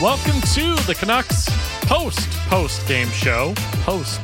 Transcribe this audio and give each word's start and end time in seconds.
Welcome 0.00 0.40
to 0.40 0.74
the 0.86 0.96
Canucks 0.98 1.46
post 1.82 2.30
post 2.48 2.88
game 2.88 3.08
show. 3.08 3.52
Post 3.82 4.22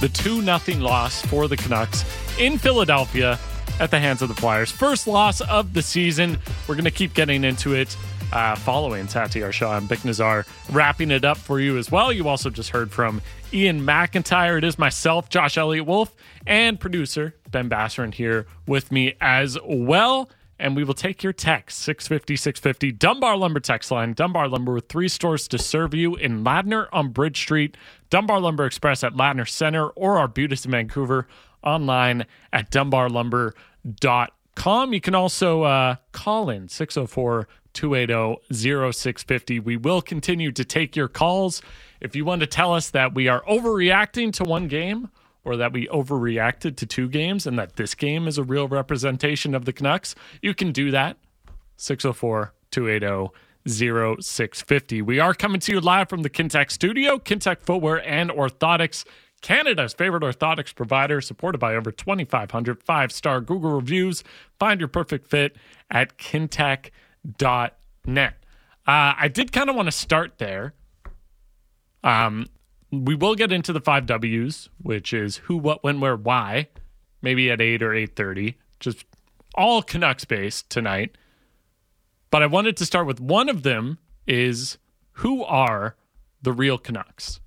the 0.00 0.08
2 0.08 0.40
0 0.40 0.80
loss 0.80 1.20
for 1.20 1.48
the 1.48 1.56
Canucks 1.58 2.02
in 2.38 2.56
Philadelphia 2.56 3.38
at 3.80 3.90
the 3.90 3.98
hands 3.98 4.22
of 4.22 4.28
the 4.28 4.34
Flyers. 4.34 4.70
First 4.70 5.06
loss 5.06 5.42
of 5.42 5.74
the 5.74 5.82
season. 5.82 6.38
We're 6.66 6.76
going 6.76 6.86
to 6.86 6.90
keep 6.90 7.12
getting 7.12 7.44
into 7.44 7.74
it 7.74 7.94
uh, 8.32 8.54
following 8.54 9.06
Satiar 9.06 9.52
Shah 9.52 9.76
and 9.76 9.86
Bik 9.86 9.98
Nizzar 9.98 10.46
wrapping 10.72 11.10
it 11.10 11.26
up 11.26 11.36
for 11.36 11.60
you 11.60 11.76
as 11.76 11.92
well. 11.92 12.10
You 12.10 12.26
also 12.26 12.48
just 12.48 12.70
heard 12.70 12.90
from 12.90 13.20
Iain 13.52 13.84
MacIntyre. 13.84 14.56
It 14.56 14.64
is 14.64 14.78
myself, 14.78 15.28
Josh 15.28 15.58
Elliott 15.58 15.84
Wolfe, 15.84 16.14
and 16.46 16.80
producer 16.80 17.34
Ben 17.50 17.68
Basran 17.68 18.14
here 18.14 18.46
with 18.66 18.90
me 18.90 19.12
as 19.20 19.58
well. 19.62 20.30
And 20.58 20.76
we 20.76 20.84
will 20.84 20.94
take 20.94 21.22
your 21.22 21.32
text 21.32 21.78
650 21.80 22.36
650 22.36 22.92
Dunbar 22.92 23.36
Lumber 23.36 23.60
text 23.60 23.90
line. 23.90 24.12
Dunbar 24.12 24.48
Lumber 24.48 24.74
with 24.74 24.88
three 24.88 25.08
stores 25.08 25.48
to 25.48 25.58
serve 25.58 25.94
you 25.94 26.14
in 26.14 26.44
Ladner 26.44 26.88
on 26.92 27.10
Bridge 27.10 27.38
Street, 27.38 27.76
Dunbar 28.10 28.40
Lumber 28.40 28.64
Express 28.64 29.02
at 29.02 29.14
Ladner 29.14 29.48
Center, 29.48 29.88
or 29.88 30.18
Arbutus 30.18 30.64
in 30.64 30.70
Vancouver 30.70 31.26
online 31.64 32.26
at 32.52 32.70
dunbarlumber.com. 32.70 34.92
You 34.92 35.00
can 35.00 35.14
also 35.14 35.62
uh, 35.62 35.96
call 36.12 36.50
in 36.50 36.68
604 36.68 37.48
280 37.72 38.92
0650. 38.92 39.60
We 39.60 39.76
will 39.76 40.00
continue 40.00 40.52
to 40.52 40.64
take 40.64 40.94
your 40.94 41.08
calls. 41.08 41.60
If 42.00 42.14
you 42.14 42.24
want 42.24 42.40
to 42.40 42.46
tell 42.46 42.72
us 42.72 42.90
that 42.90 43.14
we 43.14 43.28
are 43.28 43.42
overreacting 43.44 44.32
to 44.34 44.44
one 44.44 44.68
game 44.68 45.10
or 45.44 45.56
that 45.56 45.72
we 45.72 45.86
overreacted 45.88 46.76
to 46.76 46.86
two 46.86 47.08
games 47.08 47.46
and 47.46 47.58
that 47.58 47.76
this 47.76 47.94
game 47.94 48.26
is 48.26 48.38
a 48.38 48.42
real 48.42 48.68
representation 48.68 49.54
of 49.54 49.64
the 49.64 49.72
Canucks, 49.72 50.14
you 50.42 50.54
can 50.54 50.72
do 50.72 50.90
that. 50.90 51.16
604 51.76 52.52
280 52.70 53.32
0650. 53.66 55.02
We 55.02 55.18
are 55.20 55.34
coming 55.34 55.60
to 55.60 55.72
you 55.72 55.80
live 55.80 56.08
from 56.08 56.22
the 56.22 56.30
Kintec 56.30 56.70
studio, 56.70 57.18
Kintec 57.18 57.60
Footwear 57.60 58.06
and 58.06 58.30
Orthotics. 58.30 59.04
Canada's 59.40 59.92
favorite 59.92 60.22
orthotics 60.22 60.74
provider, 60.74 61.20
supported 61.20 61.58
by 61.58 61.74
over 61.74 61.92
2,500 61.92 62.82
five 62.82 63.12
star 63.12 63.40
Google 63.42 63.72
reviews. 63.72 64.24
Find 64.58 64.80
your 64.80 64.88
perfect 64.88 65.26
fit 65.26 65.56
at 65.90 66.16
kintec.net. 66.16 66.90
Uh, 68.86 69.14
I 69.16 69.28
did 69.28 69.52
kind 69.52 69.70
of 69.70 69.76
want 69.76 69.86
to 69.86 69.92
start 69.92 70.38
there. 70.38 70.72
Um, 72.02 72.46
we 73.02 73.14
will 73.14 73.34
get 73.34 73.52
into 73.52 73.72
the 73.72 73.80
five 73.80 74.06
W's, 74.06 74.68
which 74.82 75.12
is 75.12 75.38
who, 75.38 75.56
what, 75.56 75.82
when, 75.82 76.00
where, 76.00 76.16
why, 76.16 76.68
maybe 77.22 77.50
at 77.50 77.60
8 77.60 77.82
or 77.82 77.90
8.30, 77.90 78.54
just 78.80 79.04
all 79.54 79.82
Canucks 79.82 80.24
based 80.24 80.70
tonight. 80.70 81.16
But 82.30 82.42
I 82.42 82.46
wanted 82.46 82.76
to 82.78 82.86
start 82.86 83.06
with 83.06 83.20
one 83.20 83.48
of 83.48 83.62
them 83.62 83.98
is 84.26 84.78
who 85.12 85.44
are 85.44 85.96
the 86.42 86.52
real 86.52 86.78
Canucks? 86.78 87.40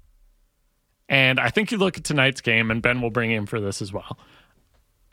And 1.09 1.39
I 1.39 1.49
think 1.49 1.71
you 1.71 1.77
look 1.77 1.97
at 1.97 2.03
tonight's 2.03 2.41
game, 2.41 2.69
and 2.69 2.81
Ben 2.81 3.01
will 3.01 3.09
bring 3.09 3.31
in 3.31 3.45
for 3.45 3.59
this 3.59 3.81
as 3.81 3.93
well. 3.93 4.17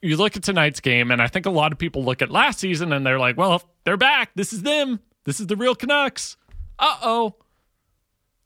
You 0.03 0.17
look 0.17 0.37
at 0.37 0.43
tonight's 0.43 0.81
game, 0.81 1.11
and 1.11 1.23
I 1.23 1.29
think 1.29 1.47
a 1.47 1.51
lot 1.51 1.73
of 1.73 1.79
people 1.79 2.05
look 2.05 2.21
at 2.21 2.31
last 2.31 2.59
season 2.59 2.93
and 2.93 3.07
they're 3.07 3.19
like, 3.19 3.37
well, 3.37 3.63
they're 3.85 3.97
back. 3.97 4.31
This 4.35 4.53
is 4.53 4.63
them. 4.63 5.01
This 5.25 5.41
is 5.41 5.47
the 5.47 5.57
real 5.57 5.75
Canucks. 5.75 6.37
Uh 6.79 6.99
oh. 7.03 7.35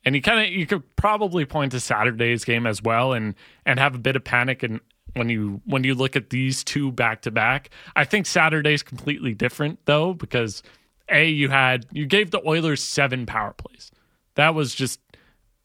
And 0.04 0.14
you 0.14 0.22
kind 0.22 0.46
of 0.46 0.52
you 0.52 0.66
could 0.66 0.96
probably 0.96 1.44
point 1.44 1.72
to 1.72 1.80
Saturday's 1.80 2.44
game 2.44 2.66
as 2.66 2.82
well, 2.82 3.12
and 3.12 3.34
and 3.66 3.78
have 3.78 3.94
a 3.94 3.98
bit 3.98 4.16
of 4.16 4.24
panic 4.24 4.62
and 4.62 4.80
when 5.14 5.28
you 5.28 5.60
when 5.64 5.84
you 5.84 5.94
look 5.94 6.16
at 6.16 6.30
these 6.30 6.64
two 6.64 6.92
back 6.92 7.22
to 7.22 7.30
back. 7.30 7.70
I 7.96 8.05
think 8.05 8.27
Saturday's 8.27 8.83
completely 8.83 9.34
different 9.34 9.80
though 9.84 10.14
because 10.14 10.62
a 11.08 11.28
you 11.28 11.48
had 11.48 11.86
you 11.92 12.06
gave 12.06 12.30
the 12.30 12.46
Oilers 12.46 12.83
seven 12.83 13.27
power 13.27 13.52
plays. 13.52 13.90
That 14.34 14.55
was 14.55 14.74
just 14.74 15.00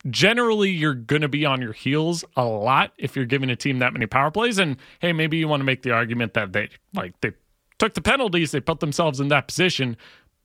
generally 0.10 0.70
you're 0.70 0.94
going 0.94 1.22
to 1.22 1.30
be 1.30 1.46
on 1.46 1.62
your 1.62 1.74
heels 1.74 2.26
a 2.36 2.44
lot 2.44 2.92
if 2.98 3.16
you're 3.16 3.26
giving 3.26 3.50
a 3.50 3.56
team 3.56 3.80
that 3.80 3.94
many 3.94 4.06
power 4.06 4.30
plays 4.30 4.58
and 4.58 4.76
hey 5.00 5.14
maybe 5.14 5.38
you 5.38 5.48
want 5.48 5.62
to 5.62 5.66
make 5.66 5.82
the 5.82 5.92
argument 5.92 6.34
that 6.34 6.52
they 6.52 6.68
like 6.94 7.14
they 7.22 7.32
took 7.80 7.94
the 7.94 8.02
penalties 8.02 8.52
they 8.52 8.60
put 8.60 8.82
themselves 8.82 9.22
in 9.22 9.30
that 9.30 9.48
position 9.48 9.96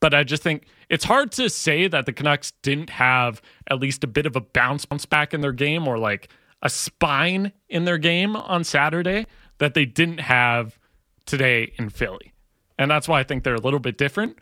but 0.00 0.14
I 0.14 0.24
just 0.24 0.42
think 0.42 0.66
it's 0.88 1.04
hard 1.04 1.32
to 1.32 1.50
say 1.50 1.88
that 1.88 2.06
the 2.06 2.12
Canucks 2.12 2.52
didn't 2.62 2.90
have 2.90 3.42
at 3.68 3.80
least 3.80 4.04
a 4.04 4.06
bit 4.06 4.26
of 4.26 4.36
a 4.36 4.40
bounce 4.40 4.84
bounce 4.84 5.06
back 5.06 5.34
in 5.34 5.40
their 5.40 5.52
game 5.52 5.86
or 5.88 5.98
like 5.98 6.28
a 6.62 6.70
spine 6.70 7.52
in 7.68 7.84
their 7.84 7.98
game 7.98 8.36
on 8.36 8.64
Saturday 8.64 9.26
that 9.58 9.74
they 9.74 9.84
didn't 9.84 10.20
have 10.20 10.78
today 11.26 11.72
in 11.78 11.88
Philly. 11.88 12.32
And 12.78 12.90
that's 12.90 13.08
why 13.08 13.20
I 13.20 13.24
think 13.24 13.44
they're 13.44 13.54
a 13.54 13.60
little 13.60 13.80
bit 13.80 13.98
different. 13.98 14.38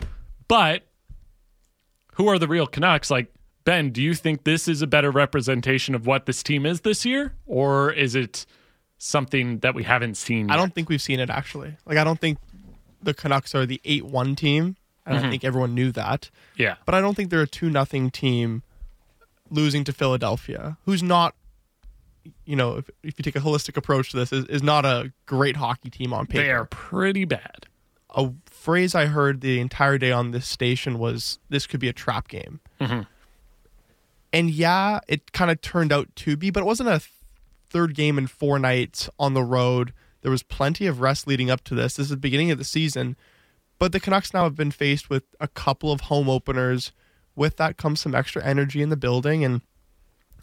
But 0.49 0.83
who 2.15 2.29
are 2.29 2.39
the 2.39 2.49
real 2.49 2.67
Canucks? 2.67 3.11
Like 3.11 3.33
Ben, 3.65 3.91
do 3.91 4.01
you 4.01 4.15
think 4.15 4.45
this 4.45 4.69
is 4.69 4.81
a 4.81 4.87
better 4.87 5.11
representation 5.11 5.95
of 5.95 6.07
what 6.07 6.27
this 6.27 6.43
team 6.43 6.65
is 6.65 6.83
this 6.83 7.05
year, 7.05 7.35
or 7.47 7.93
is 7.93 8.15
it 8.15 8.47
something 8.99 9.59
that 9.59 9.75
we 9.75 9.83
haven't 9.83 10.17
seen? 10.17 10.49
Yet? 10.49 10.55
I 10.55 10.57
don't 10.57 10.73
think 10.73 10.89
we've 10.89 11.03
seen 11.03 11.19
it 11.19 11.31
actually. 11.31 11.77
Like 11.85 11.99
I 11.99 12.05
don't 12.05 12.21
think 12.21 12.39
the 13.03 13.13
Canucks 13.13 13.55
are 13.55 13.67
the 13.67 13.81
eight-one 13.85 14.37
team, 14.37 14.77
and 15.07 15.17
Mm-hmm. 15.17 15.27
I 15.27 15.31
think 15.31 15.45
everyone 15.45 15.75
knew 15.75 15.93
that. 15.93 16.31
Yeah, 16.57 16.75
But 16.85 16.95
I 16.95 17.01
don't 17.01 17.15
think 17.15 17.31
they're 17.31 17.43
a 17.43 17.47
two 17.47 17.71
nothing 17.71 18.11
team 18.11 18.63
losing 19.51 19.85
to 19.85 19.93
Philadelphia, 19.93 20.77
who's 20.85 21.03
not. 21.03 21.35
You 22.45 22.57
know, 22.57 22.79
if, 22.79 22.91
if 23.05 23.15
you 23.19 23.23
take 23.23 23.37
a 23.37 23.41
holistic 23.41 23.77
approach 23.77 24.11
to 24.11 24.17
this, 24.17 24.33
is, 24.33 24.45
is 24.47 24.63
not 24.63 24.85
a 24.85 25.13
great 25.27 25.55
hockey 25.57 25.91
team 25.91 26.13
on 26.13 26.27
paper. 26.27 26.43
they 26.43 26.51
are 26.51 26.65
pretty 26.65 27.25
bad. 27.25 27.67
A 28.17 28.33
phrase 28.47 28.97
I 28.97 29.07
heard 29.07 29.43
the 29.43 29.61
entire 29.61 29.97
day 29.97 30.11
on 30.11 30.33
this 30.33 30.49
station 30.49 30.99
was, 30.99 31.39
"This 31.51 31.69
could 31.69 31.79
be 31.79 31.89
a 31.89 31.93
trap 31.93 32.27
game." 32.27 32.59
And 34.33 34.51
yeah, 34.51 35.01
it 35.09 35.33
kind 35.33 35.51
of 35.51 35.61
turned 35.61 35.93
out 35.93 36.15
to 36.17 36.37
be, 36.37 36.51
but 36.51 36.61
it 36.61 36.67
wasn't 36.67 36.89
a 36.89 36.99
th- 36.99 37.11
third 37.71 37.95
game 37.95 38.19
in 38.19 38.27
four 38.27 38.59
nights 38.59 39.09
on 39.19 39.35
the 39.35 39.43
road. 39.43 39.93
There 40.23 40.31
was 40.31 40.43
plenty 40.43 40.87
of 40.87 41.01
rest 41.01 41.27
leading 41.27 41.51
up 41.51 41.63
to 41.65 41.75
this. 41.75 41.95
This 41.97 42.05
is 42.07 42.11
the 42.11 42.17
beginning 42.17 42.51
of 42.51 42.59
the 42.59 42.65
season. 42.65 43.17
But 43.79 43.93
the 43.93 44.01
Canucks 44.01 44.33
now 44.33 44.45
have 44.45 44.57
been 44.57 44.71
faced 44.71 45.11
with 45.11 45.25
a 45.41 45.49
couple 45.49 45.93
of 45.93 46.03
home 46.03 46.29
openers. 46.29 46.93
With 47.35 47.57
that 47.59 47.77
comes 47.77 48.01
some 48.01 48.15
extra 48.15 48.43
energy 48.43 48.81
in 48.81 48.89
the 48.89 48.97
building. 48.97 49.45
And 49.45 49.61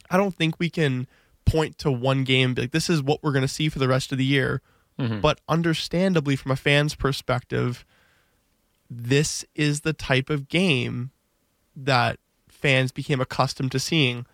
I 0.10 0.18
don't 0.18 0.36
think 0.36 0.60
we 0.60 0.70
can 0.70 1.08
point 1.46 1.78
to 1.80 1.92
one 1.92 2.24
game 2.24 2.50
and 2.50 2.56
be 2.56 2.62
like, 2.64 2.72
this 2.72 2.90
is 2.90 3.02
what 3.02 3.24
we're 3.24 3.32
going 3.32 3.42
to 3.42 3.48
see 3.48 3.70
for 3.70 3.80
the 3.80 3.88
rest 3.88 4.12
of 4.12 4.18
the 4.18 4.26
year. 4.26 4.62
Mm-hmm. 5.00 5.22
But 5.22 5.42
understandably, 5.50 6.36
from 6.36 6.52
a 6.52 6.56
fan's 6.56 6.94
perspective, 6.94 7.84
this 8.90 9.44
is 9.56 9.82
the 9.82 9.94
type 9.94 10.30
of 10.30 10.48
game 10.48 11.12
that 11.76 12.20
fans 12.48 12.92
became 12.92 13.20
accustomed 13.20 13.72
to 13.72 13.80
seeing 13.80 14.28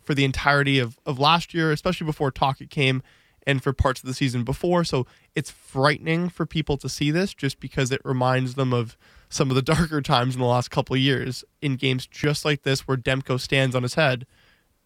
for 0.00 0.14
the 0.14 0.24
entirety 0.24 0.78
of, 0.78 0.98
of 1.04 1.18
last 1.18 1.52
year, 1.52 1.70
especially 1.70 2.06
before 2.06 2.30
Tocchet 2.30 2.70
came 2.70 3.02
and 3.46 3.62
for 3.62 3.72
parts 3.72 4.00
of 4.00 4.06
the 4.06 4.14
season 4.14 4.44
before. 4.44 4.84
So 4.84 5.06
it's 5.34 5.50
frightening 5.50 6.28
for 6.28 6.46
people 6.46 6.76
to 6.78 6.88
see 6.88 7.10
this 7.10 7.34
just 7.34 7.60
because 7.60 7.90
it 7.90 8.00
reminds 8.04 8.54
them 8.54 8.72
of 8.72 8.96
some 9.28 9.50
of 9.50 9.56
the 9.56 9.62
darker 9.74 10.00
times 10.00 10.34
in 10.34 10.40
the 10.40 10.46
last 10.46 10.70
couple 10.70 10.94
of 10.94 11.00
years 11.00 11.44
in 11.60 11.76
games 11.76 12.06
just 12.06 12.44
like 12.44 12.62
this 12.62 12.86
where 12.86 12.96
Demko 12.96 13.40
stands 13.40 13.74
on 13.74 13.82
his 13.82 13.94
head 13.94 14.26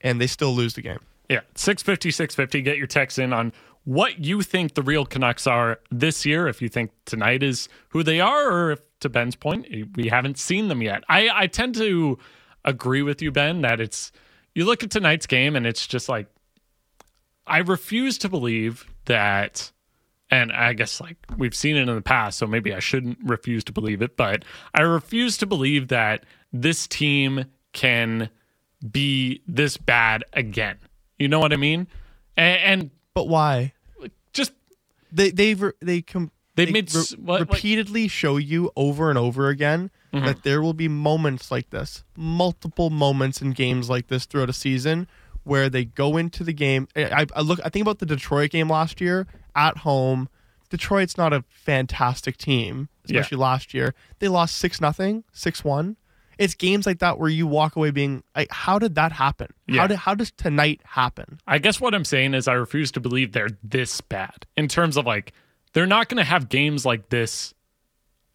and 0.01 0.21
they 0.21 0.27
still 0.27 0.55
lose 0.55 0.75
the 0.75 0.83
game. 0.83 1.01
Yeah, 1.29 1.41
650, 1.55 2.11
650. 2.11 2.63
Get 2.63 2.79
your 2.79 2.87
text 2.87 3.19
in 3.19 3.33
on 3.33 3.53
what 3.85 4.25
you 4.25 4.43
think 4.43 4.75
the 4.75 4.83
real 4.83 5.05
Canucks 5.05 5.47
are 5.47 5.81
this 5.91 6.25
year. 6.25 6.49
If 6.49 6.63
you 6.63 6.69
think 6.69 6.91
tonight 7.05 7.43
is 7.43 7.69
who 7.91 8.03
they 8.03 8.21
are, 8.21 8.51
or 8.51 8.73
if, 8.73 8.81
to 9.01 9.09
Ben's 9.09 9.37
point, 9.37 9.67
we 9.97 10.09
haven't 10.09 10.39
seen 10.39 10.69
them 10.69 10.83
yet. 10.83 11.05
I, 11.09 11.29
I 11.33 11.47
tend 11.47 11.75
to 11.77 12.19
agree 12.65 13.03
with 13.03 13.23
you, 13.23 13.31
Ben, 13.31 13.61
that 13.63 13.81
it's, 13.81 14.11
you 14.55 14.65
look 14.65 14.83
at 14.83 14.91
tonight's 14.91 15.27
game 15.27 15.55
and 15.55 15.67
it's 15.67 15.87
just 15.87 16.09
like, 16.09 16.27
I 17.49 17.59
refuse 17.59 18.19
to 18.19 18.29
believe 18.29 18.87
that, 19.07 19.73
and 20.31 20.53
I 20.53 20.73
guess 20.75 21.01
like 21.01 21.17
we've 21.37 21.55
seen 21.55 21.77
it 21.77 21.89
in 21.89 21.95
the 21.95 22.01
past, 22.03 22.39
so 22.39 22.47
maybe 22.47 22.73
I 22.75 22.79
shouldn't 22.81 23.19
refuse 23.25 23.65
to 23.65 23.73
believe 23.73 24.03
it, 24.03 24.17
but 24.17 24.45
I 24.75 24.83
refuse 24.83 25.37
to 25.39 25.47
believe 25.47 25.89
that 25.89 26.25
this 26.53 26.87
team 26.87 27.47
can 27.73 28.31
be 28.93 29.43
this 29.47 29.77
bad 29.77 30.25
again. 30.33 30.77
You 31.19 31.29
know 31.29 31.41
what 31.41 31.53
I 31.53 31.57
mean? 31.57 31.89
And, 32.37 32.61
and 32.83 32.91
But 33.15 33.29
why? 33.29 33.73
just 34.33 34.53
They 35.11 35.31
they've 35.31 35.63
they 35.81 36.03
com- 36.03 36.31
They've 36.55 36.67
they 36.69 36.73
made 36.73 36.93
what- 36.93 37.15
what- 37.19 37.41
repeatedly 37.41 38.09
show 38.09 38.37
you 38.37 38.71
over 38.77 39.09
and 39.11 39.19
over 39.19 39.49
again 39.49 39.91
Mm-hmm. 40.11 40.25
that 40.25 40.43
there 40.43 40.63
will 40.63 40.73
be 40.73 40.89
moments 40.89 41.51
like 41.51 41.69
this, 41.69 42.03
multiple 42.17 42.89
moments 42.89 43.43
in 43.43 43.51
games 43.51 43.91
like 43.91 44.07
this 44.07 44.25
throughout 44.25 44.49
a 44.49 44.55
season 44.55 45.07
where 45.49 45.69
they 45.69 45.85
go 45.85 46.17
into 46.17 46.45
the 46.45 46.53
game. 46.53 46.87
I, 46.95 47.27
I- 47.35 47.41
look. 47.41 47.59
I 47.65 47.69
think 47.71 47.83
about 47.83 47.99
the 47.99 48.07
Detroit 48.07 48.51
game 48.51 48.69
last 48.69 49.01
year 49.01 49.27
at 49.57 49.79
home. 49.79 50.29
Detroit's 50.71 51.17
not 51.17 51.33
a 51.33 51.45
fantastic 51.49 52.37
team, 52.37 52.89
Yeah. 53.07 53.21
especially 53.21 53.39
last 53.39 53.73
year. 53.73 53.95
They 54.19 54.29
lost 54.29 54.57
six 54.57 54.81
nothing, 54.81 55.25
six 55.33 55.65
one. 55.65 55.97
It's 56.37 56.55
games 56.55 56.87
like 56.87 57.01
that 57.01 57.19
where 57.19 57.31
you 57.31 57.47
walk 57.49 57.75
away 57.75 57.91
being 57.91 58.23
like, 58.37 58.53
"How 58.53 58.79
did 58.79 58.95
that 58.95 59.11
happen? 59.13 59.49
Yeah. 59.67 59.81
How 59.81 59.87
did 59.89 59.97
how 59.97 60.15
does 60.15 60.31
tonight 60.31 60.81
happen?" 60.85 61.41
I 61.47 61.59
guess 61.59 61.81
what 61.81 61.95
I'm 61.95 62.05
saying 62.05 62.35
is 62.35 62.47
I 62.47 62.53
refuse 62.53 62.93
to 62.93 63.01
believe 63.01 63.33
they're 63.33 63.49
this 63.63 64.01
bad 64.03 64.47
in 64.57 64.69
terms 64.69 64.97
of 64.97 65.07
like 65.07 65.33
they're 65.73 65.87
not 65.87 66.09
going 66.09 66.19
to 66.19 66.25
have 66.25 66.49
games 66.49 66.85
like 66.87 67.09
this 67.09 67.55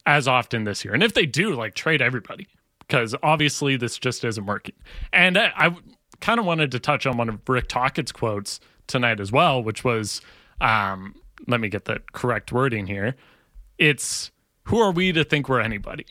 as 0.06 0.27
often 0.27 0.63
this 0.66 0.83
year. 0.83 0.94
And 0.94 1.01
if 1.04 1.13
they 1.13 1.25
do, 1.25 1.54
like 1.56 1.75
trade 1.75 2.01
everybody. 2.01 2.48
because 2.80 3.16
obviously 3.24 3.77
this 3.77 3.98
just 3.98 4.24
isn't 4.25 4.45
working. 4.45 4.75
And 5.13 5.38
I, 5.38 5.51
I 5.56 5.75
kind 6.24 6.40
of 6.40 6.46
wanted 6.46 6.72
to 6.72 6.80
touch 6.80 7.06
on 7.06 7.18
one 7.18 7.28
of 7.28 7.38
Rick 7.50 7.68
Tocchet's 7.68 8.14
quotes 8.14 8.62
tonight 8.88 9.20
as 9.20 9.31
well, 9.31 9.62
which 9.62 9.84
was, 9.84 10.22
um, 10.62 11.16
let 11.48 11.60
me 11.60 11.68
get 11.68 11.84
the 11.84 12.02
correct 12.14 12.54
wording 12.54 12.88
here. 12.88 13.16
It's 13.78 14.31
who 14.64 14.80
are 14.80 14.92
we 14.92 15.12
to 15.12 15.25
think 15.25 15.50
we're 15.50 15.60
anybody? 15.60 16.06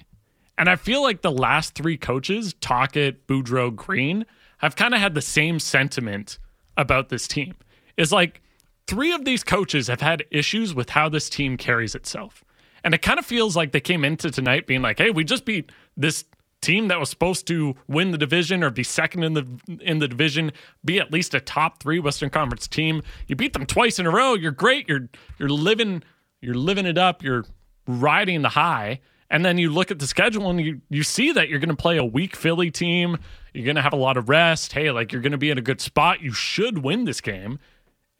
And 0.58 0.68
I 0.68 0.76
feel 0.76 1.02
like 1.02 1.22
the 1.22 1.32
last 1.32 1.74
three 1.74 1.96
coaches, 1.96 2.54
Tocchet, 2.60 3.26
Boudreau, 3.26 3.74
Green, 3.74 4.26
have 4.58 4.76
kind 4.76 4.92
of 4.92 5.00
had 5.00 5.14
the 5.14 5.22
same 5.22 5.58
sentiment 5.58 6.38
about 6.76 7.08
this 7.08 7.26
team. 7.26 7.54
It's 7.96 8.12
like 8.12 8.42
three 8.86 9.12
of 9.12 9.24
these 9.24 9.42
coaches 9.42 9.88
have 9.88 10.02
had 10.02 10.24
issues 10.30 10.74
with 10.74 10.90
how 10.90 11.08
this 11.08 11.30
team 11.30 11.56
carries 11.56 11.94
itself. 11.94 12.44
And 12.84 12.92
it 12.92 13.00
kind 13.00 13.18
of 13.18 13.24
feels 13.24 13.56
like 13.56 13.72
they 13.72 13.80
came 13.80 14.04
into 14.04 14.30
tonight 14.30 14.66
being 14.66 14.82
like, 14.82 14.98
hey, 14.98 15.10
we 15.10 15.24
just 15.24 15.46
beat 15.46 15.72
this 15.96 16.26
team 16.62 16.88
that 16.88 16.98
was 16.98 17.10
supposed 17.10 17.46
to 17.48 17.74
win 17.88 18.10
the 18.12 18.18
division 18.18 18.64
or 18.64 18.70
be 18.70 18.82
second 18.82 19.24
in 19.24 19.34
the 19.34 19.46
in 19.80 19.98
the 19.98 20.08
division, 20.08 20.52
be 20.84 20.98
at 20.98 21.12
least 21.12 21.34
a 21.34 21.40
top 21.40 21.82
three 21.82 21.98
Western 21.98 22.30
Conference 22.30 22.66
team. 22.66 23.02
You 23.26 23.36
beat 23.36 23.52
them 23.52 23.66
twice 23.66 23.98
in 23.98 24.06
a 24.06 24.10
row. 24.10 24.34
You're 24.34 24.52
great. 24.52 24.88
You're 24.88 25.08
you're 25.38 25.50
living 25.50 26.02
you're 26.40 26.54
living 26.54 26.86
it 26.86 26.96
up. 26.98 27.22
You're 27.22 27.44
riding 27.86 28.42
the 28.42 28.50
high. 28.50 29.00
And 29.30 29.44
then 29.44 29.56
you 29.56 29.70
look 29.70 29.90
at 29.90 29.98
the 29.98 30.06
schedule 30.06 30.50
and 30.50 30.60
you 30.60 30.80
you 30.90 31.02
see 31.02 31.32
that 31.32 31.48
you're 31.48 31.58
going 31.58 31.70
to 31.70 31.76
play 31.76 31.96
a 31.96 32.04
weak 32.04 32.36
Philly 32.36 32.70
team. 32.70 33.16
You're 33.54 33.64
going 33.64 33.76
to 33.76 33.82
have 33.82 33.94
a 33.94 33.96
lot 33.96 34.16
of 34.16 34.28
rest. 34.28 34.72
Hey, 34.72 34.90
like 34.90 35.12
you're 35.12 35.22
going 35.22 35.32
to 35.32 35.38
be 35.38 35.50
in 35.50 35.58
a 35.58 35.62
good 35.62 35.80
spot. 35.80 36.20
You 36.20 36.32
should 36.32 36.78
win 36.78 37.04
this 37.04 37.20
game. 37.20 37.58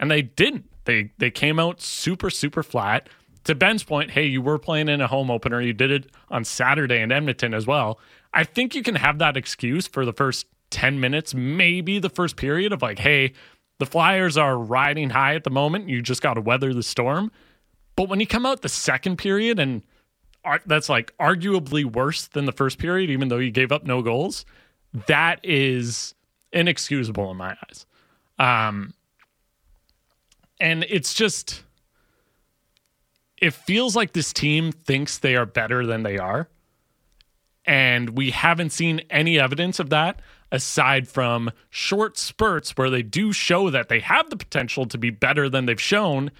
And 0.01 0.11
they 0.11 0.23
didn't. 0.23 0.71
They 0.85 1.13
they 1.19 1.31
came 1.31 1.59
out 1.59 1.81
super 1.81 2.31
super 2.31 2.63
flat. 2.63 3.09
To 3.45 3.57
Ben's 3.57 3.83
point, 3.83 4.13
hey, 4.13 4.25
you 4.25 4.41
were 4.41 4.59
playing 4.59 4.89
in 4.89 5.01
a 5.01 5.09
home 5.09 5.31
opener. 5.31 5.61
You 5.61 5.73
did 5.73 5.91
it 5.91 6.07
on 6.31 6.45
Saturday 6.45 7.01
in 7.01 7.11
Edmonton 7.11 7.55
as 7.55 7.67
well. 7.67 7.99
I 8.35 8.45
think 8.45 8.75
you 8.75 8.83
can 8.83 8.95
have 8.95 9.19
that 9.19 9.37
excuse 9.37 9.87
for 9.87 10.05
the 10.05 10.13
first 10.13 10.47
10 10.71 11.01
minutes, 11.01 11.35
maybe 11.35 11.99
the 11.99 12.09
first 12.09 12.37
period 12.37 12.73
of 12.73 12.83
like, 12.83 12.99
hey, 12.99 13.33
the 13.79 13.87
Flyers 13.87 14.37
are 14.37 14.57
riding 14.59 15.11
high 15.11 15.35
at 15.35 15.45
the 15.45 15.51
moment. 15.51 15.89
You 15.89 16.03
just 16.03 16.23
got 16.23 16.35
to 16.35 16.41
weather 16.41 16.73
the 16.73 16.83
storm. 16.83 17.31
But 17.97 18.09
when 18.09 18.21
you 18.21 18.27
come 18.27 18.47
out 18.47 18.63
the 18.63 18.69
second 18.69 19.17
period 19.17 19.59
and 19.59 19.83
that's 20.67 20.89
like 20.89 21.17
arguably 21.19 21.85
worse 21.85 22.27
than 22.27 22.47
the 22.47 22.53
first 22.53 22.79
period, 22.79 23.11
even 23.11 23.29
though 23.29 23.39
you 23.39 23.51
gave 23.51 23.71
up 23.71 23.85
no 23.85 24.03
goals, 24.03 24.45
that 25.07 25.41
is 25.43 26.15
inexcusable 26.53 27.31
in 27.31 27.37
my 27.37 27.57
eyes. 27.69 27.87
Um, 28.39 28.95
and 30.61 30.85
it's 30.89 31.13
just, 31.13 31.63
it 33.37 33.53
feels 33.53 33.95
like 33.97 34.13
this 34.13 34.33
team 34.33 34.73
thinks 34.73 35.19
they 35.19 35.37
are 35.37 35.47
better 35.47 35.85
than 35.87 36.03
they 36.03 36.19
are. 36.19 36.49
And 37.65 38.11
we 38.11 38.31
haven't 38.31 38.71
seen 38.71 39.03
any 39.11 39.39
evidence 39.39 39.79
of 39.79 39.91
that 39.91 40.21
aside 40.51 41.09
from 41.09 41.51
short 41.71 42.19
spurts 42.19 42.77
where 42.77 42.91
they 42.91 43.03
do 43.03 43.33
show 43.33 43.71
that 43.71 43.89
they 43.89 44.01
have 44.01 44.29
the 44.31 44.37
potential 44.37 44.85
to 44.87 44.99
be 44.99 45.11
better 45.11 45.49
than 45.49 45.67
they've 45.67 45.81
shown. 45.81 46.31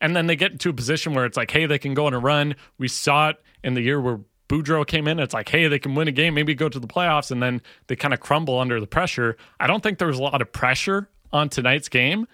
And 0.00 0.14
then 0.14 0.26
they 0.26 0.36
get 0.36 0.52
into 0.52 0.68
a 0.68 0.74
position 0.74 1.14
where 1.14 1.24
it's 1.24 1.36
like, 1.36 1.50
hey, 1.50 1.66
they 1.66 1.78
can 1.78 1.94
go 1.94 2.06
on 2.06 2.14
a 2.14 2.18
run. 2.18 2.56
We 2.78 2.88
saw 2.88 3.30
it 3.30 3.36
in 3.62 3.74
the 3.74 3.80
year 3.80 4.00
where 4.00 4.20
Boudreau 4.48 4.86
came 4.86 5.08
in. 5.08 5.18
It's 5.18 5.32
like, 5.32 5.48
hey, 5.48 5.68
they 5.68 5.78
can 5.78 5.94
win 5.94 6.08
a 6.08 6.12
game, 6.12 6.34
maybe 6.34 6.54
go 6.54 6.68
to 6.68 6.78
the 6.78 6.86
playoffs, 6.86 7.30
and 7.30 7.42
then 7.42 7.62
they 7.86 7.96
kind 7.96 8.12
of 8.12 8.20
crumble 8.20 8.58
under 8.58 8.78
the 8.80 8.86
pressure. 8.86 9.36
I 9.58 9.66
don't 9.66 9.82
think 9.82 9.98
there 9.98 10.08
was 10.08 10.18
a 10.18 10.22
lot 10.22 10.42
of 10.42 10.52
pressure 10.52 11.08
on 11.32 11.48
tonight's 11.48 11.88
game, 11.88 12.26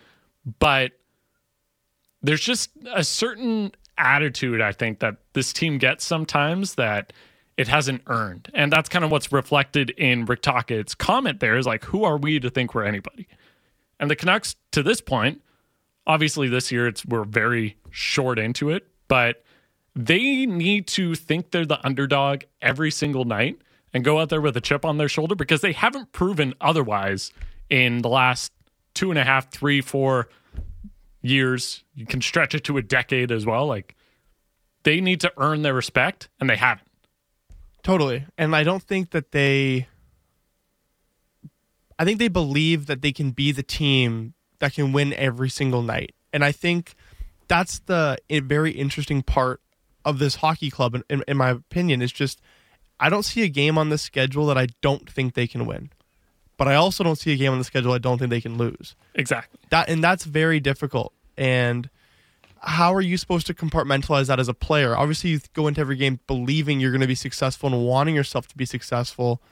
but 0.58 0.92
there's 2.22 2.40
just 2.40 2.70
a 2.92 3.04
certain 3.04 3.72
attitude 3.96 4.60
I 4.60 4.72
think 4.72 4.98
that 5.00 5.18
this 5.34 5.52
team 5.52 5.78
gets 5.78 6.04
sometimes 6.04 6.74
that 6.74 7.12
it 7.58 7.66
hasn't 7.66 8.02
earned. 8.06 8.50
And 8.54 8.72
that's 8.72 8.88
kind 8.88 9.04
of 9.04 9.10
what's 9.10 9.32
reflected 9.32 9.90
in 9.90 10.24
Rick 10.24 10.42
Tocchet's 10.42 10.94
comment 10.94 11.40
there 11.40 11.58
is 11.58 11.66
like, 11.66 11.84
who 11.84 12.04
are 12.04 12.16
we 12.16 12.38
to 12.38 12.48
think 12.48 12.72
we're 12.72 12.84
anybody? 12.84 13.26
And 13.98 14.08
the 14.08 14.14
Canucks, 14.14 14.54
to 14.70 14.82
this 14.82 15.00
point, 15.00 15.42
obviously 16.06 16.48
this 16.48 16.70
year 16.70 16.86
it's 16.86 17.04
we're 17.04 17.24
very 17.24 17.76
short 17.90 18.38
into 18.38 18.70
it, 18.70 18.86
but 19.08 19.42
they 19.96 20.46
need 20.46 20.86
to 20.86 21.16
think 21.16 21.50
they're 21.50 21.66
the 21.66 21.84
underdog 21.84 22.44
every 22.62 22.92
single 22.92 23.24
night 23.24 23.58
and 23.92 24.04
go 24.04 24.20
out 24.20 24.28
there 24.28 24.40
with 24.40 24.56
a 24.56 24.60
chip 24.60 24.84
on 24.84 24.98
their 24.98 25.08
shoulder 25.08 25.34
because 25.34 25.60
they 25.60 25.72
haven't 25.72 26.12
proven 26.12 26.54
otherwise 26.60 27.32
in 27.68 28.02
the 28.02 28.08
last 28.08 28.52
two 28.94 29.10
and 29.10 29.18
a 29.18 29.24
half, 29.24 29.50
three, 29.50 29.80
four 29.80 30.28
years. 31.22 31.82
You 31.96 32.06
can 32.06 32.20
stretch 32.20 32.54
it 32.54 32.62
to 32.64 32.78
a 32.78 32.82
decade 32.82 33.32
as 33.32 33.44
well. 33.44 33.66
Like 33.66 33.96
they 34.84 35.00
need 35.00 35.20
to 35.22 35.32
earn 35.38 35.62
their 35.62 35.74
respect, 35.74 36.28
and 36.38 36.48
they 36.48 36.56
haven't. 36.56 36.87
Totally. 37.88 38.26
And 38.36 38.54
I 38.54 38.64
don't 38.64 38.82
think 38.82 39.12
that 39.12 39.32
they 39.32 39.88
I 41.98 42.04
think 42.04 42.18
they 42.18 42.28
believe 42.28 42.84
that 42.84 43.00
they 43.00 43.12
can 43.12 43.30
be 43.30 43.50
the 43.50 43.62
team 43.62 44.34
that 44.58 44.74
can 44.74 44.92
win 44.92 45.14
every 45.14 45.48
single 45.48 45.80
night. 45.80 46.14
And 46.30 46.44
I 46.44 46.52
think 46.52 46.92
that's 47.48 47.78
the 47.78 48.18
very 48.30 48.72
interesting 48.72 49.22
part 49.22 49.62
of 50.04 50.18
this 50.18 50.34
hockey 50.34 50.68
club 50.68 50.96
in, 50.96 51.02
in, 51.08 51.24
in 51.26 51.38
my 51.38 51.48
opinion 51.48 52.02
is 52.02 52.12
just 52.12 52.42
I 53.00 53.08
don't 53.08 53.22
see 53.22 53.42
a 53.42 53.48
game 53.48 53.78
on 53.78 53.88
the 53.88 53.96
schedule 53.96 54.46
that 54.48 54.58
I 54.58 54.66
don't 54.82 55.08
think 55.08 55.32
they 55.32 55.46
can 55.46 55.64
win. 55.64 55.88
But 56.58 56.68
I 56.68 56.74
also 56.74 57.02
don't 57.02 57.16
see 57.16 57.32
a 57.32 57.36
game 57.36 57.52
on 57.52 57.58
the 57.58 57.64
schedule 57.64 57.92
I 57.92 57.98
don't 57.98 58.18
think 58.18 58.28
they 58.28 58.42
can 58.42 58.58
lose. 58.58 58.96
Exactly. 59.14 59.60
That 59.70 59.88
and 59.88 60.04
that's 60.04 60.24
very 60.24 60.60
difficult. 60.60 61.14
And 61.38 61.88
how 62.62 62.94
are 62.94 63.00
you 63.00 63.16
supposed 63.16 63.46
to 63.46 63.54
compartmentalize 63.54 64.26
that 64.26 64.40
as 64.40 64.48
a 64.48 64.54
player? 64.54 64.96
Obviously, 64.96 65.30
you 65.30 65.40
go 65.52 65.66
into 65.66 65.80
every 65.80 65.96
game 65.96 66.20
believing 66.26 66.80
you're 66.80 66.90
going 66.90 67.00
to 67.00 67.06
be 67.06 67.14
successful 67.14 67.72
and 67.72 67.84
wanting 67.84 68.14
yourself 68.14 68.48
to 68.48 68.56
be 68.56 68.64
successful. 68.64 69.42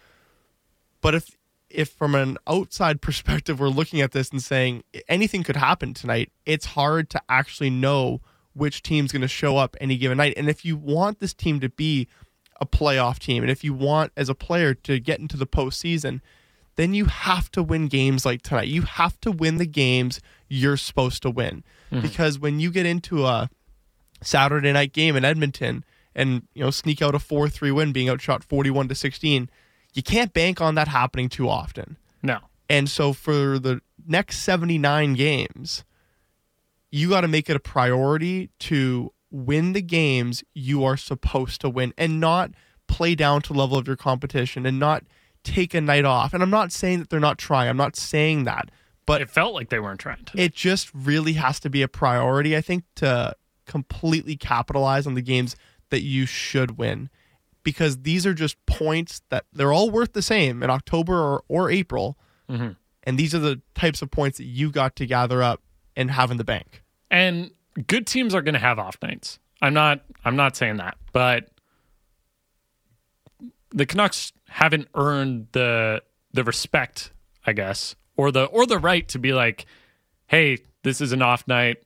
But 1.00 1.14
if 1.14 1.36
if 1.68 1.90
from 1.90 2.14
an 2.14 2.38
outside 2.46 3.00
perspective 3.02 3.60
we're 3.60 3.68
looking 3.68 4.00
at 4.00 4.12
this 4.12 4.30
and 4.30 4.42
saying 4.42 4.84
anything 5.08 5.42
could 5.42 5.56
happen 5.56 5.94
tonight, 5.94 6.32
it's 6.44 6.66
hard 6.66 7.10
to 7.10 7.22
actually 7.28 7.70
know 7.70 8.20
which 8.54 8.82
team's 8.82 9.12
going 9.12 9.22
to 9.22 9.28
show 9.28 9.56
up 9.56 9.76
any 9.80 9.96
given 9.96 10.16
night. 10.16 10.34
And 10.36 10.48
if 10.48 10.64
you 10.64 10.76
want 10.76 11.18
this 11.18 11.34
team 11.34 11.60
to 11.60 11.68
be 11.68 12.08
a 12.58 12.66
playoff 12.66 13.18
team, 13.18 13.42
and 13.42 13.50
if 13.50 13.62
you 13.62 13.74
want 13.74 14.12
as 14.16 14.28
a 14.28 14.34
player 14.34 14.72
to 14.72 14.98
get 14.98 15.20
into 15.20 15.36
the 15.36 15.46
postseason, 15.46 16.20
then 16.76 16.94
you 16.94 17.06
have 17.06 17.50
to 17.52 17.62
win 17.62 17.88
games 17.88 18.24
like 18.24 18.42
tonight. 18.42 18.68
You 18.68 18.82
have 18.82 19.18
to 19.22 19.32
win 19.32 19.56
the 19.56 19.66
games 19.66 20.20
you're 20.48 20.76
supposed 20.76 21.22
to 21.22 21.30
win. 21.30 21.64
Mm-hmm. 21.90 22.02
Because 22.02 22.38
when 22.38 22.60
you 22.60 22.70
get 22.70 22.86
into 22.86 23.26
a 23.26 23.50
Saturday 24.22 24.72
night 24.72 24.92
game 24.92 25.16
in 25.16 25.24
Edmonton 25.24 25.84
and 26.14 26.42
you 26.54 26.62
know 26.62 26.70
sneak 26.70 27.02
out 27.02 27.14
a 27.14 27.18
4-3 27.18 27.74
win 27.74 27.92
being 27.92 28.08
outshot 28.08 28.44
41 28.44 28.88
to 28.88 28.94
16, 28.94 29.50
you 29.94 30.02
can't 30.02 30.32
bank 30.32 30.60
on 30.60 30.74
that 30.74 30.88
happening 30.88 31.28
too 31.28 31.48
often. 31.48 31.96
No. 32.22 32.38
And 32.68 32.88
so 32.88 33.12
for 33.12 33.58
the 33.58 33.80
next 34.06 34.40
79 34.40 35.14
games, 35.14 35.84
you 36.90 37.08
got 37.10 37.22
to 37.22 37.28
make 37.28 37.48
it 37.48 37.56
a 37.56 37.60
priority 37.60 38.50
to 38.60 39.12
win 39.30 39.72
the 39.72 39.82
games 39.82 40.44
you 40.54 40.84
are 40.84 40.96
supposed 40.96 41.60
to 41.60 41.68
win 41.68 41.92
and 41.96 42.20
not 42.20 42.50
play 42.86 43.14
down 43.14 43.42
to 43.42 43.52
the 43.52 43.58
level 43.58 43.76
of 43.76 43.86
your 43.86 43.96
competition 43.96 44.66
and 44.66 44.78
not 44.78 45.04
take 45.46 45.72
a 45.74 45.80
night 45.80 46.04
off. 46.04 46.34
And 46.34 46.42
I'm 46.42 46.50
not 46.50 46.72
saying 46.72 46.98
that 46.98 47.10
they're 47.10 47.20
not 47.20 47.38
trying. 47.38 47.68
I'm 47.68 47.76
not 47.76 47.96
saying 47.96 48.44
that. 48.44 48.70
But 49.06 49.22
it 49.22 49.30
felt 49.30 49.54
like 49.54 49.70
they 49.70 49.78
weren't 49.78 50.00
trying 50.00 50.24
to. 50.24 50.40
It 50.40 50.52
just 50.52 50.90
really 50.92 51.34
has 51.34 51.60
to 51.60 51.70
be 51.70 51.82
a 51.82 51.88
priority, 51.88 52.56
I 52.56 52.60
think, 52.60 52.84
to 52.96 53.34
completely 53.64 54.36
capitalize 54.36 55.06
on 55.06 55.14
the 55.14 55.22
games 55.22 55.54
that 55.90 56.02
you 56.02 56.26
should 56.26 56.76
win. 56.76 57.08
Because 57.62 58.02
these 58.02 58.26
are 58.26 58.34
just 58.34 58.56
points 58.66 59.22
that 59.30 59.44
they're 59.52 59.72
all 59.72 59.90
worth 59.90 60.12
the 60.12 60.22
same 60.22 60.62
in 60.62 60.70
October 60.70 61.14
or, 61.14 61.44
or 61.48 61.70
April. 61.70 62.18
Mm-hmm. 62.50 62.70
And 63.04 63.18
these 63.18 63.34
are 63.34 63.38
the 63.38 63.62
types 63.74 64.02
of 64.02 64.10
points 64.10 64.38
that 64.38 64.44
you 64.44 64.70
got 64.70 64.96
to 64.96 65.06
gather 65.06 65.42
up 65.42 65.62
and 65.96 66.10
have 66.10 66.30
in 66.30 66.36
the 66.36 66.44
bank. 66.44 66.82
And 67.10 67.52
good 67.86 68.06
teams 68.06 68.34
are 68.34 68.42
going 68.42 68.54
to 68.54 68.60
have 68.60 68.78
off 68.78 68.98
nights. 69.02 69.38
I'm 69.62 69.74
not 69.74 70.00
I'm 70.24 70.36
not 70.36 70.56
saying 70.56 70.76
that, 70.78 70.96
but 71.12 71.48
the 73.76 73.86
Canucks 73.86 74.32
haven't 74.48 74.88
earned 74.94 75.48
the 75.52 76.02
the 76.32 76.42
respect, 76.42 77.12
I 77.46 77.52
guess, 77.52 77.94
or 78.16 78.32
the 78.32 78.46
or 78.46 78.66
the 78.66 78.78
right 78.78 79.06
to 79.08 79.18
be 79.18 79.32
like, 79.32 79.66
hey, 80.26 80.58
this 80.82 81.00
is 81.00 81.12
an 81.12 81.22
off 81.22 81.46
night. 81.46 81.76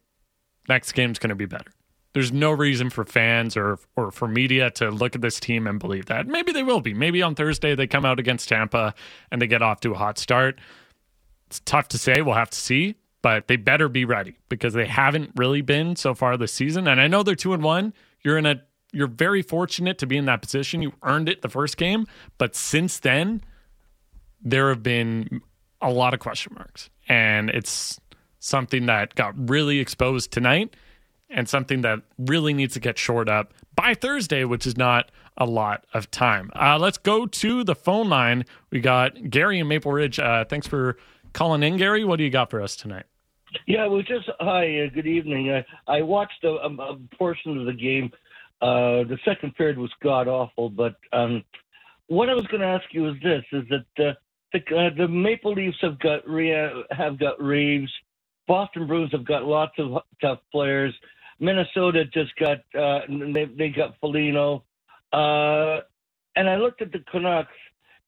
Next 0.69 0.93
game's 0.93 1.19
going 1.19 1.31
to 1.31 1.35
be 1.35 1.47
better. 1.47 1.73
There's 2.13 2.33
no 2.33 2.51
reason 2.53 2.91
for 2.91 3.05
fans 3.05 3.57
or 3.57 3.79
or 3.97 4.13
for 4.13 4.29
media 4.29 4.71
to 4.73 4.91
look 4.91 5.17
at 5.17 5.21
this 5.21 5.41
team 5.41 5.67
and 5.67 5.79
believe 5.79 6.07
that. 6.07 6.29
Maybe 6.29 6.53
they 6.53 6.63
will 6.63 6.81
be. 6.81 6.95
Maybe 6.95 7.23
on 7.23 7.35
Thursday 7.35 7.75
they 7.75 7.89
come 7.89 8.05
out 8.05 8.21
against 8.21 8.49
Tampa 8.49 8.95
and 9.33 9.43
they 9.43 9.49
get 9.49 9.63
off 9.63 9.81
to 9.81 9.93
a 9.93 9.99
hot 9.99 10.17
start. 10.17 10.61
It's 11.49 11.61
tough 11.61 11.89
to 11.89 11.99
say. 11.99 12.23
We'll 12.23 12.37
have 12.37 12.51
to 12.51 12.59
see, 12.59 12.95
but 13.21 13.49
they 13.49 13.57
better 13.57 13.89
be 13.89 14.05
ready 14.05 14.37
because 14.49 14.75
they 14.75 14.87
haven't 14.87 15.33
really 15.35 15.63
been 15.63 15.97
so 15.97 16.15
far 16.15 16.37
this 16.37 16.53
season. 16.53 16.87
And 16.87 17.01
I 17.01 17.09
know 17.09 17.25
they're 17.25 17.35
two 17.35 17.53
and 17.53 17.65
one. 17.65 17.93
You're 18.23 18.39
in 18.39 18.47
a 18.47 18.63
you're 18.93 19.07
very 19.07 19.43
fortunate 19.43 19.99
to 19.99 20.07
be 20.07 20.17
in 20.17 20.25
that 20.27 20.43
position. 20.43 20.83
You 20.83 20.93
earned 21.03 21.29
it 21.29 21.43
the 21.43 21.49
first 21.49 21.77
game, 21.77 22.07
but 22.39 22.55
since 22.55 22.99
then 22.99 23.43
there 24.43 24.69
have 24.69 24.83
been 24.83 25.43
a 25.81 25.91
lot 25.91 26.15
of 26.15 26.21
question 26.21 26.55
marks. 26.55 26.91
And 27.09 27.51
it's 27.51 28.01
something 28.39 28.87
that 28.87 29.15
got 29.15 29.35
really 29.49 29.79
exposed 29.79 30.33
tonight 30.33 30.75
and 31.29 31.49
something 31.49 31.83
that 31.83 32.01
really 32.19 32.53
needs 32.53 32.75
to 32.75 32.81
get 32.81 32.99
shored 32.99 33.29
up 33.29 33.53
by 33.75 33.95
Thursday, 33.95 34.45
which 34.45 34.67
is 34.67 34.77
not 34.77 35.11
a 35.37 35.47
lot 35.47 35.85
of 35.95 36.11
time. 36.11 36.51
Uh, 36.55 36.79
let's 36.79 36.99
go 36.99 37.27
to 37.27 37.65
the 37.65 37.75
phone 37.75 38.09
line. 38.09 38.45
We 38.71 38.81
got 38.81 39.31
Gary 39.31 39.59
in 39.59 39.69
Maple 39.69 39.93
Ridge. 39.93 40.19
Uh, 40.19 40.45
thanks 40.45 40.67
for 40.67 40.97
calling 41.33 41.63
in, 41.63 41.77
Gary. 41.77 42.05
What 42.05 42.17
do 42.17 42.25
you 42.25 42.31
got 42.31 42.51
for 42.51 42.61
us 42.61 42.77
tonight? 42.77 43.05
Yeah, 43.67 43.87
was 43.87 44.05
just 44.07 44.29
hi. 44.39 44.85
Uh, 44.85 44.91
good 44.95 45.07
evening. 45.07 45.51
I, 45.51 45.65
I 45.99 46.03
watched 46.03 46.45
a, 46.45 46.51
a 46.51 46.97
portion 47.19 47.59
of 47.59 47.67
the 47.67 47.73
game. 47.73 48.11
Uh, 48.61 49.05
the 49.05 49.19
second 49.25 49.55
period 49.57 49.79
was 49.79 49.91
god 50.03 50.29
awful, 50.29 50.69
but 50.69 50.97
um, 51.13 51.43
what 52.09 52.29
I 52.29 52.35
was 52.35 52.47
going 52.49 52.61
to 52.61 52.67
ask 52.67 52.85
you 52.93 53.09
is 53.09 53.17
this: 53.23 53.45
is 53.53 53.65
that 53.71 53.85
the, 53.97 54.59
uh, 54.77 54.91
the 54.97 55.09
Maple 55.09 55.53
Leafs 55.53 55.79
have 55.81 55.99
got 55.99 56.23
have 56.91 57.19
got 57.19 57.43
Reaves, 57.43 57.91
Boston 58.47 58.87
Bruins 58.87 59.13
have 59.13 59.25
got 59.25 59.45
lots 59.45 59.73
of 59.79 60.03
tough 60.21 60.41
players. 60.51 60.93
Minnesota 61.39 62.05
just 62.05 62.33
got 62.37 62.59
uh, 62.79 63.01
they 63.09 63.47
they 63.57 63.69
got 63.71 63.95
Foligno, 64.01 64.65
uh, 65.13 65.81
and 66.37 66.51
I 66.51 66.57
looked 66.57 66.83
at 66.83 66.93
the 66.93 66.99
Canucks, 67.11 67.53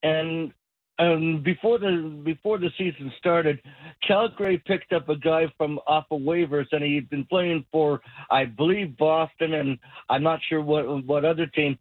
and 0.03 0.53
um, 0.99 1.43
before 1.43 1.79
the 1.79 2.21
before 2.25 2.59
the 2.59 2.71
season 2.77 3.13
started, 3.19 3.61
Calgary 4.07 4.63
picked 4.67 4.93
up 4.93 5.09
a 5.09 5.17
guy 5.17 5.53
from 5.57 5.79
off 5.87 6.05
of 6.11 6.21
waivers, 6.21 6.67
and 6.73 6.83
he'd 6.83 7.09
been 7.11 7.25
playing 7.25 7.65
for 7.73 8.01
I 8.31 8.45
believe 8.45 8.97
Boston, 8.97 9.55
and 9.55 9.79
I'm 10.11 10.23
not 10.23 10.41
sure 10.49 10.61
what 10.61 11.05
what 11.07 11.25
other 11.25 11.47
team. 11.47 11.79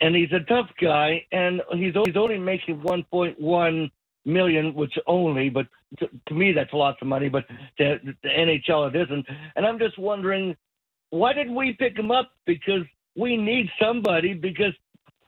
And 0.00 0.14
he's 0.14 0.32
a 0.32 0.44
tough 0.48 0.68
guy, 0.80 1.24
and 1.32 1.62
he's 1.72 1.94
he's 2.06 2.16
only 2.16 2.38
making 2.38 2.80
1.1 2.80 3.90
million, 4.24 4.74
which 4.74 4.94
only, 5.06 5.50
but 5.50 5.66
to, 5.98 6.08
to 6.28 6.34
me 6.34 6.52
that's 6.52 6.72
lots 6.72 6.98
of 7.00 7.06
money, 7.08 7.28
but 7.28 7.46
to 7.78 7.98
the 8.04 8.28
NHL 8.28 8.94
it 8.94 9.00
isn't. 9.00 9.26
And 9.56 9.66
I'm 9.66 9.78
just 9.78 9.98
wondering 9.98 10.56
why 11.14 11.32
did 11.32 11.48
we 11.48 11.74
pick 11.74 11.96
him 11.96 12.10
up? 12.10 12.32
Because 12.44 12.82
we 13.16 13.36
need 13.36 13.70
somebody. 13.80 14.34
Because 14.34 14.72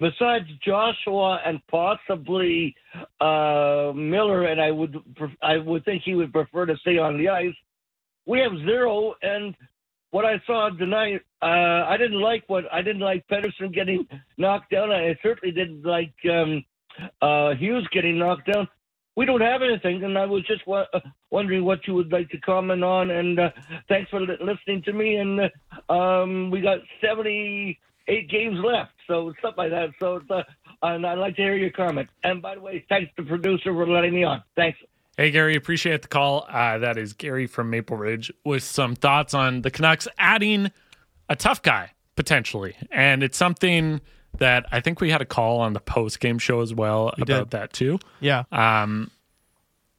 besides 0.00 0.46
Joshua 0.64 1.40
and 1.44 1.60
possibly 1.68 2.74
uh, 3.20 3.92
Miller, 3.94 4.44
and 4.44 4.60
I 4.60 4.70
would 4.70 4.96
I 5.42 5.58
would 5.58 5.84
think 5.84 6.02
he 6.04 6.14
would 6.14 6.32
prefer 6.32 6.66
to 6.66 6.76
stay 6.78 6.98
on 6.98 7.18
the 7.18 7.28
ice. 7.28 7.54
We 8.26 8.40
have 8.40 8.52
zero, 8.64 9.14
and 9.22 9.54
what 10.10 10.24
I 10.24 10.40
saw 10.46 10.70
tonight, 10.70 11.22
uh, 11.42 11.86
I 11.88 11.96
didn't 11.96 12.20
like 12.20 12.44
what 12.48 12.64
I 12.72 12.82
didn't 12.82 13.02
like 13.02 13.26
Pettersson 13.28 13.72
getting 13.72 14.06
knocked 14.36 14.70
down. 14.70 14.90
I 14.90 15.16
certainly 15.22 15.54
didn't 15.54 15.84
like 15.84 16.14
um, 16.30 16.64
uh, 17.22 17.54
Hughes 17.54 17.88
getting 17.92 18.18
knocked 18.18 18.52
down 18.52 18.68
we 19.16 19.24
don't 19.24 19.40
have 19.40 19.62
anything, 19.62 20.04
and 20.04 20.16
I 20.16 20.26
was 20.26 20.44
just 20.46 20.62
uh, 20.68 20.84
wondering 21.30 21.64
what 21.64 21.86
you 21.86 21.94
would 21.94 22.12
like 22.12 22.28
to 22.30 22.38
comment 22.38 22.84
on. 22.84 23.10
And 23.10 23.40
uh, 23.40 23.50
thanks 23.88 24.10
for 24.10 24.20
listening 24.20 24.82
to 24.84 24.92
me. 24.92 25.16
And 25.16 25.40
uh, 25.40 25.92
um, 25.92 26.50
we 26.50 26.60
got 26.60 26.78
78 28.06 28.30
games 28.30 28.58
left, 28.64 28.92
so 29.06 29.32
stuff 29.38 29.54
like 29.56 29.70
that. 29.70 29.90
So, 30.00 30.20
uh, 30.30 30.42
and 30.82 31.06
I'd 31.06 31.18
like 31.18 31.36
to 31.36 31.42
hear 31.42 31.56
your 31.56 31.70
comment. 31.70 32.08
And 32.22 32.40
by 32.40 32.54
the 32.54 32.60
way, 32.60 32.84
thanks 32.88 33.10
to 33.16 33.22
the 33.22 33.28
producer 33.28 33.72
for 33.72 33.86
letting 33.86 34.14
me 34.14 34.24
on. 34.24 34.42
Thanks. 34.54 34.78
Hey, 35.16 35.30
Gary, 35.30 35.56
appreciate 35.56 36.02
the 36.02 36.08
call. 36.08 36.46
Uh, 36.48 36.78
that 36.78 36.98
is 36.98 37.14
Gary 37.14 37.46
from 37.46 37.70
Maple 37.70 37.96
Ridge 37.96 38.30
with 38.44 38.62
some 38.62 38.94
thoughts 38.94 39.32
on 39.32 39.62
the 39.62 39.70
Canucks 39.70 40.06
adding 40.18 40.70
a 41.28 41.36
tough 41.36 41.62
guy 41.62 41.92
potentially. 42.16 42.76
And 42.90 43.22
it's 43.22 43.38
something 43.38 44.00
that 44.38 44.66
I 44.70 44.80
think 44.80 45.00
we 45.00 45.10
had 45.10 45.22
a 45.22 45.26
call 45.26 45.60
on 45.60 45.72
the 45.72 45.80
post 45.80 46.20
game 46.20 46.38
show 46.38 46.60
as 46.60 46.74
well 46.74 47.14
we 47.16 47.22
about 47.22 47.50
did. 47.50 47.58
that 47.58 47.72
too. 47.72 47.98
Yeah. 48.20 48.44
Um, 48.52 49.10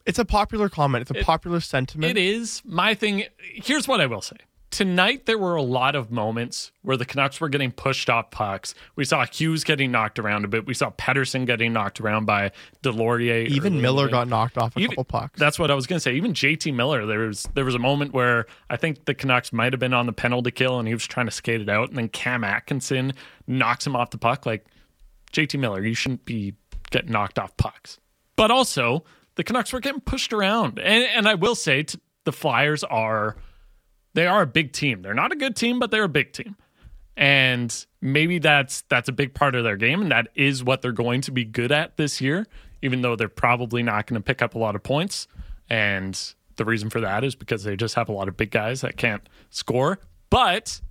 it's 0.05 0.19
a 0.19 0.25
popular 0.25 0.69
comment. 0.69 1.03
It's 1.03 1.11
a 1.11 1.19
it, 1.19 1.25
popular 1.25 1.59
sentiment. 1.59 2.17
It 2.17 2.21
is. 2.21 2.61
My 2.63 2.93
thing. 2.93 3.25
Here's 3.39 3.87
what 3.87 3.99
I 4.01 4.05
will 4.05 4.21
say. 4.21 4.37
Tonight 4.69 5.25
there 5.25 5.37
were 5.37 5.55
a 5.55 5.61
lot 5.61 5.95
of 5.95 6.11
moments 6.11 6.73
where 6.81 6.97
the 6.97 7.05
Canucks 7.05 7.39
were 7.39 7.47
getting 7.47 7.71
pushed 7.71 8.09
off 8.09 8.31
pucks. 8.31 8.75
We 8.97 9.05
saw 9.05 9.25
Hughes 9.25 9.63
getting 9.63 9.91
knocked 9.91 10.19
around 10.19 10.43
a 10.43 10.49
bit. 10.49 10.65
We 10.67 10.73
saw 10.73 10.91
Pettersson 10.91 11.45
getting 11.45 11.71
knocked 11.71 12.01
around 12.01 12.25
by 12.25 12.51
Deslauriers. 12.83 13.47
Even 13.47 13.81
Miller 13.81 14.09
got 14.09 14.27
knocked 14.27 14.57
off 14.57 14.75
a 14.75 14.79
Even, 14.79 14.91
couple 14.91 15.05
pucks. 15.05 15.39
That's 15.39 15.57
what 15.57 15.71
I 15.71 15.73
was 15.73 15.87
going 15.87 15.97
to 15.97 16.01
say. 16.01 16.15
Even 16.15 16.33
JT 16.33 16.73
Miller, 16.73 17.05
there 17.05 17.19
was 17.19 17.47
there 17.53 17.63
was 17.63 17.75
a 17.75 17.79
moment 17.79 18.13
where 18.13 18.45
I 18.69 18.75
think 18.75 19.05
the 19.05 19.13
Canucks 19.13 19.53
might 19.53 19.71
have 19.71 19.79
been 19.79 19.93
on 19.93 20.05
the 20.05 20.13
penalty 20.13 20.51
kill 20.51 20.79
and 20.79 20.87
he 20.87 20.93
was 20.93 21.07
trying 21.07 21.27
to 21.27 21.31
skate 21.31 21.61
it 21.61 21.69
out, 21.69 21.87
and 21.89 21.97
then 21.97 22.09
Cam 22.09 22.43
Atkinson 22.43 23.13
knocks 23.47 23.87
him 23.87 23.95
off 23.95 24.09
the 24.09 24.17
puck. 24.17 24.45
Like 24.45 24.65
JT 25.31 25.57
Miller, 25.59 25.83
you 25.85 25.93
shouldn't 25.93 26.25
be 26.25 26.55
getting 26.91 27.11
knocked 27.11 27.39
off 27.39 27.55
pucks. 27.55 27.99
But 28.35 28.51
also, 28.51 29.05
the 29.35 29.45
Canucks 29.45 29.71
were 29.71 29.79
getting 29.79 30.01
pushed 30.01 30.33
around, 30.33 30.77
and 30.77 31.05
and 31.05 31.27
I 31.27 31.35
will 31.35 31.55
say, 31.55 31.83
t- 31.83 31.99
the 32.25 32.33
Flyers 32.33 32.83
are 32.83 33.37
they 34.17 34.25
are 34.25 34.41
a 34.41 34.47
big 34.47 34.71
team. 34.71 35.03
They're 35.03 35.13
not 35.13 35.31
a 35.31 35.35
good 35.35 35.55
team, 35.55 35.77
but 35.77 35.91
they're 35.91 36.05
a 36.05 36.09
big 36.09 36.33
team. 36.33 36.55
And 37.15 37.85
maybe 38.01 38.39
that's 38.39 38.81
that's 38.89 39.07
a 39.07 39.11
big 39.11 39.35
part 39.35 39.53
of 39.53 39.63
their 39.63 39.77
game 39.77 40.01
and 40.01 40.11
that 40.11 40.29
is 40.33 40.63
what 40.63 40.81
they're 40.81 40.91
going 40.91 41.21
to 41.21 41.31
be 41.31 41.45
good 41.45 41.71
at 41.71 41.97
this 41.97 42.19
year, 42.19 42.47
even 42.81 43.03
though 43.03 43.15
they're 43.15 43.29
probably 43.29 43.83
not 43.83 44.07
going 44.07 44.19
to 44.19 44.25
pick 44.25 44.41
up 44.41 44.55
a 44.55 44.57
lot 44.57 44.75
of 44.75 44.81
points. 44.81 45.27
And 45.69 46.19
the 46.55 46.65
reason 46.65 46.89
for 46.89 46.99
that 46.99 47.23
is 47.23 47.35
because 47.35 47.63
they 47.63 47.75
just 47.75 47.93
have 47.93 48.09
a 48.09 48.11
lot 48.11 48.27
of 48.27 48.35
big 48.35 48.49
guys 48.49 48.81
that 48.81 48.97
can't 48.97 49.21
score. 49.51 49.99
But 50.31 50.81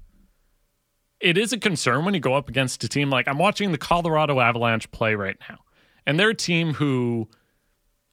it 1.18 1.36
is 1.36 1.52
a 1.52 1.58
concern 1.58 2.04
when 2.04 2.14
you 2.14 2.20
go 2.20 2.34
up 2.34 2.48
against 2.48 2.84
a 2.84 2.88
team 2.88 3.10
like 3.10 3.26
I'm 3.26 3.38
watching 3.38 3.72
the 3.72 3.78
Colorado 3.78 4.38
Avalanche 4.38 4.88
play 4.92 5.16
right 5.16 5.36
now. 5.50 5.58
And 6.06 6.16
they're 6.16 6.30
a 6.30 6.34
team 6.34 6.74
who 6.74 7.28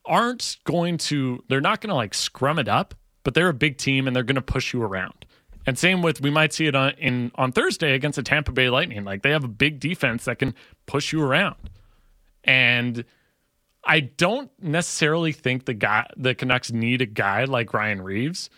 aren't 0.06 0.58
going 0.64 0.98
to 0.98 1.44
they're 1.50 1.62
not 1.62 1.82
going 1.82 1.90
to 1.90 1.96
like 1.96 2.16
scrum 2.16 2.58
it 2.58 2.68
up 2.68 2.96
but 3.24 3.34
they're 3.34 3.50
a 3.50 3.54
big 3.54 3.78
team 3.78 4.08
and 4.08 4.16
they're 4.16 4.24
going 4.24 4.36
to 4.36 4.42
push 4.42 4.74
you 4.74 4.82
around. 4.84 5.26
And 5.66 5.78
same 5.78 6.02
with 6.02 6.22
we 6.22 6.30
might 6.30 6.54
see 6.54 6.68
it 6.68 6.76
on 6.76 6.92
in 6.98 7.32
on 7.36 7.52
Thursday 7.52 7.94
against 7.94 8.18
the 8.18 8.24
Tampa 8.24 8.52
Bay 8.52 8.70
Lightning. 8.70 9.04
Like 9.06 9.22
they 9.22 9.32
have 9.32 9.44
a 9.44 9.50
big 9.50 9.80
defense 9.80 10.26
that 10.26 10.40
can 10.40 10.54
push 10.86 11.14
you 11.14 11.24
around. 11.24 11.70
And 12.44 13.06
I 13.86 14.02
don't 14.02 14.52
necessarily 14.62 15.32
think 15.32 15.66
the 15.66 15.74
guy 15.74 16.08
the 16.18 16.36
Canucks 16.36 16.72
need 16.72 17.02
a 17.02 17.06
guy 17.06 17.46
like 17.46 17.74
Ryan 17.74 18.02
Reaves. 18.02 18.50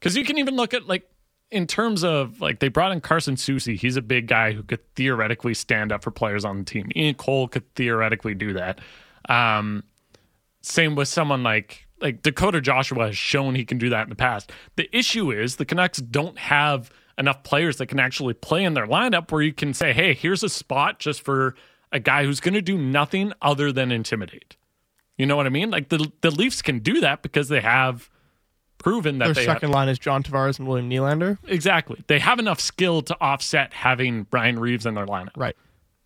cuz 0.00 0.16
you 0.16 0.24
can 0.24 0.38
even 0.38 0.56
look 0.56 0.74
at 0.74 0.86
like 0.86 1.08
in 1.50 1.66
terms 1.66 2.04
of 2.04 2.40
like 2.40 2.60
they 2.60 2.68
brought 2.68 2.92
in 2.92 3.00
Carson 3.00 3.36
Soucy. 3.36 3.78
He's 3.78 3.96
a 3.96 4.02
big 4.02 4.26
guy 4.26 4.52
who 4.52 4.62
could 4.62 4.80
theoretically 4.94 5.54
stand 5.54 5.92
up 5.92 6.04
for 6.04 6.10
players 6.10 6.44
on 6.44 6.58
the 6.58 6.64
team. 6.64 6.90
Ian 6.94 7.14
Cole 7.14 7.48
could 7.48 7.74
theoretically 7.74 8.34
do 8.34 8.52
that. 8.52 8.80
Um, 9.28 9.84
same 10.62 10.94
with 10.94 11.08
someone 11.08 11.42
like 11.42 11.86
like 12.00 12.22
Dakota 12.22 12.60
Joshua 12.60 13.06
has 13.06 13.16
shown 13.16 13.54
he 13.54 13.64
can 13.64 13.78
do 13.78 13.88
that 13.90 14.04
in 14.04 14.10
the 14.10 14.16
past. 14.16 14.52
The 14.76 14.94
issue 14.96 15.30
is 15.30 15.56
the 15.56 15.64
Canucks 15.64 15.98
don't 15.98 16.38
have 16.38 16.90
enough 17.18 17.42
players 17.42 17.76
that 17.76 17.86
can 17.86 18.00
actually 18.00 18.34
play 18.34 18.64
in 18.64 18.74
their 18.74 18.86
lineup 18.86 19.30
where 19.30 19.42
you 19.42 19.52
can 19.52 19.74
say, 19.74 19.92
hey, 19.92 20.14
here's 20.14 20.42
a 20.42 20.48
spot 20.48 20.98
just 20.98 21.22
for 21.22 21.54
a 21.92 22.00
guy 22.00 22.24
who's 22.24 22.40
going 22.40 22.54
to 22.54 22.62
do 22.62 22.78
nothing 22.78 23.32
other 23.42 23.72
than 23.72 23.92
intimidate. 23.92 24.56
You 25.18 25.26
know 25.26 25.36
what 25.36 25.46
I 25.46 25.50
mean? 25.50 25.70
Like 25.70 25.90
the 25.90 26.10
the 26.22 26.30
Leafs 26.30 26.62
can 26.62 26.78
do 26.78 27.00
that 27.00 27.20
because 27.22 27.48
they 27.48 27.60
have 27.60 28.08
proven 28.78 29.18
that 29.18 29.34
their 29.34 29.44
second 29.44 29.68
have, 29.68 29.74
line 29.74 29.88
is 29.90 29.98
John 29.98 30.22
Tavares 30.22 30.58
and 30.58 30.66
William 30.66 30.88
Nylander. 30.88 31.36
Exactly. 31.46 32.02
They 32.06 32.18
have 32.18 32.38
enough 32.38 32.58
skill 32.58 33.02
to 33.02 33.16
offset 33.20 33.74
having 33.74 34.22
Brian 34.24 34.58
Reaves 34.58 34.86
in 34.86 34.94
their 34.94 35.04
lineup. 35.04 35.36
Right. 35.36 35.54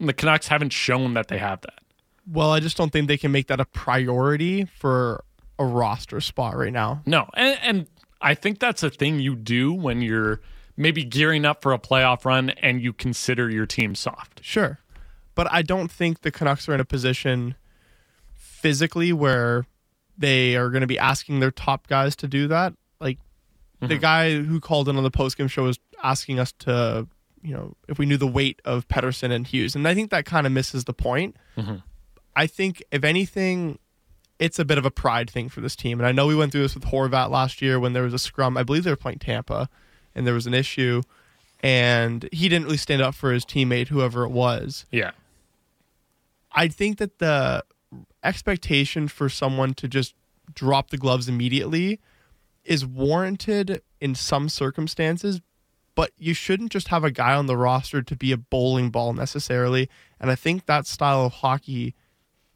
And 0.01 0.09
the 0.09 0.13
Canucks 0.13 0.49
haven't 0.49 0.73
shown 0.73 1.15
that 1.15 1.29
they 1.29 1.39
have 1.39 1.61
that. 1.61 1.79
Well, 2.27 2.51
I 2.51 2.59
just 2.59 2.77
don't 2.77 2.91
think 2.91 3.07
they 3.07 3.19
can 3.19 3.31
make 3.31 3.47
that 3.47 3.61
a 3.61 3.65
priority 3.65 4.65
for 4.65 5.25
a 5.59 5.65
roster 5.65 6.21
spot 6.21 6.57
right 6.57 6.73
now. 6.73 7.03
No, 7.07 7.29
and, 7.35 7.59
and 7.63 7.87
I 8.21 8.35
think 8.35 8.59
that's 8.59 8.83
a 8.83 8.91
thing 8.91 9.21
you 9.21 9.37
do 9.37 9.73
when 9.73 10.03
you're 10.03 10.41
maybe 10.77 11.05
gearing 11.05 11.45
up 11.45 11.63
for 11.63 11.73
a 11.73 11.79
playoff 11.79 12.25
run 12.25 12.51
and 12.51 12.81
you 12.81 12.93
consider 12.93 13.51
your 13.51 13.67
team 13.67 13.95
soft. 13.95 14.41
Sure. 14.43 14.81
But 15.35 15.51
I 15.53 15.63
don't 15.63 15.91
think 15.91 16.23
the 16.23 16.31
Canucks 16.31 16.69
are 16.69 16.75
in 16.75 16.81
a 16.81 16.85
position 16.85 17.55
physically 18.35 19.13
where 19.13 19.67
they 20.17 20.57
are 20.57 20.71
going 20.71 20.81
to 20.81 20.87
be 20.87 20.99
asking 20.99 21.41
their 21.41 21.51
top 21.51 21.87
guys 21.87 22.17
to 22.17 22.29
do 22.29 22.49
that. 22.49 22.73
Like 23.01 23.19
mm-hmm. 23.19 23.89
the 23.89 23.99
guy 23.99 24.41
who 24.41 24.61
called 24.61 24.89
in 24.89 24.97
on 24.97 25.03
the 25.03 25.11
postgame 25.11 25.51
show 25.51 25.65
was 25.65 25.79
asking 26.03 26.39
us 26.39 26.53
to, 26.61 27.07
you 27.43 27.55
know, 27.55 27.77
if 27.89 27.99
we 27.99 28.07
knew 28.07 28.17
the 28.17 28.27
weight 28.27 28.61
of 28.65 28.89
Pettersson 28.89 29.31
and 29.31 29.47
Hughes. 29.47 29.75
And 29.75 29.87
I 29.87 29.95
think 29.95 30.11
that 30.11 30.25
kind 30.25 30.47
of 30.47 30.53
misses 30.53 30.85
the 30.85 30.95
point. 30.95 31.37
Mm-hmm. 31.57 31.77
I 32.37 32.47
think 32.47 32.83
if 32.91 33.05
anything, 33.05 33.79
it's 34.39 34.59
a 34.59 34.65
bit 34.65 34.79
of 34.79 34.85
a 34.85 34.91
pride 34.91 35.31
thing 35.31 35.49
for 35.49 35.61
this 35.61 35.77
team. 35.77 36.01
And 36.01 36.07
I 36.07 36.13
know 36.13 36.27
we 36.27 36.35
went 36.35 36.53
through 36.53 36.63
this 36.63 36.75
with 36.75 36.85
Horvat 36.85 37.31
last 37.31 37.63
year 37.63 37.79
when 37.79 37.93
there 37.93 38.03
was 38.03 38.15
a 38.15 38.19
scrum. 38.19 38.57
I 38.57 38.63
believe 38.63 38.85
they 38.85 38.91
were 38.91 38.97
playing 38.97 39.19
Tampa 39.19 39.69
and 40.15 40.27
there 40.27 40.35
was 40.35 40.47
an 40.47 40.55
issue 40.55 41.03
and 41.65 42.29
he 42.31 42.49
didn't 42.49 42.67
really 42.67 42.77
stand 42.77 43.01
up 43.01 43.15
for 43.15 43.33
his 43.33 43.45
teammate, 43.45 43.89
whoever 43.89 44.25
it 44.25 44.31
was. 44.31 44.85
Yeah. 44.91 45.13
I 46.53 46.69
think 46.69 46.99
that 46.99 47.19
the 47.19 47.65
expectation 48.23 49.09
for 49.09 49.29
someone 49.29 49.73
to 49.75 49.89
just 49.89 50.15
drop 50.55 50.91
the 50.91 50.99
gloves 50.99 51.29
immediately 51.29 52.01
is 52.65 52.85
warranted 52.85 53.83
in 54.01 54.15
some 54.15 54.49
circumstances, 54.49 55.41
but 55.95 56.11
you 56.19 56.35
shouldn't 56.35 56.71
just 56.71 56.89
have 56.89 57.03
a 57.03 57.11
guy 57.11 57.35
on 57.35 57.47
the 57.47 57.57
roster 57.57 58.03
to 58.03 58.17
be 58.17 58.31
a 58.31 58.37
bowling 58.37 58.91
ball 58.91 59.13
necessarily. 59.13 59.89
And 60.21 60.31
I 60.31 60.35
think 60.35 60.67
that 60.67 60.87
style 60.87 61.25
of 61.25 61.33
hockey 61.35 61.95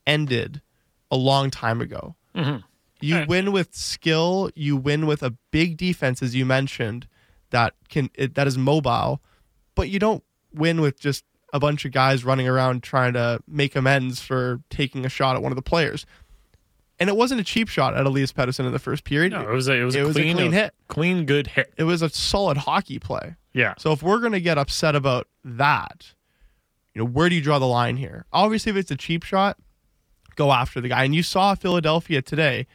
ended 0.06 0.61
a 1.10 1.16
long 1.16 1.50
time 1.50 1.80
ago. 1.80 2.14
Mm-hmm. 2.34 2.58
You 3.00 3.16
right. 3.16 3.28
win 3.28 3.52
with 3.52 3.74
skill. 3.74 4.50
You 4.54 4.76
win 4.76 5.06
with 5.06 5.22
a 5.22 5.34
big 5.50 5.76
defense, 5.76 6.22
as 6.22 6.34
you 6.34 6.44
mentioned, 6.44 7.06
that 7.50 7.74
can 7.88 8.10
that 8.18 8.46
is 8.46 8.58
mobile, 8.58 9.22
but 9.74 9.88
you 9.88 9.98
don't 9.98 10.24
win 10.52 10.80
with 10.80 10.98
just 10.98 11.24
a 11.52 11.60
bunch 11.60 11.84
of 11.84 11.92
guys 11.92 12.24
running 12.24 12.48
around 12.48 12.82
trying 12.82 13.12
to 13.14 13.40
make 13.46 13.74
amends 13.76 14.20
for 14.20 14.60
taking 14.68 15.06
a 15.06 15.08
shot 15.08 15.36
at 15.36 15.42
one 15.42 15.52
of 15.52 15.56
the 15.56 15.62
players. 15.62 16.04
And 17.00 17.08
it 17.08 17.16
wasn't 17.16 17.40
a 17.40 17.44
cheap 17.44 17.68
shot 17.68 17.94
at 17.96 18.04
Elias 18.04 18.32
Pettersson 18.32 18.66
in 18.66 18.72
the 18.72 18.78
first 18.80 19.04
period. 19.04 19.32
No, 19.32 19.42
it 19.42 19.52
was 19.54 19.68
a 19.68 19.74
it 19.74 19.84
was, 19.84 19.94
It 19.94 20.00
a, 20.00 20.06
was 20.06 20.16
a 20.16 20.20
clean, 20.20 20.36
clean 20.36 20.52
hit. 20.52 20.74
clean, 20.88 21.24
good 21.26 21.46
hit. 21.46 21.72
It 21.76 21.84
was 21.84 22.02
a 22.02 22.08
solid 22.10 22.56
hockey 22.56 22.98
play. 22.98 23.36
Yeah, 23.54 23.74
So 23.78 23.92
if 23.92 24.02
we're 24.02 24.18
going 24.20 24.32
to 24.32 24.40
get 24.40 24.58
upset 24.58 24.94
about 24.94 25.26
that, 25.44 26.12
you 26.94 27.00
know, 27.00 27.06
where 27.08 27.28
do 27.28 27.34
you 27.34 27.40
draw 27.40 27.58
the 27.58 27.66
line 27.66 27.96
here? 27.96 28.24
Obviously, 28.32 28.70
if 28.70 28.76
it's 28.76 28.90
a 28.90 28.96
cheap 28.96 29.22
shot, 29.24 29.56
go 30.38 30.52
after 30.52 30.80
the 30.80 30.88
guy. 30.88 31.04
And 31.04 31.14
you 31.14 31.23
saw 31.23 31.54
Philadelphia 31.54 32.23
today. 32.23 32.66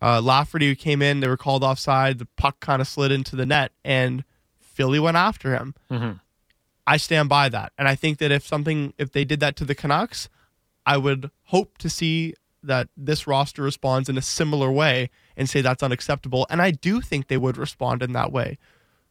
Uh, 0.00 0.20
Lafferty 0.20 0.74
came 0.76 1.02
in, 1.02 1.20
they 1.20 1.28
were 1.28 1.36
called 1.36 1.64
offside. 1.64 2.18
The 2.18 2.28
puck 2.36 2.60
kind 2.60 2.80
of 2.80 2.86
slid 2.86 3.10
into 3.10 3.34
the 3.34 3.44
net, 3.46 3.72
and 3.84 4.22
Philly 4.60 5.00
went 5.00 5.16
after 5.16 5.54
him. 5.56 5.74
Mhm. 5.90 6.20
I 6.86 6.96
stand 6.96 7.28
by 7.28 7.48
that, 7.48 7.72
and 7.76 7.86
I 7.88 7.94
think 7.94 8.18
that 8.18 8.30
if 8.30 8.46
something, 8.46 8.94
if 8.98 9.12
they 9.12 9.24
did 9.24 9.40
that 9.40 9.56
to 9.56 9.64
the 9.64 9.74
Canucks, 9.74 10.28
I 10.86 10.96
would 10.96 11.30
hope 11.44 11.76
to 11.78 11.90
see 11.90 12.34
that 12.62 12.88
this 12.96 13.26
roster 13.26 13.62
responds 13.62 14.08
in 14.08 14.18
a 14.18 14.22
similar 14.22 14.70
way 14.70 15.10
and 15.36 15.48
say 15.48 15.60
that's 15.60 15.82
unacceptable. 15.82 16.46
And 16.50 16.60
I 16.60 16.70
do 16.70 17.00
think 17.00 17.28
they 17.28 17.36
would 17.38 17.56
respond 17.56 18.02
in 18.02 18.12
that 18.12 18.32
way. 18.32 18.58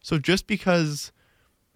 So 0.00 0.18
just 0.18 0.46
because 0.46 1.10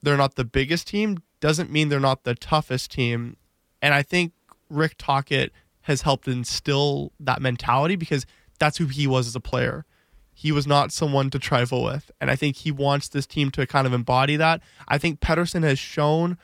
they're 0.03 0.17
not 0.17 0.35
the 0.37 0.45
biggest 0.45 0.87
team 0.89 1.19
doesn't 1.41 1.71
mean 1.71 1.89
they're 1.89 2.01
not 2.01 2.25
the 2.25 2.35
toughest 2.35 2.91
team. 2.93 3.37
And 3.83 3.93
I 3.95 4.03
think 4.03 4.33
Rick 4.71 4.95
Tocchet 4.99 5.53
has 5.85 6.03
helped 6.03 6.27
instill 6.29 7.13
that 7.21 7.41
mentality 7.41 7.97
because 7.97 8.27
that's 8.59 8.79
who 8.79 8.87
he 8.87 9.07
was 9.07 9.27
as 9.27 9.37
a 9.37 9.41
player. 9.41 9.85
He 10.33 10.51
was 10.51 10.67
not 10.67 10.93
someone 10.93 11.31
to 11.31 11.39
trifle 11.39 11.85
with. 11.85 12.11
And 12.21 12.31
I 12.31 12.37
think 12.37 12.57
he 12.57 12.73
wants 12.73 13.09
this 13.09 13.27
team 13.27 13.51
to 13.53 13.67
kind 13.67 13.87
of 13.87 13.93
embody 13.93 14.37
that. 14.37 14.63
I 14.89 14.99
think 14.99 15.21
Pettersson 15.21 15.63
has 15.63 15.79
shown 15.79 16.39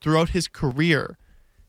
throughout 0.00 0.30
his 0.30 0.48
career 0.48 1.18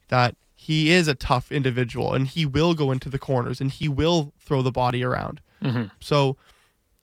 that 0.08 0.36
he 0.56 0.92
is 0.92 1.08
a 1.08 1.16
tough 1.16 1.52
individual 1.52 2.14
and 2.14 2.28
he 2.28 2.46
will 2.46 2.74
go 2.74 2.92
into 2.92 3.10
the 3.10 3.20
corners 3.20 3.62
and 3.62 3.72
he 3.72 3.88
will 3.88 4.34
throw 4.40 4.62
the 4.62 4.72
body 4.72 5.04
around. 5.04 5.42
Mm-hmm. 5.62 5.86
So 6.00 6.38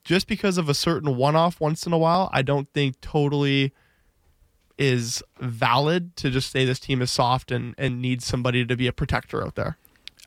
just 0.05 0.27
because 0.27 0.57
of 0.57 0.69
a 0.69 0.75
certain 0.75 1.17
one 1.17 1.37
off 1.37 1.61
once 1.61 1.87
in 1.87 1.93
a 1.93 1.99
while, 1.99 2.31
I 2.33 2.43
don't 2.43 2.73
think 2.73 3.01
totally 3.01 3.73
is 4.79 5.23
valid 5.41 6.17
to 6.17 6.31
just 6.31 6.51
say 6.51 6.65
this 6.65 6.79
team 6.79 7.03
is 7.03 7.11
soft 7.11 7.51
and, 7.51 7.75
and 7.77 8.01
needs 8.01 8.25
somebody 8.25 8.65
to 8.65 8.77
be 8.77 8.87
a 8.87 8.93
protector 8.93 9.45
out 9.45 9.55
there. 9.55 9.79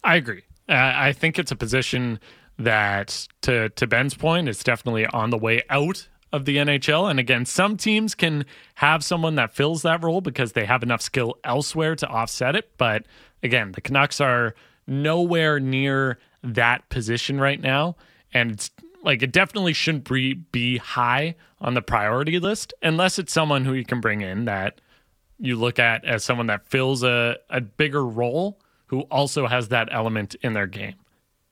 I 0.04 0.16
agree. 0.16 0.44
Uh, 0.68 0.94
I 0.96 1.14
think 1.14 1.40
it's 1.40 1.52
a 1.52 1.56
position 1.56 2.20
that, 2.58 3.28
to 3.42 3.70
to 3.70 3.88
Ben's 3.88 4.14
point, 4.14 4.50
is 4.50 4.64
definitely 4.64 5.06
on 5.08 5.30
the 5.30 5.38
way 5.38 5.64
out 5.70 6.08
of 6.32 6.46
the 6.46 6.58
NHL. 6.58 7.10
And 7.10 7.20
again, 7.20 7.46
some 7.46 7.78
teams 7.78 8.14
can 8.14 8.46
have 8.76 9.04
someone 9.04 9.36
that 9.36 9.54
fills 9.54 9.82
that 9.82 10.04
role 10.04 10.22
because 10.22 10.52
they 10.54 10.66
have 10.66 10.84
enough 10.84 11.02
skill 11.02 11.36
elsewhere 11.44 11.96
to 11.96 12.08
offset 12.08 12.56
it. 12.56 12.72
But 12.78 13.06
again, 13.42 13.72
the 13.72 13.82
Canucks 13.82 14.22
are 14.22 14.54
nowhere 14.86 15.60
near 15.60 16.20
that 16.44 16.88
position 16.90 17.40
right 17.40 17.60
now, 17.60 17.96
and 18.34 18.52
it's 18.52 18.70
like 19.04 19.24
it 19.24 19.32
definitely 19.32 19.74
shouldn't 19.74 20.10
be, 20.10 20.34
be 20.34 20.78
high 20.78 21.36
on 21.62 21.74
the 21.74 21.82
priority 21.82 22.40
list 22.40 22.74
unless 22.82 23.20
it's 23.20 23.34
someone 23.34 23.66
who 23.66 23.74
you 23.74 23.86
can 23.86 24.02
bring 24.02 24.22
in 24.22 24.46
that 24.46 24.82
you 25.40 25.56
look 25.56 25.80
at 25.80 26.04
as 26.06 26.24
someone 26.24 26.48
that 26.48 26.66
fills 26.68 27.04
a, 27.04 27.38
a 27.50 27.62
bigger 27.62 28.06
role 28.06 28.60
who 28.90 29.02
also 29.02 29.48
has 29.48 29.70
that 29.70 29.90
element 29.92 30.36
in 30.42 30.54
their 30.54 30.68
game. 30.68 30.96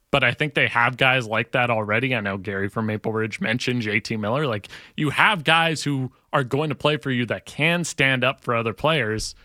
But 0.10 0.24
I 0.24 0.32
think 0.32 0.54
they 0.54 0.68
have 0.68 0.98
guys 0.98 1.28
like 1.28 1.52
that 1.52 1.70
already. 1.70 2.16
I 2.16 2.22
know 2.22 2.38
Gary 2.38 2.70
from 2.70 2.86
Maple 2.88 3.12
Ridge 3.12 3.40
mentioned 3.42 3.84
JT 3.84 4.20
Miller. 4.20 4.48
Like 4.48 4.70
you 4.96 5.10
have 5.10 5.44
guys 5.44 5.84
who 5.84 6.12
are 6.34 6.44
going 6.44 6.70
to 6.70 6.76
play 6.76 6.98
for 6.98 7.12
you 7.12 7.26
that 7.28 7.46
can 7.46 7.84
stand 7.84 8.24
up 8.24 8.42
for 8.42 8.56
other 8.56 8.74
players. 8.74 9.36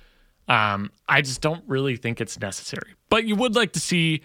Um, 0.49 0.91
I 1.09 1.21
just 1.21 1.41
don't 1.41 1.65
really 1.67 1.97
think 1.97 2.21
it's 2.21 2.39
necessary. 2.39 2.95
But 3.09 3.25
you 3.25 3.37
would 3.37 3.55
like 3.55 3.73
to 3.73 3.81
see 3.81 4.23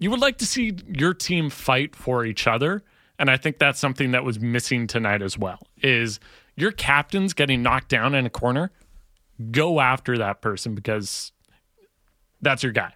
you 0.00 0.10
would 0.10 0.20
like 0.20 0.38
to 0.38 0.46
see 0.46 0.76
your 0.88 1.14
team 1.14 1.50
fight 1.50 1.94
for 1.94 2.24
each 2.24 2.46
other. 2.46 2.82
And 3.18 3.30
I 3.30 3.36
think 3.36 3.58
that's 3.58 3.78
something 3.78 4.10
that 4.10 4.24
was 4.24 4.40
missing 4.40 4.88
tonight 4.88 5.22
as 5.22 5.38
well. 5.38 5.60
Is 5.82 6.18
your 6.56 6.72
captain's 6.72 7.32
getting 7.32 7.62
knocked 7.62 7.90
down 7.90 8.14
in 8.14 8.26
a 8.26 8.30
corner, 8.30 8.72
go 9.50 9.80
after 9.80 10.18
that 10.18 10.40
person 10.40 10.74
because 10.74 11.32
that's 12.44 12.62
your 12.62 12.72
guy. 12.72 12.92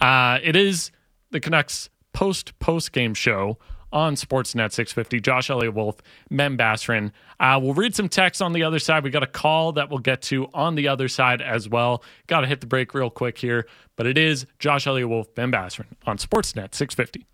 Uh, 0.00 0.38
it 0.42 0.56
is 0.56 0.90
the 1.30 1.40
Canucks 1.40 1.88
post 2.12 2.58
post 2.58 2.92
game 2.92 3.14
show 3.14 3.58
on 3.92 4.16
Sportsnet 4.16 4.72
650. 4.72 5.20
Josh 5.20 5.48
Elliott 5.48 5.74
Wolfe, 5.74 5.98
Ben 6.30 6.58
Basran. 6.58 7.12
Uh, 7.38 7.58
we'll 7.62 7.74
read 7.74 7.94
some 7.94 8.08
text 8.08 8.42
on 8.42 8.52
the 8.52 8.64
other 8.64 8.80
side. 8.80 9.04
We 9.04 9.10
got 9.10 9.22
a 9.22 9.28
call 9.28 9.72
that 9.72 9.88
we'll 9.88 10.00
get 10.00 10.20
to 10.22 10.48
on 10.52 10.74
the 10.74 10.88
other 10.88 11.08
side 11.08 11.40
as 11.40 11.68
well. 11.68 12.02
Got 12.26 12.40
to 12.40 12.46
hit 12.48 12.60
the 12.60 12.66
break 12.66 12.92
real 12.92 13.08
quick 13.08 13.38
here, 13.38 13.66
but 13.96 14.06
it 14.06 14.18
is 14.18 14.46
Josh 14.58 14.86
Elliott 14.86 15.08
Wolfe, 15.08 15.32
Ben 15.34 15.52
Basran 15.52 15.86
on 16.06 16.18
Sportsnet 16.18 16.74
650. 16.74 17.24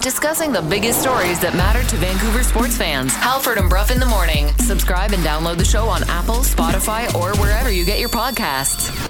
Discussing 0.00 0.52
the 0.52 0.62
biggest 0.62 1.00
stories 1.00 1.40
that 1.40 1.54
matter 1.54 1.82
to 1.82 1.96
Vancouver 1.96 2.42
sports 2.42 2.76
fans. 2.76 3.14
Halford 3.14 3.58
and 3.58 3.70
Brough 3.70 3.86
in 3.90 4.00
the 4.00 4.06
morning. 4.06 4.48
Subscribe 4.58 5.12
and 5.12 5.22
download 5.22 5.56
the 5.58 5.64
show 5.64 5.88
on 5.88 6.02
Apple, 6.04 6.36
Spotify, 6.36 7.12
or 7.14 7.36
wherever 7.40 7.70
you 7.70 7.84
get 7.84 7.98
your 7.98 8.08
podcasts. 8.08 9.05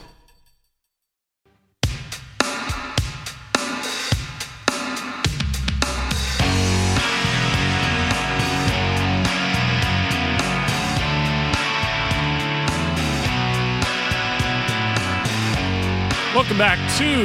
Welcome 16.36 16.58
back 16.58 16.76
to 16.98 17.24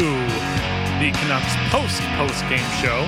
the 1.04 1.12
Canucks 1.20 1.54
post 1.70 2.02
post 2.16 2.48
game 2.48 2.64
show, 2.80 3.04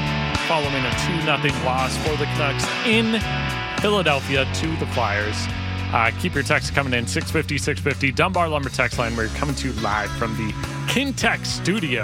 following 0.50 0.84
a 0.84 0.92
2 1.08 1.48
0 1.48 1.64
loss 1.64 1.96
for 1.96 2.18
the 2.18 2.26
Canucks 2.26 2.68
in 2.86 3.22
Philadelphia 3.82 4.44
to 4.44 4.68
the 4.76 4.86
Flyers. 4.88 5.38
Uh, 5.94 6.12
keep 6.20 6.34
your 6.34 6.44
texts 6.44 6.72
coming 6.72 6.94
in 6.94 7.08
650 7.08 7.58
650 7.58 8.12
Dunbar 8.12 8.50
Lumber 8.50 8.68
text 8.68 9.00
line. 9.00 9.16
We're 9.16 9.30
coming 9.30 9.56
to 9.56 9.70
you 9.70 9.74
live 9.80 10.12
from 10.18 10.36
the 10.36 10.52
Kintec 10.92 11.46
studio. 11.46 12.04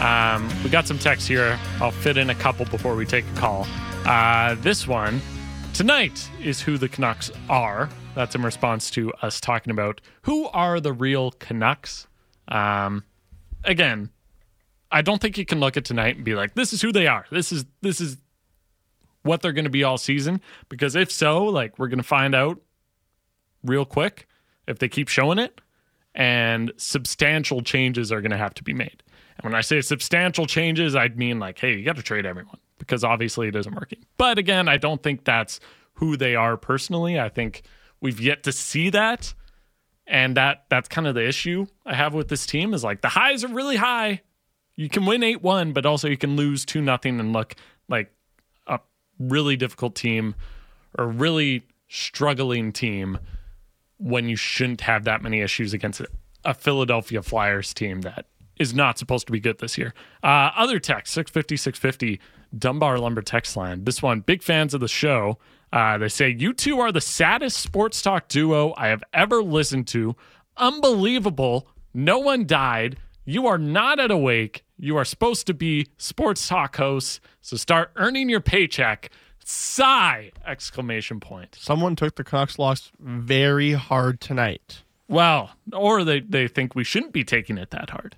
Um, 0.00 0.48
we 0.64 0.70
got 0.70 0.88
some 0.88 0.98
texts 0.98 1.28
here. 1.28 1.60
I'll 1.82 1.90
fit 1.90 2.16
in 2.16 2.30
a 2.30 2.34
couple 2.34 2.64
before 2.64 2.96
we 2.96 3.04
take 3.04 3.26
a 3.26 3.38
call. 3.38 3.66
Uh, 4.06 4.54
this 4.60 4.88
one 4.88 5.20
tonight 5.74 6.30
is 6.42 6.62
who 6.62 6.78
the 6.78 6.88
Canucks 6.88 7.30
are. 7.50 7.90
That's 8.14 8.34
in 8.34 8.40
response 8.40 8.90
to 8.92 9.12
us 9.20 9.42
talking 9.42 9.72
about 9.72 10.00
who 10.22 10.46
are 10.48 10.80
the 10.80 10.94
real 10.94 11.32
Canucks. 11.32 12.06
Um, 12.48 13.04
again, 13.64 14.10
I 14.90 15.02
don't 15.02 15.20
think 15.20 15.38
you 15.38 15.44
can 15.44 15.60
look 15.60 15.76
at 15.76 15.84
tonight 15.84 16.16
and 16.16 16.24
be 16.24 16.34
like, 16.34 16.54
"This 16.54 16.72
is 16.72 16.80
who 16.80 16.92
they 16.92 17.06
are. 17.06 17.26
This 17.30 17.52
is 17.52 17.64
this 17.80 18.00
is 18.00 18.16
what 19.22 19.42
they're 19.42 19.52
going 19.52 19.64
to 19.64 19.70
be 19.70 19.84
all 19.84 19.98
season." 19.98 20.40
Because 20.68 20.94
if 20.94 21.10
so, 21.10 21.44
like 21.44 21.78
we're 21.78 21.88
going 21.88 21.98
to 21.98 22.04
find 22.04 22.34
out 22.34 22.60
real 23.64 23.84
quick 23.84 24.28
if 24.66 24.78
they 24.78 24.88
keep 24.88 25.08
showing 25.08 25.38
it, 25.38 25.60
and 26.14 26.72
substantial 26.76 27.62
changes 27.62 28.12
are 28.12 28.20
going 28.20 28.30
to 28.30 28.36
have 28.36 28.54
to 28.54 28.62
be 28.62 28.72
made. 28.72 29.02
And 29.36 29.44
when 29.44 29.54
I 29.54 29.62
say 29.62 29.80
substantial 29.80 30.46
changes, 30.46 30.94
I'd 30.94 31.18
mean 31.18 31.38
like, 31.38 31.58
hey, 31.58 31.74
you 31.76 31.84
got 31.84 31.96
to 31.96 32.02
trade 32.02 32.24
everyone 32.24 32.58
because 32.78 33.02
obviously 33.02 33.48
it 33.48 33.56
isn't 33.56 33.74
working. 33.74 34.04
But 34.16 34.38
again, 34.38 34.68
I 34.68 34.76
don't 34.76 35.02
think 35.02 35.24
that's 35.24 35.58
who 35.94 36.16
they 36.16 36.36
are 36.36 36.56
personally. 36.56 37.18
I 37.18 37.28
think 37.28 37.62
we've 38.00 38.20
yet 38.20 38.42
to 38.44 38.52
see 38.52 38.90
that 38.90 39.34
and 40.06 40.36
that 40.36 40.64
that's 40.68 40.88
kind 40.88 41.06
of 41.06 41.14
the 41.14 41.26
issue 41.26 41.66
I 41.86 41.94
have 41.94 42.14
with 42.14 42.28
this 42.28 42.46
team 42.46 42.74
is 42.74 42.84
like 42.84 43.00
the 43.00 43.08
highs 43.08 43.44
are 43.44 43.48
really 43.48 43.76
high. 43.76 44.20
You 44.76 44.88
can 44.88 45.06
win 45.06 45.20
8-1, 45.20 45.72
but 45.72 45.86
also 45.86 46.08
you 46.08 46.16
can 46.16 46.36
lose 46.36 46.64
2 46.64 46.80
nothing 46.80 47.20
and 47.20 47.32
look 47.32 47.54
like 47.88 48.12
a 48.66 48.80
really 49.18 49.56
difficult 49.56 49.94
team 49.94 50.34
or 50.98 51.06
really 51.06 51.66
struggling 51.88 52.72
team 52.72 53.18
when 53.98 54.28
you 54.28 54.36
shouldn't 54.36 54.80
have 54.82 55.04
that 55.04 55.22
many 55.22 55.40
issues 55.40 55.72
against 55.72 56.02
a 56.44 56.54
Philadelphia 56.54 57.22
Flyers 57.22 57.72
team 57.72 58.00
that 58.02 58.26
is 58.58 58.74
not 58.74 58.98
supposed 58.98 59.26
to 59.26 59.32
be 59.32 59.40
good 59.40 59.58
this 59.58 59.78
year. 59.78 59.94
Uh, 60.22 60.50
other 60.56 60.78
text 60.78 61.12
650 61.14 61.56
650 61.56 62.20
Dunbar 62.56 62.98
Lumber 62.98 63.22
text 63.22 63.56
line. 63.56 63.84
This 63.84 64.02
one, 64.02 64.20
big 64.20 64.42
fans 64.42 64.74
of 64.74 64.80
the 64.80 64.88
show. 64.88 65.38
Uh, 65.74 65.98
they 65.98 66.08
say, 66.08 66.28
You 66.28 66.52
two 66.52 66.78
are 66.78 66.92
the 66.92 67.00
saddest 67.00 67.56
sports 67.58 68.00
talk 68.00 68.28
duo 68.28 68.72
I 68.76 68.86
have 68.86 69.02
ever 69.12 69.42
listened 69.42 69.88
to. 69.88 70.14
Unbelievable. 70.56 71.66
No 71.92 72.20
one 72.20 72.46
died. 72.46 72.96
You 73.24 73.48
are 73.48 73.58
not 73.58 73.98
at 73.98 74.12
a 74.12 74.16
wake. 74.16 74.64
You 74.78 74.96
are 74.96 75.04
supposed 75.04 75.48
to 75.48 75.54
be 75.54 75.88
sports 75.98 76.46
talk 76.46 76.76
hosts. 76.76 77.18
So 77.40 77.56
start 77.56 77.90
earning 77.96 78.28
your 78.28 78.40
paycheck. 78.40 79.10
Sigh! 79.44 80.30
Exclamation 80.46 81.18
point. 81.18 81.56
Someone 81.58 81.96
took 81.96 82.14
the 82.14 82.22
Canucks 82.22 82.56
loss 82.56 82.92
very 83.00 83.72
hard 83.72 84.20
tonight. 84.20 84.82
Well, 85.08 85.50
or 85.72 86.04
they, 86.04 86.20
they 86.20 86.46
think 86.46 86.76
we 86.76 86.84
shouldn't 86.84 87.12
be 87.12 87.24
taking 87.24 87.58
it 87.58 87.70
that 87.70 87.90
hard. 87.90 88.14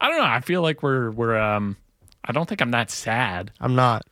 I 0.00 0.08
don't 0.08 0.18
know. 0.18 0.24
I 0.24 0.40
feel 0.40 0.62
like 0.62 0.82
we're 0.82 1.10
we're 1.10 1.36
um 1.36 1.76
I 2.24 2.32
don't 2.32 2.48
think 2.48 2.62
I'm 2.62 2.70
that 2.70 2.90
sad. 2.90 3.52
I'm 3.60 3.74
not. 3.74 4.06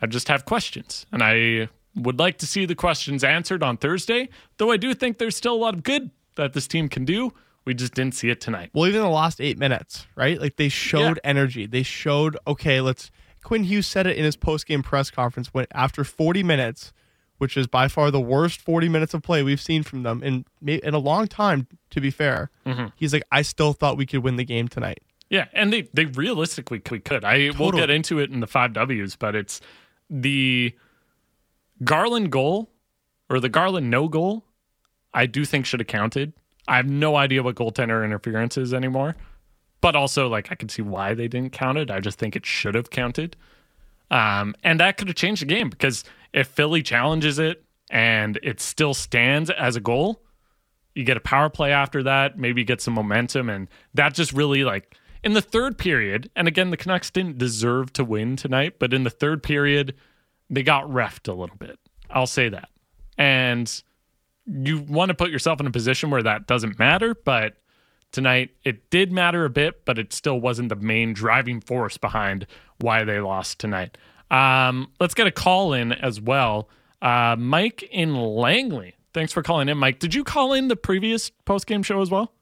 I 0.00 0.06
just 0.06 0.28
have 0.28 0.44
questions, 0.44 1.06
and 1.12 1.22
I 1.22 1.68
would 1.94 2.18
like 2.18 2.36
to 2.38 2.46
see 2.46 2.66
the 2.66 2.74
questions 2.74 3.24
answered 3.24 3.62
on 3.62 3.76
Thursday. 3.78 4.28
Though 4.58 4.70
I 4.70 4.76
do 4.76 4.92
think 4.94 5.18
there's 5.18 5.36
still 5.36 5.54
a 5.54 5.56
lot 5.56 5.74
of 5.74 5.82
good 5.82 6.10
that 6.36 6.52
this 6.52 6.66
team 6.68 6.88
can 6.88 7.04
do. 7.04 7.32
We 7.64 7.74
just 7.74 7.94
didn't 7.94 8.14
see 8.14 8.28
it 8.30 8.40
tonight. 8.40 8.70
Well, 8.74 8.86
even 8.86 9.00
the 9.00 9.08
last 9.08 9.40
eight 9.40 9.58
minutes, 9.58 10.06
right? 10.14 10.40
Like 10.40 10.56
they 10.56 10.68
showed 10.68 11.16
Yeah. 11.16 11.30
energy. 11.30 11.66
They 11.66 11.82
showed 11.82 12.36
okay. 12.46 12.80
Let's. 12.80 13.10
Quinn 13.42 13.64
Hughes 13.64 13.86
said 13.86 14.06
it 14.06 14.16
in 14.16 14.24
his 14.24 14.36
post 14.36 14.66
game 14.66 14.82
press 14.82 15.10
conference 15.10 15.48
when 15.54 15.66
after 15.72 16.02
40 16.04 16.42
minutes, 16.42 16.92
which 17.38 17.56
is 17.56 17.66
by 17.66 17.88
far 17.88 18.10
the 18.10 18.20
worst 18.20 18.60
40 18.60 18.88
minutes 18.88 19.14
of 19.14 19.22
play 19.22 19.42
we've 19.42 19.60
seen 19.60 19.82
from 19.82 20.02
them 20.02 20.22
in 20.22 20.44
in 20.66 20.94
a 20.94 20.98
long 20.98 21.26
time. 21.26 21.66
To 21.90 22.00
be 22.00 22.10
fair, 22.10 22.50
Mm-hmm. 22.66 22.86
he's 22.96 23.12
like, 23.12 23.22
I 23.32 23.42
still 23.42 23.72
thought 23.72 23.96
we 23.96 24.04
could 24.06 24.22
win 24.22 24.36
the 24.36 24.44
game 24.44 24.68
tonight. 24.68 24.98
Yeah, 25.30 25.46
and 25.52 25.72
they 25.72 25.88
they 25.94 26.04
realistically 26.04 26.78
could. 26.80 27.04
could. 27.04 27.24
I 27.24 27.46
will 27.48 27.72
Totally. 27.72 27.82
get 27.82 27.90
into 27.90 28.18
it 28.20 28.30
in 28.30 28.38
the 28.40 28.46
five 28.46 28.72
Ws, 28.74 29.16
but 29.16 29.34
it's 29.34 29.60
the 30.08 30.74
Garland 31.84 32.30
goal 32.30 32.70
or 33.28 33.40
the 33.40 33.48
Garland 33.48 33.90
no 33.90 34.08
goal. 34.08 34.44
I 35.12 35.26
do 35.26 35.44
think 35.44 35.66
should 35.66 35.80
have 35.80 35.86
counted. 35.86 36.32
I 36.68 36.76
have 36.76 36.88
no 36.88 37.16
idea 37.16 37.42
what 37.42 37.54
goaltender 37.54 38.04
interference 38.04 38.56
is 38.56 38.74
anymore, 38.74 39.16
but 39.80 39.94
also 39.94 40.28
like 40.28 40.50
I 40.50 40.54
can 40.54 40.68
see 40.68 40.82
why 40.82 41.14
they 41.14 41.28
didn't 41.28 41.52
count 41.52 41.78
it. 41.78 41.90
I 41.90 42.00
just 42.00 42.18
think 42.18 42.36
it 42.36 42.44
should 42.44 42.74
have 42.74 42.90
counted, 42.90 43.36
um, 44.10 44.54
and 44.62 44.80
that 44.80 44.96
could 44.96 45.08
have 45.08 45.16
changed 45.16 45.42
the 45.42 45.46
game 45.46 45.70
because 45.70 46.04
if 46.32 46.48
Philly 46.48 46.82
challenges 46.82 47.38
it 47.38 47.64
and 47.90 48.38
it 48.42 48.60
still 48.60 48.94
stands 48.94 49.48
as 49.50 49.76
a 49.76 49.80
goal, 49.80 50.22
you 50.94 51.04
get 51.04 51.16
a 51.16 51.20
power 51.20 51.48
play 51.48 51.72
after 51.72 52.02
that, 52.02 52.38
maybe 52.38 52.62
you 52.62 52.64
get 52.64 52.80
some 52.80 52.94
momentum, 52.94 53.48
and 53.48 53.68
that 53.94 54.14
just 54.14 54.32
really 54.32 54.64
like 54.64 54.96
in 55.26 55.32
the 55.32 55.42
third 55.42 55.76
period. 55.76 56.30
And 56.36 56.46
again, 56.46 56.70
the 56.70 56.76
Canucks 56.76 57.10
didn't 57.10 57.36
deserve 57.36 57.92
to 57.94 58.04
win 58.04 58.36
tonight, 58.36 58.76
but 58.78 58.94
in 58.94 59.02
the 59.02 59.10
third 59.10 59.42
period, 59.42 59.96
they 60.48 60.62
got 60.62 60.84
refed 60.84 61.26
a 61.26 61.32
little 61.32 61.56
bit. 61.56 61.80
I'll 62.08 62.28
say 62.28 62.48
that, 62.48 62.68
and 63.18 63.82
you 64.46 64.78
want 64.78 65.08
to 65.08 65.14
put 65.14 65.32
yourself 65.32 65.58
in 65.58 65.66
a 65.66 65.72
position 65.72 66.10
where 66.10 66.22
that 66.22 66.46
doesn't 66.46 66.78
matter, 66.78 67.16
but 67.24 67.56
tonight 68.12 68.50
it 68.62 68.88
did 68.88 69.10
matter 69.10 69.44
a 69.44 69.50
bit, 69.50 69.84
but 69.84 69.98
it 69.98 70.12
still 70.12 70.40
wasn't 70.40 70.68
the 70.68 70.76
main 70.76 71.12
driving 71.12 71.60
force 71.60 71.98
behind 71.98 72.46
why 72.78 73.02
they 73.02 73.18
lost 73.18 73.58
tonight. 73.58 73.98
Um, 74.30 74.92
let's 75.00 75.14
get 75.14 75.26
a 75.26 75.32
call 75.32 75.72
in 75.72 75.90
as 75.90 76.20
well. 76.20 76.68
Uh, 77.02 77.34
Mike 77.36 77.82
in 77.90 78.14
Langley. 78.14 78.94
Thanks 79.12 79.32
for 79.32 79.42
calling 79.42 79.68
in, 79.68 79.76
Mike. 79.76 79.98
Did 79.98 80.14
you 80.14 80.22
call 80.22 80.52
in 80.52 80.68
the 80.68 80.76
previous 80.76 81.30
post 81.30 81.66
game 81.66 81.82
show 81.82 82.00
as 82.00 82.10
well? 82.10 82.32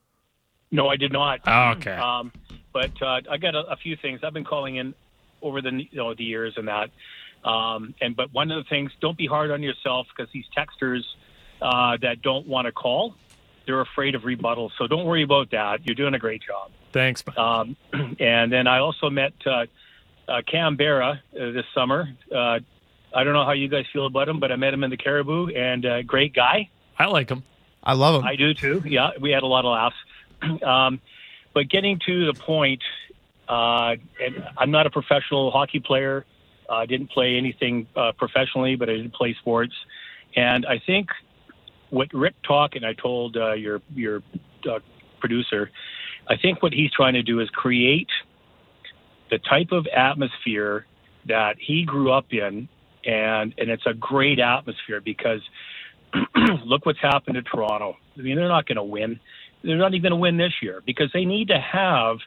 No, 0.74 0.88
I 0.88 0.96
did 0.96 1.12
not. 1.12 1.38
Oh, 1.46 1.70
okay. 1.76 1.92
Um, 1.92 2.32
but 2.72 2.90
uh, 3.00 3.20
I 3.30 3.36
got 3.38 3.54
a, 3.54 3.60
a 3.60 3.76
few 3.76 3.96
things. 3.96 4.20
I've 4.24 4.34
been 4.34 4.44
calling 4.44 4.74
in 4.74 4.92
over 5.40 5.62
the 5.62 5.70
you 5.70 5.96
know 5.96 6.12
the 6.14 6.24
years 6.24 6.54
and 6.56 6.66
that. 6.66 6.90
Um, 7.48 7.94
and 8.00 8.16
but 8.16 8.32
one 8.32 8.50
of 8.50 8.64
the 8.64 8.68
things, 8.68 8.90
don't 9.00 9.16
be 9.16 9.28
hard 9.28 9.52
on 9.52 9.62
yourself 9.62 10.08
because 10.14 10.32
these 10.32 10.46
texters 10.56 11.02
uh, 11.62 11.96
that 12.02 12.22
don't 12.22 12.48
want 12.48 12.66
to 12.66 12.72
call, 12.72 13.14
they're 13.66 13.82
afraid 13.82 14.16
of 14.16 14.24
rebuttal. 14.24 14.72
So 14.76 14.88
don't 14.88 15.04
worry 15.04 15.22
about 15.22 15.52
that. 15.52 15.86
You're 15.86 15.94
doing 15.94 16.14
a 16.14 16.18
great 16.18 16.42
job. 16.42 16.72
Thanks, 16.92 17.22
Mike. 17.24 17.38
Um, 17.38 17.76
and 18.18 18.52
then 18.52 18.66
I 18.66 18.80
also 18.80 19.10
met 19.10 19.34
uh, 19.46 19.66
uh, 20.26 20.42
Cam 20.50 20.76
Barra 20.76 21.22
uh, 21.34 21.50
this 21.52 21.66
summer. 21.72 22.08
Uh, 22.34 22.58
I 23.14 23.22
don't 23.22 23.34
know 23.34 23.44
how 23.44 23.52
you 23.52 23.68
guys 23.68 23.84
feel 23.92 24.06
about 24.06 24.28
him, 24.28 24.40
but 24.40 24.50
I 24.50 24.56
met 24.56 24.74
him 24.74 24.82
in 24.82 24.90
the 24.90 24.96
Caribou, 24.96 25.54
and 25.54 25.86
uh, 25.86 26.02
great 26.02 26.34
guy. 26.34 26.68
I 26.98 27.06
like 27.06 27.28
him. 27.28 27.44
I 27.84 27.92
love 27.92 28.16
him. 28.16 28.26
I 28.26 28.34
do 28.34 28.54
too. 28.54 28.82
Yeah, 28.84 29.10
we 29.20 29.30
had 29.30 29.44
a 29.44 29.46
lot 29.46 29.64
of 29.64 29.70
laughs. 29.70 29.96
um, 30.62 31.00
but 31.52 31.68
getting 31.68 32.00
to 32.06 32.26
the 32.26 32.34
point, 32.34 32.82
uh, 33.48 33.96
I'm 34.56 34.70
not 34.70 34.86
a 34.86 34.90
professional 34.90 35.50
hockey 35.50 35.80
player. 35.80 36.24
I 36.70 36.86
didn't 36.86 37.10
play 37.10 37.36
anything 37.36 37.86
uh, 37.94 38.12
professionally, 38.12 38.76
but 38.76 38.88
I 38.88 38.94
did 38.94 39.12
play 39.12 39.36
sports. 39.40 39.74
And 40.34 40.66
I 40.66 40.80
think 40.84 41.08
what 41.90 42.12
Rick 42.12 42.34
talked, 42.42 42.74
and 42.76 42.84
I 42.84 42.94
told 42.94 43.36
uh, 43.36 43.52
your 43.52 43.80
your 43.94 44.22
uh, 44.68 44.80
producer, 45.20 45.70
I 46.28 46.36
think 46.36 46.62
what 46.62 46.72
he's 46.72 46.90
trying 46.90 47.14
to 47.14 47.22
do 47.22 47.40
is 47.40 47.48
create 47.50 48.08
the 49.30 49.38
type 49.38 49.72
of 49.72 49.86
atmosphere 49.86 50.86
that 51.26 51.56
he 51.58 51.84
grew 51.84 52.12
up 52.12 52.26
in, 52.32 52.68
and 53.04 53.54
and 53.58 53.70
it's 53.70 53.86
a 53.86 53.94
great 53.94 54.40
atmosphere 54.40 55.00
because 55.00 55.40
look 56.64 56.86
what's 56.86 57.00
happened 57.00 57.36
to 57.36 57.42
Toronto. 57.42 57.96
I 58.18 58.22
mean, 58.22 58.36
they're 58.36 58.48
not 58.48 58.66
going 58.66 58.76
to 58.76 58.84
win. 58.84 59.20
They're 59.64 59.76
not 59.76 59.94
even 59.94 60.02
going 60.02 60.10
to 60.10 60.16
win 60.16 60.36
this 60.36 60.52
year 60.62 60.82
because 60.84 61.10
they 61.12 61.24
need 61.24 61.48
to 61.48 61.58
have 61.58 62.18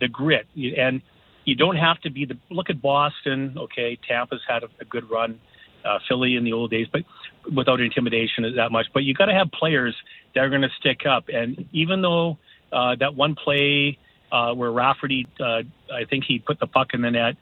the 0.00 0.08
grit. 0.08 0.46
And 0.54 1.02
you 1.44 1.54
don't 1.54 1.76
have 1.76 2.00
to 2.02 2.10
be 2.10 2.24
the 2.24 2.38
look 2.50 2.70
at 2.70 2.80
Boston. 2.80 3.56
Okay, 3.58 3.98
Tampa's 4.08 4.40
had 4.48 4.62
a, 4.62 4.68
a 4.80 4.84
good 4.84 5.10
run. 5.10 5.40
Uh, 5.84 5.98
Philly 6.08 6.36
in 6.36 6.44
the 6.44 6.52
old 6.54 6.70
days, 6.70 6.86
but 6.90 7.02
without 7.54 7.78
intimidation 7.78 8.50
that 8.56 8.72
much. 8.72 8.86
But 8.94 9.00
you 9.04 9.12
got 9.12 9.26
to 9.26 9.34
have 9.34 9.50
players 9.52 9.94
that 10.34 10.42
are 10.42 10.48
going 10.48 10.62
to 10.62 10.70
stick 10.80 11.00
up. 11.06 11.24
And 11.28 11.68
even 11.72 12.00
though 12.00 12.38
uh, 12.72 12.96
that 13.00 13.14
one 13.14 13.34
play 13.34 13.98
uh, 14.32 14.54
where 14.54 14.72
Rafferty, 14.72 15.26
uh, 15.38 15.60
I 15.92 16.06
think 16.08 16.24
he 16.26 16.38
put 16.38 16.58
the 16.58 16.66
puck 16.66 16.94
in 16.94 17.02
the 17.02 17.10
net, 17.10 17.36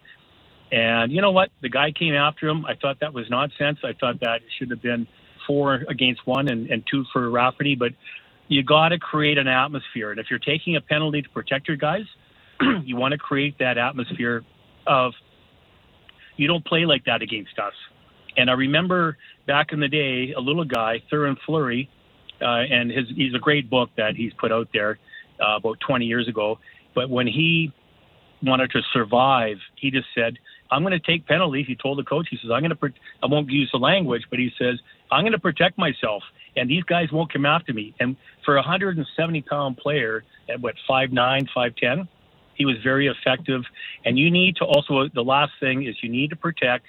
and 0.73 1.13
you 1.13 1.21
know 1.21 1.31
what? 1.31 1.51
The 1.61 1.69
guy 1.69 1.93
came 1.93 2.15
after 2.15 2.49
him. 2.49 2.67
I 2.67 2.75
thought 2.75 2.99
that 3.01 3.15
was 3.15 3.31
nonsense. 3.31 3.79
I 3.85 3.93
thought 3.93 4.19
that 4.21 4.37
it 4.37 4.49
should 4.59 4.71
have 4.71 4.83
been 4.83 5.07
four 5.47 5.85
against 5.89 6.27
one 6.27 6.49
and, 6.49 6.69
and 6.69 6.83
two 6.91 7.05
for 7.13 7.31
Rafferty. 7.31 7.77
But 7.77 7.93
you 8.49 8.63
got 8.63 8.91
to 8.91 8.99
create 8.99 9.39
an 9.39 9.49
atmosphere. 9.49 10.11
And 10.11 10.21
if 10.21 10.27
you're 10.31 10.39
taking 10.39 10.77
a 10.77 10.81
penalty 10.81 11.23
to 11.23 11.29
protect 11.31 11.69
your 11.69 11.77
guys, 11.77 12.05
you 12.85 12.97
want 12.97 13.13
to 13.13 13.19
create 13.19 13.59
that 13.59 13.79
atmosphere 13.79 14.45
of 14.87 15.13
you 16.37 16.47
don't 16.47 16.65
play 16.65 16.85
like 16.85 17.05
that 17.05 17.23
against 17.23 17.59
us. 17.59 17.75
And 18.37 18.51
I 18.51 18.55
remember 18.55 19.19
back 19.47 19.73
in 19.73 19.81
the 19.81 19.89
day, 19.89 20.33
a 20.33 20.41
little 20.41 20.65
guy, 20.65 21.03
Theoren 21.11 21.37
Fleury, 21.45 21.89
uh, 22.41 22.47
and 22.47 22.91
his 22.91 23.07
he's 23.15 23.35
a 23.35 23.39
great 23.39 23.71
book 23.71 23.91
that 23.97 24.17
he's 24.17 24.33
put 24.35 24.51
out 24.51 24.69
there 24.73 24.99
uh, 25.41 25.57
about 25.57 25.79
20 25.87 26.05
years 26.07 26.29
ago. 26.29 26.59
But 26.95 27.11
when 27.11 27.27
he 27.27 27.73
wanted 28.43 28.71
to 28.73 28.81
survive, 28.93 29.59
he 29.77 29.91
just 29.91 30.09
said, 30.15 30.39
"I'm 30.71 30.83
going 30.83 30.93
to 30.93 30.99
take 30.99 31.27
penalties." 31.27 31.67
He 31.69 31.77
told 31.77 31.99
the 31.99 32.05
coach, 32.05 32.29
"He 32.31 32.39
says 32.39 32.51
I'm 32.53 32.63
going 32.63 32.77
to. 32.77 32.99
I 33.23 33.27
won't 33.27 33.51
use 33.51 33.71
the 33.73 33.79
language, 33.79 34.25
but 34.31 34.39
he 34.39 34.51
says 34.59 34.81
I'm 35.11 35.23
going 35.23 35.33
to 35.33 35.39
protect 35.39 35.79
myself, 35.79 36.23
and 36.57 36.69
these 36.69 36.85
guys 36.85 37.11
won't 37.13 37.33
come 37.33 37.47
after 37.47 37.73
me." 37.73 37.95
And 38.01 38.17
for 38.45 38.55
a 38.55 38.61
170 38.61 39.43
pound 39.43 39.77
player 39.77 40.25
at 40.49 40.61
what 40.61 40.75
five 40.87 41.13
nine, 41.13 41.49
five 41.55 41.75
ten, 41.77 42.09
he 42.55 42.65
was 42.65 42.77
very 42.83 43.09
effective. 43.09 43.63
And 44.05 44.19
you 44.19 44.31
need 44.31 44.57
to 44.57 44.65
also 44.65 45.09
the 45.13 45.25
last 45.25 45.53
thing 45.61 45.87
is 45.87 45.97
you 46.03 46.09
need 46.09 46.31
to 46.31 46.37
protect 46.37 46.87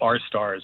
our 0.00 0.18
stars. 0.18 0.62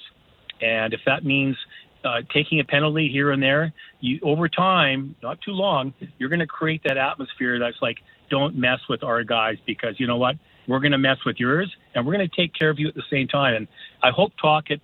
And 0.61 0.95
if 0.95 1.01
that 1.07 1.25
means 1.25 1.57
uh, 2.05 2.23
taking 2.33 2.61
a 2.61 2.65
penalty 2.65 3.09
here 3.09 3.31
and 3.33 3.43
there, 3.43 3.73
you 4.01 4.21
over 4.23 4.49
time, 4.49 5.17
not 5.23 5.41
too 5.41 5.53
long, 5.53 5.93
you're 6.19 6.29
going 6.29 6.41
to 6.41 6.47
create 6.47 6.83
that 6.85 6.97
atmosphere 6.97 7.59
that's 7.59 7.81
like, 7.83 7.99
don't 8.31 8.57
mess 8.57 8.81
with 8.89 9.03
our 9.03 9.23
guys 9.25 9.57
because 9.67 9.99
you 9.99 10.07
know 10.07 10.17
what? 10.17 10.37
We're 10.67 10.81
going 10.81 10.93
to 10.93 10.99
mess 10.99 11.19
with 11.25 11.37
yours, 11.39 11.73
and 11.95 12.05
we're 12.05 12.15
going 12.15 12.29
to 12.29 12.37
take 12.37 12.53
care 12.53 12.71
of 12.71 12.79
you 12.79 12.89
at 12.89 12.95
the 12.95 13.05
same 13.09 13.29
time. 13.29 13.55
And 13.55 13.69
I 14.03 14.11
hope 14.11 14.33
Tocchet 14.41 14.81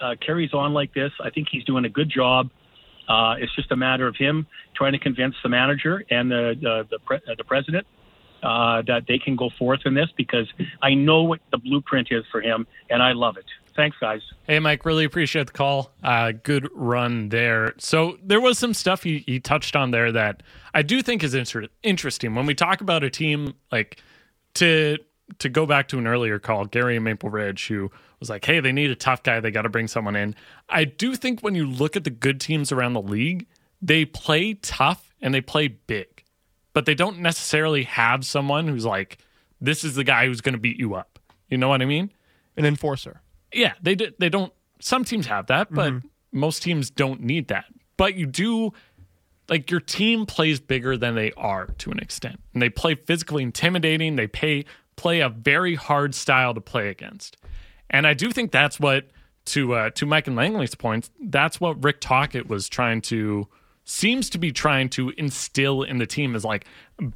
uh, 0.00 0.14
carries 0.24 0.54
on 0.54 0.72
like 0.72 0.94
this. 0.94 1.12
I 1.22 1.28
think 1.28 1.48
he's 1.50 1.64
doing 1.64 1.84
a 1.84 1.90
good 1.90 2.08
job. 2.08 2.50
Uh, 3.08 3.36
it's 3.38 3.54
just 3.56 3.72
a 3.72 3.76
matter 3.76 4.06
of 4.06 4.16
him 4.16 4.46
trying 4.74 4.92
to 4.92 4.98
convince 4.98 5.34
the 5.42 5.48
manager 5.48 6.04
and 6.10 6.30
the 6.30 6.54
the 6.60 6.86
the, 6.90 6.98
pre- 6.98 7.16
uh, 7.16 7.34
the 7.36 7.44
president 7.44 7.86
uh, 8.42 8.82
that 8.86 9.04
they 9.08 9.18
can 9.18 9.36
go 9.36 9.50
forth 9.58 9.80
in 9.84 9.94
this 9.94 10.08
because 10.16 10.46
I 10.82 10.94
know 10.94 11.22
what 11.22 11.40
the 11.50 11.58
blueprint 11.58 12.08
is 12.10 12.24
for 12.30 12.40
him, 12.40 12.66
and 12.90 13.02
I 13.02 13.12
love 13.12 13.36
it. 13.36 13.46
Thanks, 13.74 13.96
guys. 14.00 14.22
Hey, 14.44 14.58
Mike, 14.58 14.84
really 14.84 15.04
appreciate 15.04 15.46
the 15.46 15.52
call. 15.52 15.92
Uh, 16.02 16.32
good 16.42 16.68
run 16.74 17.28
there. 17.28 17.74
So 17.78 18.18
there 18.24 18.40
was 18.40 18.58
some 18.58 18.74
stuff 18.74 19.04
he, 19.04 19.18
he 19.18 19.38
touched 19.38 19.76
on 19.76 19.92
there 19.92 20.10
that 20.10 20.42
I 20.74 20.82
do 20.82 21.00
think 21.00 21.22
is 21.22 21.32
inter- 21.32 21.68
interesting. 21.84 22.34
When 22.34 22.44
we 22.44 22.56
talk 22.56 22.80
about 22.80 23.04
a 23.04 23.10
team, 23.10 23.54
like 23.70 24.02
to 24.54 24.98
to 25.38 25.48
go 25.48 25.66
back 25.66 25.88
to 25.88 25.98
an 25.98 26.06
earlier 26.06 26.38
call, 26.38 26.64
Gary 26.64 26.96
and 26.96 27.04
Maple 27.04 27.30
Ridge, 27.30 27.68
who 27.68 27.90
was 28.20 28.30
like, 28.30 28.44
hey, 28.44 28.60
they 28.60 28.72
need 28.72 28.90
a 28.90 28.96
tough 28.96 29.22
guy. 29.22 29.40
They 29.40 29.50
got 29.50 29.62
to 29.62 29.68
bring 29.68 29.88
someone 29.88 30.16
in. 30.16 30.34
I 30.68 30.84
do 30.84 31.14
think 31.14 31.40
when 31.40 31.54
you 31.54 31.66
look 31.66 31.96
at 31.96 32.04
the 32.04 32.10
good 32.10 32.40
teams 32.40 32.72
around 32.72 32.94
the 32.94 33.02
league, 33.02 33.46
they 33.80 34.04
play 34.04 34.54
tough 34.54 35.12
and 35.20 35.34
they 35.34 35.40
play 35.40 35.68
big, 35.68 36.24
but 36.72 36.86
they 36.86 36.94
don't 36.94 37.18
necessarily 37.18 37.84
have 37.84 38.24
someone 38.24 38.68
who's 38.68 38.84
like, 38.84 39.18
this 39.60 39.84
is 39.84 39.94
the 39.94 40.04
guy 40.04 40.26
who's 40.26 40.40
going 40.40 40.54
to 40.54 40.60
beat 40.60 40.78
you 40.78 40.94
up. 40.94 41.18
You 41.48 41.58
know 41.58 41.68
what 41.68 41.82
I 41.82 41.84
mean? 41.84 42.10
An 42.56 42.64
enforcer. 42.64 43.20
Yeah, 43.52 43.74
they 43.82 43.94
d- 43.94 44.14
they 44.18 44.28
don't. 44.28 44.52
Some 44.80 45.04
teams 45.04 45.26
have 45.26 45.46
that, 45.46 45.72
but 45.72 45.92
mm-hmm. 45.92 46.06
most 46.32 46.62
teams 46.62 46.90
don't 46.90 47.22
need 47.22 47.48
that. 47.48 47.64
But 47.96 48.14
you 48.14 48.26
do, 48.26 48.72
like 49.48 49.70
your 49.70 49.80
team 49.80 50.26
plays 50.26 50.60
bigger 50.60 50.96
than 50.96 51.14
they 51.14 51.32
are 51.32 51.66
to 51.78 51.90
an 51.90 51.98
extent, 51.98 52.40
and 52.52 52.62
they 52.62 52.68
play 52.68 52.94
physically 52.94 53.42
intimidating. 53.42 54.16
They 54.16 54.26
pay 54.26 54.66
play 54.98 55.20
a 55.20 55.30
very 55.30 55.74
hard 55.74 56.14
style 56.14 56.52
to 56.52 56.60
play 56.60 56.90
against, 56.90 57.38
and 57.88 58.06
I 58.06 58.12
do 58.12 58.30
think 58.30 58.52
that's 58.52 58.78
what 58.78 59.06
to 59.46 59.74
uh, 59.74 59.90
to 59.90 60.04
Mike 60.04 60.26
and 60.26 60.36
Langley's 60.36 60.74
points. 60.74 61.10
That's 61.20 61.60
what 61.60 61.82
Rick 61.82 62.02
Tocchet 62.02 62.48
was 62.48 62.68
trying 62.68 63.00
to 63.02 63.48
seems 63.88 64.28
to 64.28 64.38
be 64.38 64.52
trying 64.52 64.90
to 64.90 65.10
instill 65.16 65.82
in 65.82 65.96
the 65.96 66.06
team 66.06 66.34
is 66.34 66.44
like 66.44 66.66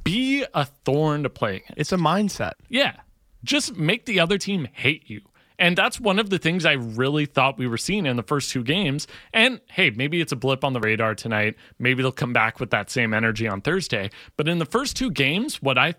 be 0.03 0.43
a 0.55 0.65
thorn 0.65 1.21
to 1.21 1.29
play 1.29 1.57
against. 1.57 1.73
It's 1.77 1.91
a 1.91 1.97
mindset. 1.97 2.53
Yeah. 2.67 2.95
Just 3.43 3.77
make 3.77 4.05
the 4.05 4.19
other 4.19 4.39
team 4.39 4.67
hate 4.73 5.07
you. 5.07 5.21
And 5.59 5.77
that's 5.77 5.99
one 5.99 6.17
of 6.17 6.31
the 6.31 6.39
things 6.39 6.65
I 6.65 6.73
really 6.73 7.27
thought 7.27 7.59
we 7.59 7.67
were 7.67 7.77
seeing 7.77 8.07
in 8.07 8.15
the 8.15 8.23
first 8.23 8.49
two 8.49 8.63
games. 8.63 9.05
And 9.33 9.61
hey, 9.69 9.91
maybe 9.91 10.19
it's 10.19 10.31
a 10.31 10.35
blip 10.35 10.63
on 10.63 10.73
the 10.73 10.79
radar 10.79 11.13
tonight. 11.13 11.55
Maybe 11.77 12.01
they'll 12.01 12.11
come 12.11 12.33
back 12.33 12.59
with 12.59 12.71
that 12.71 12.89
same 12.89 13.13
energy 13.13 13.47
on 13.47 13.61
Thursday. 13.61 14.09
But 14.35 14.47
in 14.47 14.57
the 14.57 14.65
first 14.65 14.95
two 14.95 15.11
games, 15.11 15.61
what 15.61 15.77
I 15.77 15.93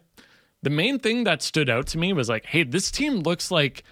the 0.65 0.71
main 0.71 0.99
thing 0.99 1.25
that 1.25 1.43
stood 1.43 1.69
out 1.69 1.87
to 1.89 1.99
me 1.99 2.15
was 2.15 2.29
like, 2.31 2.47
hey, 2.47 2.63
this 2.63 2.91
team 2.91 3.21
looks 3.21 3.51
like 3.51 3.85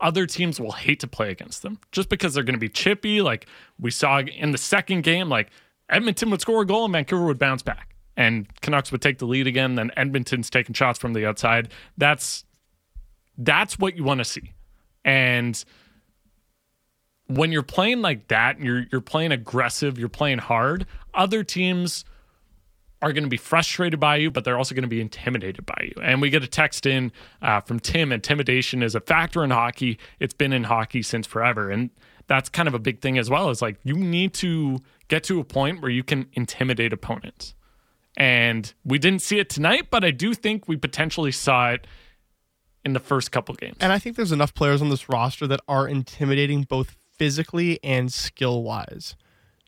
other 0.00 0.26
teams 0.26 0.60
will 0.60 0.72
hate 0.72 1.00
to 1.00 1.08
play 1.08 1.30
against 1.30 1.62
them 1.62 1.78
just 1.90 2.08
because 2.08 2.34
they're 2.34 2.44
going 2.44 2.54
to 2.54 2.60
be 2.60 2.68
chippy. 2.68 3.20
Like 3.20 3.46
we 3.80 3.90
saw 3.90 4.20
in 4.20 4.52
the 4.52 4.58
second 4.58 5.02
game, 5.02 5.28
like 5.28 5.50
Edmonton 5.90 6.30
would 6.30 6.40
score 6.40 6.62
a 6.62 6.66
goal 6.66 6.84
and 6.84 6.92
Vancouver 6.92 7.26
would 7.26 7.38
bounce 7.40 7.62
back 7.62 7.96
and 8.16 8.46
Canucks 8.60 8.92
would 8.92 9.02
take 9.02 9.18
the 9.18 9.26
lead 9.26 9.48
again. 9.48 9.74
Then 9.74 9.90
Edmonton's 9.96 10.50
taking 10.50 10.72
shots 10.72 11.00
from 11.00 11.14
the 11.14 11.26
outside. 11.26 11.72
That's 11.98 12.44
that's 13.36 13.76
what 13.76 13.96
you 13.96 14.04
want 14.04 14.18
to 14.18 14.24
see. 14.24 14.52
And 15.04 15.62
when 17.26 17.50
you're 17.50 17.64
playing 17.64 18.02
like 18.02 18.28
that, 18.28 18.56
and 18.56 18.64
you're 18.64 18.84
you're 18.92 19.00
playing 19.00 19.32
aggressive, 19.32 19.98
you're 19.98 20.08
playing 20.08 20.38
hard. 20.38 20.86
Other 21.12 21.42
teams 21.42 22.04
are 23.04 23.12
going 23.12 23.24
to 23.24 23.28
be 23.28 23.36
frustrated 23.36 24.00
by 24.00 24.16
you, 24.16 24.30
but 24.30 24.44
they're 24.44 24.56
also 24.56 24.74
going 24.74 24.82
to 24.82 24.88
be 24.88 25.00
intimidated 25.00 25.66
by 25.66 25.78
you. 25.82 26.02
And 26.02 26.22
we 26.22 26.30
get 26.30 26.42
a 26.42 26.46
text 26.46 26.86
in 26.86 27.12
uh, 27.42 27.60
from 27.60 27.78
Tim 27.78 28.12
intimidation 28.12 28.82
is 28.82 28.94
a 28.94 29.00
factor 29.00 29.44
in 29.44 29.50
hockey. 29.50 29.98
It's 30.20 30.32
been 30.32 30.54
in 30.54 30.64
hockey 30.64 31.02
since 31.02 31.26
forever. 31.26 31.70
And 31.70 31.90
that's 32.28 32.48
kind 32.48 32.66
of 32.66 32.72
a 32.72 32.78
big 32.78 33.02
thing 33.02 33.18
as 33.18 33.28
well. 33.28 33.50
Is 33.50 33.60
like 33.60 33.76
you 33.84 33.94
need 33.94 34.32
to 34.34 34.80
get 35.08 35.22
to 35.24 35.38
a 35.38 35.44
point 35.44 35.82
where 35.82 35.90
you 35.90 36.02
can 36.02 36.28
intimidate 36.32 36.94
opponents. 36.94 37.54
And 38.16 38.72
we 38.86 38.98
didn't 38.98 39.20
see 39.20 39.38
it 39.38 39.50
tonight, 39.50 39.88
but 39.90 40.02
I 40.02 40.10
do 40.10 40.32
think 40.32 40.66
we 40.66 40.76
potentially 40.76 41.32
saw 41.32 41.72
it 41.72 41.86
in 42.86 42.94
the 42.94 43.00
first 43.00 43.32
couple 43.32 43.54
games. 43.54 43.76
And 43.80 43.92
I 43.92 43.98
think 43.98 44.16
there's 44.16 44.32
enough 44.32 44.54
players 44.54 44.80
on 44.80 44.88
this 44.88 45.10
roster 45.10 45.46
that 45.48 45.60
are 45.68 45.86
intimidating 45.86 46.62
both 46.62 46.96
physically 47.18 47.78
and 47.84 48.10
skill 48.10 48.62
wise. 48.62 49.14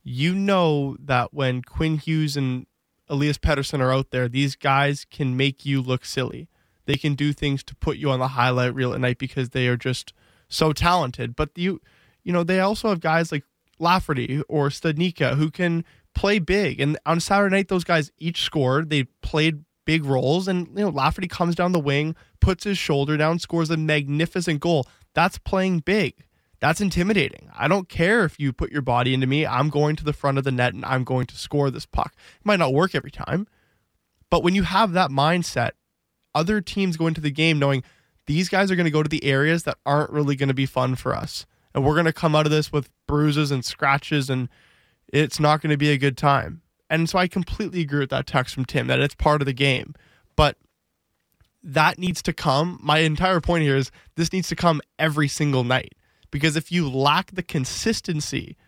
You 0.03 0.35
know 0.35 0.97
that 1.01 1.35
when 1.35 1.61
Quinn 1.61 1.99
Hughes 1.99 2.37
and 2.37 2.67
Elias 3.09 3.39
Pettersson 3.39 3.81
are 3.81 3.93
out 3.93 4.11
there, 4.11 4.29
these 4.29 4.57
guys 4.57 5.07
can 5.11 5.37
make 5.37 5.65
you 5.65 5.81
look 5.81 6.05
silly. 6.05 6.49
They 6.87 6.97
can 6.97 7.15
do 7.15 7.33
things 7.33 7.63
to 7.65 7.75
put 7.75 7.97
you 7.97 8.11
on 8.11 8.21
the 8.21 8.29
highlight 8.29 8.75
reel 8.75 8.95
at 8.95 9.01
night 9.01 9.19
because 9.19 9.51
they 9.51 9.67
are 9.69 9.77
just 9.77 10.13
so 10.49 10.73
talented. 10.73 11.35
But 11.35 11.51
you, 11.57 11.81
you 12.23 12.33
know, 12.33 12.45
they 12.45 12.61
also 12.61 12.89
have 12.89 13.01
guys 13.01 13.33
like 13.33 13.45
Lafferty 13.79 14.43
or 14.49 14.69
Studnicka 14.69 15.37
who 15.37 15.51
can 15.51 15.85
play 16.15 16.39
big. 16.39 16.81
And 16.81 16.99
on 17.05 17.21
Saturday 17.21 17.57
night, 17.57 17.69
those 17.69 17.85
guys 17.85 18.11
each 18.19 18.43
scored. 18.43 18.91
They 18.91 19.05
played 19.05 19.65
big 19.85 20.05
roles, 20.05 20.49
and 20.49 20.69
you 20.69 20.85
know, 20.85 20.89
Lafferty 20.89 21.29
comes 21.29 21.55
down 21.55 21.73
the 21.73 21.81
wing, 21.81 22.17
puts 22.41 22.65
his 22.65 22.79
shoulder 22.79 23.17
down, 23.17 23.39
scores 23.39 23.71
a 23.71 23.77
magnificent 23.77 24.61
goal. 24.61 24.87
That's 25.15 25.39
playing 25.39 25.81
big 25.81 26.26
that's 26.61 26.81
intimidating. 26.81 27.51
I 27.57 27.69
don't 27.69 27.89
care 27.89 28.25
if 28.25 28.41
you 28.41 28.53
put 28.53 28.73
your 28.73 28.83
body 28.83 29.13
into 29.15 29.27
me. 29.27 29.47
I'm 29.47 29.69
going 29.69 29.97
to 29.97 30.05
the 30.05 30.13
front 30.13 30.39
of 30.39 30.45
the 30.45 30.53
net 30.53 30.75
and 30.75 30.85
I'm 30.85 31.05
going 31.05 31.27
to 31.27 31.37
score 31.37 31.71
this 31.71 31.87
puck. 31.87 32.15
It 32.17 32.47
might 32.47 32.59
not 32.59 32.73
work 32.73 32.95
every 32.95 33.11
time, 33.11 33.47
but 34.31 34.43
when 34.43 34.55
you 34.55 34.63
have 34.63 34.93
that 34.93 35.11
mindset, 35.11 35.73
other 36.35 36.61
teams 36.61 36.97
go 36.97 37.07
into 37.07 37.21
the 37.21 37.31
game 37.31 37.59
knowing 37.59 37.83
these 38.27 38.49
guys 38.49 38.71
are 38.71 38.77
going 38.77 38.85
to 38.85 38.91
go 38.91 39.03
to 39.03 39.09
the 39.09 39.25
areas 39.25 39.65
that 39.65 39.79
aren't 39.87 40.11
really 40.11 40.37
going 40.37 40.49
to 40.49 40.55
be 40.55 40.67
fun 40.67 40.95
for 40.95 41.15
us. 41.15 41.47
And 41.75 41.85
we're 41.85 41.95
going 41.95 42.07
to 42.07 42.13
come 42.13 42.35
out 42.35 42.47
of 42.47 42.53
this 42.53 42.73
with 42.73 42.91
bruises 43.07 43.51
and 43.51 43.65
scratches 43.65 44.31
and 44.31 44.49
it's 45.13 45.39
not 45.39 45.61
going 45.61 45.71
to 45.71 45.77
be 45.77 45.91
a 45.91 45.99
good 45.99 46.17
time. 46.17 46.63
And 46.89 47.09
so 47.09 47.19
I 47.19 47.29
completely 47.29 47.81
agree 47.83 48.01
with 48.01 48.11
that 48.11 48.27
text 48.27 48.55
from 48.55 48.65
Tim 48.65 48.87
that 48.87 49.01
it's 49.01 49.15
part 49.15 49.43
of 49.43 49.47
the 49.47 49.53
game. 49.53 49.95
But 50.37 50.57
that 51.63 51.99
needs 51.99 52.23
to 52.23 52.33
come. 52.33 52.79
My 52.83 52.99
entire 52.99 53.41
point 53.41 53.63
here 53.65 53.77
is 53.77 53.91
this 54.15 54.33
needs 54.33 54.49
to 54.49 54.57
come 54.57 54.81
every 54.99 55.29
single 55.29 55.65
night 55.65 55.95
because 56.37 56.55
if 56.55 56.71
you 56.71 56.87
lack 56.91 57.31
the 57.31 57.43
consistency, 57.43 58.59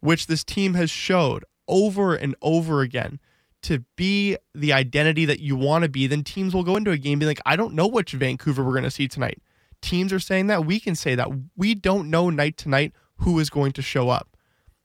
which 0.00 0.26
this 0.26 0.44
team 0.44 0.74
has 0.74 0.90
showed 0.90 1.46
over 1.66 2.14
and 2.14 2.36
over 2.42 2.82
again, 2.82 3.18
to 3.62 3.78
be 3.96 4.36
the 4.54 4.74
identity 4.74 5.24
that 5.24 5.40
you 5.40 5.56
want 5.56 5.82
to 5.82 5.88
be, 5.88 6.06
then 6.06 6.22
teams 6.22 6.52
will 6.52 6.62
go 6.62 6.76
into 6.76 6.90
a 6.90 6.98
game 6.98 7.14
and 7.14 7.20
be 7.20 7.26
like, 7.26 7.40
I 7.46 7.56
don't 7.56 7.72
know 7.72 7.86
which 7.86 8.12
Vancouver 8.12 8.62
we're 8.62 8.72
going 8.72 8.84
to 8.84 8.90
see 8.90 9.08
tonight. 9.08 9.40
Teams 9.80 10.12
are 10.12 10.20
saying 10.20 10.48
that. 10.48 10.66
We 10.66 10.78
can 10.78 10.94
say 10.94 11.14
that. 11.14 11.30
We 11.56 11.74
don't 11.74 12.10
know 12.10 12.28
night 12.28 12.58
to 12.58 12.68
night 12.68 12.92
who 13.16 13.38
is 13.38 13.48
going 13.48 13.72
to 13.72 13.82
show 13.82 14.10
up. 14.10 14.36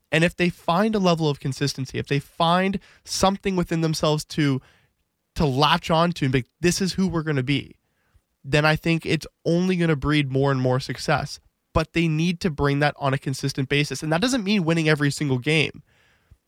And 0.09 0.23
if 0.23 0.37
they 0.37 0.47
find 0.47 0.95
a 0.95 0.99
level 0.99 1.29
of 1.29 1.41
consistency, 1.41 1.97
if 1.97 2.07
they 2.07 2.19
find 2.19 2.79
something 3.03 3.57
within 3.57 3.81
themselves 3.81 4.23
to 4.25 4.61
to 5.35 5.45
latch 5.45 5.91
onto 5.91 6.23
and 6.23 6.31
be 6.31 6.37
like, 6.37 6.47
this 6.61 6.79
is 6.79 6.93
who 6.93 7.09
we're 7.09 7.23
going 7.23 7.35
to 7.35 7.43
be, 7.43 7.75
then 8.41 8.63
I 8.63 8.77
think 8.77 9.05
it's 9.05 9.27
only 9.43 9.75
going 9.75 9.89
to 9.89 9.97
breed 9.97 10.31
more 10.31 10.49
and 10.49 10.61
more 10.61 10.79
success 10.79 11.41
but 11.75 11.91
they 11.91 12.07
need 12.07 12.39
to 12.39 12.49
bring 12.49 12.79
that 12.79 12.95
on 12.97 13.13
a 13.13 13.17
consistent 13.17 13.67
basis. 13.67 14.01
And 14.01 14.09
that 14.13 14.21
doesn't 14.21 14.45
mean 14.45 14.63
winning 14.63 14.87
every 14.87 15.11
single 15.11 15.39
game. 15.39 15.83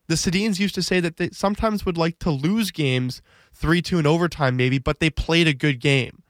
The 0.08 0.16
Sedins 0.16 0.58
used 0.58 0.74
to 0.76 0.82
say 0.82 1.02
that 1.02 1.18
they 1.18 1.32
sometimes 1.32 1.86
would 1.86 1.98
like 1.98 2.18
to 2.20 2.32
lose 2.32 2.72
games 2.72 3.22
3 3.54 3.82
2 3.82 4.00
in 4.00 4.08
overtime, 4.08 4.56
maybe, 4.56 4.80
but 4.80 5.02
they 5.02 5.10
played 5.10 5.46
a 5.46 5.54
good 5.54 5.82
game. 5.82 6.24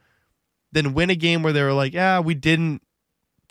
Then 0.72 0.94
win 0.94 1.10
a 1.10 1.14
game 1.14 1.44
where 1.44 1.52
they 1.52 1.62
were 1.62 1.72
like, 1.72 1.94
yeah, 1.94 2.18
we 2.18 2.34
didn't 2.34 2.82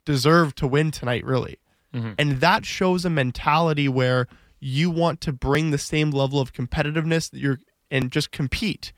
deserve 0.04 0.54
to 0.56 0.68
win 0.68 0.92
tonight, 0.92 1.24
really. 1.24 1.60
Mm-hmm. 1.94 2.12
And 2.20 2.42
that 2.42 2.66
shows 2.66 3.06
a 3.06 3.10
mentality 3.10 3.88
where 3.88 4.28
you 4.60 4.92
want 4.92 5.22
to 5.22 5.32
bring 5.32 5.72
the 5.72 5.78
same 5.78 6.12
level 6.12 6.42
of 6.42 6.52
competitiveness 6.52 7.32
that 7.32 7.40
you're 7.40 7.60
and 7.90 8.12
just 8.12 8.32
compete 8.32 8.92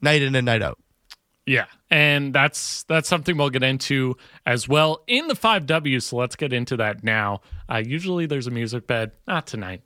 night 0.00 0.22
in 0.22 0.34
and 0.34 0.44
night 0.44 0.60
out. 0.60 0.78
Yeah, 1.46 1.66
and 1.90 2.34
that's 2.34 2.84
that's 2.84 3.08
something 3.08 3.36
we'll 3.36 3.50
get 3.50 3.62
into 3.62 4.16
as 4.46 4.66
well 4.66 5.02
in 5.06 5.28
the 5.28 5.34
five 5.34 5.66
Ws. 5.66 6.06
So 6.06 6.16
let's 6.16 6.36
get 6.36 6.52
into 6.52 6.76
that 6.78 7.04
now. 7.04 7.42
Uh, 7.70 7.82
usually 7.84 8.26
there's 8.26 8.46
a 8.46 8.50
music 8.50 8.86
bed, 8.86 9.12
not 9.28 9.46
tonight. 9.46 9.82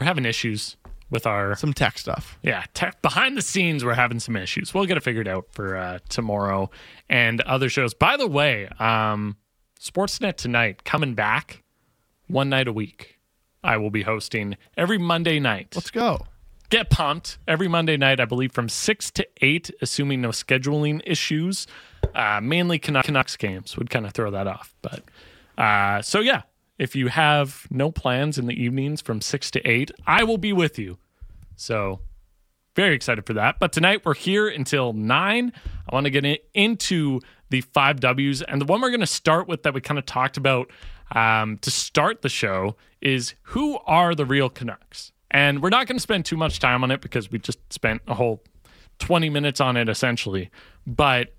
We're 0.00 0.06
having 0.06 0.24
issues 0.24 0.76
with 1.10 1.26
our 1.26 1.54
some 1.56 1.72
tech 1.72 1.98
stuff. 1.98 2.38
Yeah, 2.42 2.64
tech 2.74 3.00
behind 3.00 3.36
the 3.36 3.42
scenes, 3.42 3.84
we're 3.84 3.94
having 3.94 4.18
some 4.18 4.36
issues. 4.36 4.74
We'll 4.74 4.86
get 4.86 4.96
it 4.96 5.02
figured 5.02 5.28
out 5.28 5.46
for 5.52 5.76
uh, 5.76 5.98
tomorrow 6.08 6.70
and 7.08 7.40
other 7.42 7.68
shows. 7.68 7.94
By 7.94 8.16
the 8.16 8.26
way, 8.26 8.68
um, 8.80 9.36
Sportsnet 9.80 10.36
tonight 10.36 10.84
coming 10.84 11.14
back 11.14 11.62
one 12.26 12.48
night 12.48 12.66
a 12.66 12.72
week. 12.72 13.18
I 13.62 13.76
will 13.76 13.90
be 13.90 14.02
hosting 14.02 14.56
every 14.76 14.98
Monday 14.98 15.38
night. 15.38 15.74
Let's 15.76 15.90
go 15.90 16.26
get 16.70 16.90
pumped 16.90 17.38
every 17.46 17.68
Monday 17.68 17.96
night, 17.96 18.20
I 18.20 18.24
believe, 18.24 18.52
from 18.52 18.68
6 18.68 19.10
to 19.12 19.26
8, 19.40 19.70
assuming 19.80 20.20
no 20.20 20.30
scheduling 20.30 21.00
issues. 21.06 21.66
Uh, 22.14 22.40
mainly 22.42 22.78
Canucks 22.78 23.36
games 23.36 23.76
would 23.76 23.90
kind 23.90 24.06
of 24.06 24.12
throw 24.12 24.30
that 24.30 24.46
off. 24.46 24.74
But 24.82 25.02
uh, 25.56 26.02
so, 26.02 26.20
yeah, 26.20 26.42
if 26.78 26.94
you 26.94 27.08
have 27.08 27.66
no 27.70 27.90
plans 27.90 28.38
in 28.38 28.46
the 28.46 28.54
evenings 28.54 29.00
from 29.00 29.20
6 29.20 29.50
to 29.52 29.60
8, 29.68 29.90
I 30.06 30.24
will 30.24 30.38
be 30.38 30.52
with 30.52 30.78
you. 30.78 30.98
So, 31.56 32.00
very 32.76 32.94
excited 32.94 33.26
for 33.26 33.32
that. 33.32 33.58
But 33.58 33.72
tonight 33.72 34.02
we're 34.04 34.14
here 34.14 34.48
until 34.48 34.92
9. 34.92 35.52
I 35.88 35.94
want 35.94 36.04
to 36.04 36.10
get 36.10 36.24
in, 36.24 36.36
into 36.54 37.20
the 37.50 37.62
five 37.62 37.98
W's. 37.98 38.42
And 38.42 38.60
the 38.60 38.66
one 38.66 38.80
we're 38.80 38.90
going 38.90 39.00
to 39.00 39.06
start 39.06 39.48
with 39.48 39.64
that 39.64 39.74
we 39.74 39.80
kind 39.80 39.98
of 39.98 40.06
talked 40.06 40.36
about 40.36 40.70
um, 41.12 41.58
to 41.58 41.70
start 41.70 42.22
the 42.22 42.28
show 42.28 42.76
is 43.00 43.34
who 43.42 43.78
are 43.86 44.14
the 44.14 44.24
real 44.24 44.48
Canucks? 44.48 45.12
And 45.30 45.62
we're 45.62 45.68
not 45.68 45.86
going 45.86 45.96
to 45.96 46.02
spend 46.02 46.24
too 46.24 46.36
much 46.36 46.58
time 46.58 46.82
on 46.82 46.90
it 46.90 47.00
because 47.00 47.30
we 47.30 47.38
just 47.38 47.58
spent 47.72 48.02
a 48.06 48.14
whole 48.14 48.42
20 48.98 49.30
minutes 49.30 49.60
on 49.60 49.76
it 49.76 49.88
essentially. 49.88 50.50
But 50.86 51.34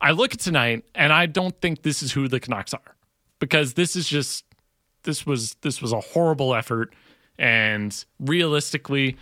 I 0.00 0.12
look 0.12 0.34
at 0.34 0.40
tonight 0.40 0.84
and 0.94 1.12
I 1.12 1.26
don't 1.26 1.58
think 1.60 1.82
this 1.82 2.02
is 2.02 2.12
who 2.12 2.28
the 2.28 2.40
Canucks 2.40 2.74
are 2.74 2.96
because 3.38 3.74
this 3.74 3.96
is 3.96 4.08
just 4.08 4.44
this 5.04 5.24
was 5.26 5.54
this 5.62 5.80
was 5.80 5.92
a 5.92 6.00
horrible 6.00 6.54
effort 6.54 6.94
and 7.38 8.04
realistically 8.20 9.16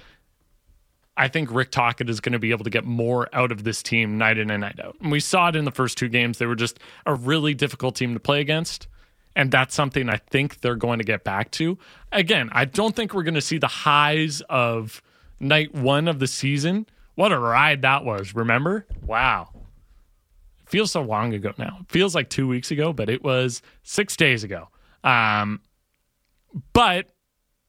I 1.17 1.29
think 1.29 1.51
Rick 1.51 1.71
Tocchet 1.71 2.11
is 2.11 2.21
going 2.21 2.35
to 2.35 2.39
be 2.39 2.51
able 2.51 2.65
to 2.65 2.71
get 2.71 2.85
more 2.85 3.29
out 3.33 3.51
of 3.51 3.65
this 3.65 3.83
team 3.83 4.19
night 4.19 4.37
in 4.37 4.51
and 4.51 4.61
night 4.61 4.79
out. 4.79 4.97
And 5.01 5.11
we 5.11 5.21
saw 5.21 5.49
it 5.49 5.57
in 5.57 5.65
the 5.65 5.71
first 5.71 5.97
two 5.97 6.09
games. 6.09 6.37
They 6.37 6.45
were 6.45 6.55
just 6.55 6.79
a 7.07 7.15
really 7.15 7.55
difficult 7.55 7.97
team 7.97 8.13
to 8.13 8.21
play 8.21 8.41
against. 8.41 8.87
And 9.37 9.53
that's 9.53 9.75
something 9.75 10.09
I 10.09 10.17
think 10.17 10.61
they're 10.63 10.75
going 10.75 10.99
to 10.99 11.05
get 11.05 11.23
back 11.23 11.51
to. 11.53 11.79
Again, 12.11 12.49
I 12.53 12.65
don't 12.65 12.97
think 12.97 13.13
we're 13.13 13.23
going 13.23 13.35
to 13.35 13.43
see 13.43 13.59
the 13.59 13.69
highs 13.69 14.41
of 14.49 15.03
night 15.39 15.75
one 15.75 16.09
of 16.09 16.19
the 16.19 16.27
season. 16.27 16.87
What 17.17 17.33
a 17.33 17.39
ride 17.39 17.83
that 17.83 18.05
was, 18.05 18.35
remember? 18.35 18.87
Wow. 19.05 19.51
It 20.63 20.71
feels 20.71 20.93
so 20.93 21.03
long 21.03 21.35
ago 21.35 21.53
now. 21.59 21.81
Feels 21.89 22.15
like 22.15 22.31
two 22.31 22.49
weeks 22.49 22.71
ago, 22.71 22.95
but 22.95 23.11
it 23.11 23.23
was 23.23 23.61
six 23.83 24.17
days 24.17 24.43
ago. 24.43 24.69
Um, 25.05 25.61
but 26.73 27.11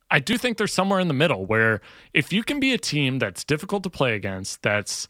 I 0.10 0.20
do 0.20 0.38
think 0.38 0.58
there's 0.58 0.74
somewhere 0.74 1.02
in 1.02 1.10
the 1.10 1.14
middle 1.14 1.46
where 1.46 1.82
if 2.14 2.32
you 2.32 2.44
can 2.44 2.62
be 2.62 2.74
a 2.74 2.78
team 2.78 3.20
that's 3.20 3.44
difficult 3.44 3.84
to 3.84 3.90
play 3.90 4.16
against, 4.16 4.64
that's 4.64 5.10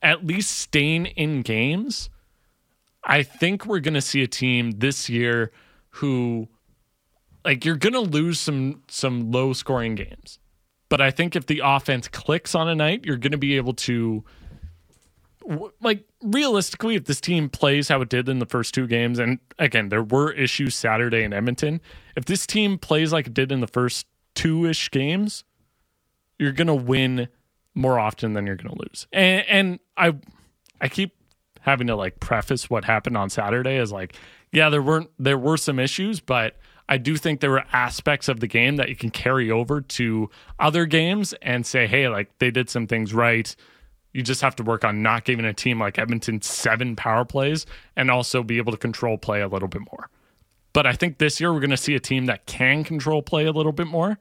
at 0.00 0.24
least 0.24 0.58
staying 0.58 1.06
in 1.06 1.42
games, 1.42 2.08
I 3.04 3.22
think 3.22 3.66
we're 3.66 3.80
going 3.80 3.94
to 3.94 4.00
see 4.00 4.22
a 4.22 4.26
team 4.26 4.72
this 4.72 5.08
year 5.08 5.52
who 5.90 6.48
like 7.44 7.64
you're 7.64 7.76
going 7.76 7.94
to 7.94 8.00
lose 8.00 8.38
some 8.38 8.82
some 8.88 9.30
low 9.30 9.52
scoring 9.52 9.94
games. 9.94 10.38
But 10.88 11.00
I 11.00 11.10
think 11.10 11.36
if 11.36 11.46
the 11.46 11.60
offense 11.64 12.08
clicks 12.08 12.54
on 12.54 12.68
a 12.68 12.74
night, 12.74 13.04
you're 13.04 13.18
going 13.18 13.32
to 13.32 13.38
be 13.38 13.56
able 13.56 13.74
to 13.74 14.24
like 15.80 16.04
realistically, 16.22 16.94
if 16.94 17.04
this 17.04 17.20
team 17.20 17.48
plays 17.48 17.88
how 17.88 18.00
it 18.02 18.08
did 18.08 18.28
in 18.28 18.38
the 18.38 18.46
first 18.46 18.74
two 18.74 18.86
games, 18.86 19.18
and 19.18 19.38
again, 19.58 19.88
there 19.88 20.02
were 20.02 20.32
issues 20.32 20.74
Saturday 20.74 21.22
in 21.22 21.32
Edmonton. 21.32 21.80
If 22.16 22.26
this 22.26 22.46
team 22.46 22.78
plays 22.78 23.12
like 23.12 23.28
it 23.28 23.34
did 23.34 23.50
in 23.50 23.60
the 23.60 23.66
first 23.66 24.06
two 24.34 24.66
ish 24.66 24.90
games, 24.90 25.44
you're 26.38 26.52
gonna 26.52 26.74
win 26.74 27.28
more 27.74 27.98
often 27.98 28.34
than 28.34 28.46
you're 28.46 28.56
gonna 28.56 28.76
lose. 28.78 29.06
And, 29.12 29.46
and 29.48 29.80
I, 29.96 30.14
I 30.80 30.88
keep 30.88 31.14
having 31.68 31.86
to 31.88 31.94
like 31.94 32.18
preface 32.18 32.70
what 32.70 32.84
happened 32.84 33.16
on 33.16 33.28
Saturday 33.28 33.76
is 33.76 33.92
like, 33.92 34.14
yeah, 34.52 34.70
there 34.70 34.82
weren't 34.82 35.10
there 35.18 35.38
were 35.38 35.58
some 35.58 35.78
issues, 35.78 36.18
but 36.18 36.56
I 36.88 36.96
do 36.96 37.16
think 37.16 37.40
there 37.40 37.50
were 37.50 37.64
aspects 37.72 38.28
of 38.28 38.40
the 38.40 38.46
game 38.46 38.76
that 38.76 38.88
you 38.88 38.96
can 38.96 39.10
carry 39.10 39.50
over 39.50 39.82
to 39.82 40.30
other 40.58 40.86
games 40.86 41.34
and 41.42 41.66
say, 41.66 41.86
hey, 41.86 42.08
like 42.08 42.38
they 42.38 42.50
did 42.50 42.70
some 42.70 42.86
things 42.86 43.12
right. 43.12 43.54
You 44.14 44.22
just 44.22 44.40
have 44.40 44.56
to 44.56 44.62
work 44.62 44.84
on 44.84 45.02
not 45.02 45.26
giving 45.26 45.44
a 45.44 45.52
team 45.52 45.78
like 45.78 45.98
Edmonton 45.98 46.40
seven 46.40 46.96
power 46.96 47.26
plays 47.26 47.66
and 47.94 48.10
also 48.10 48.42
be 48.42 48.56
able 48.56 48.72
to 48.72 48.78
control 48.78 49.18
play 49.18 49.42
a 49.42 49.48
little 49.48 49.68
bit 49.68 49.82
more. 49.92 50.08
But 50.72 50.86
I 50.86 50.94
think 50.94 51.18
this 51.18 51.40
year 51.40 51.52
we're 51.52 51.60
going 51.60 51.70
to 51.70 51.76
see 51.76 51.94
a 51.94 52.00
team 52.00 52.26
that 52.26 52.46
can 52.46 52.84
control 52.84 53.20
play 53.20 53.44
a 53.44 53.52
little 53.52 53.72
bit 53.72 53.86
more. 53.86 54.18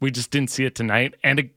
We 0.00 0.10
just 0.10 0.30
didn't 0.30 0.50
see 0.50 0.66
it 0.66 0.74
tonight. 0.74 1.14
And 1.24 1.50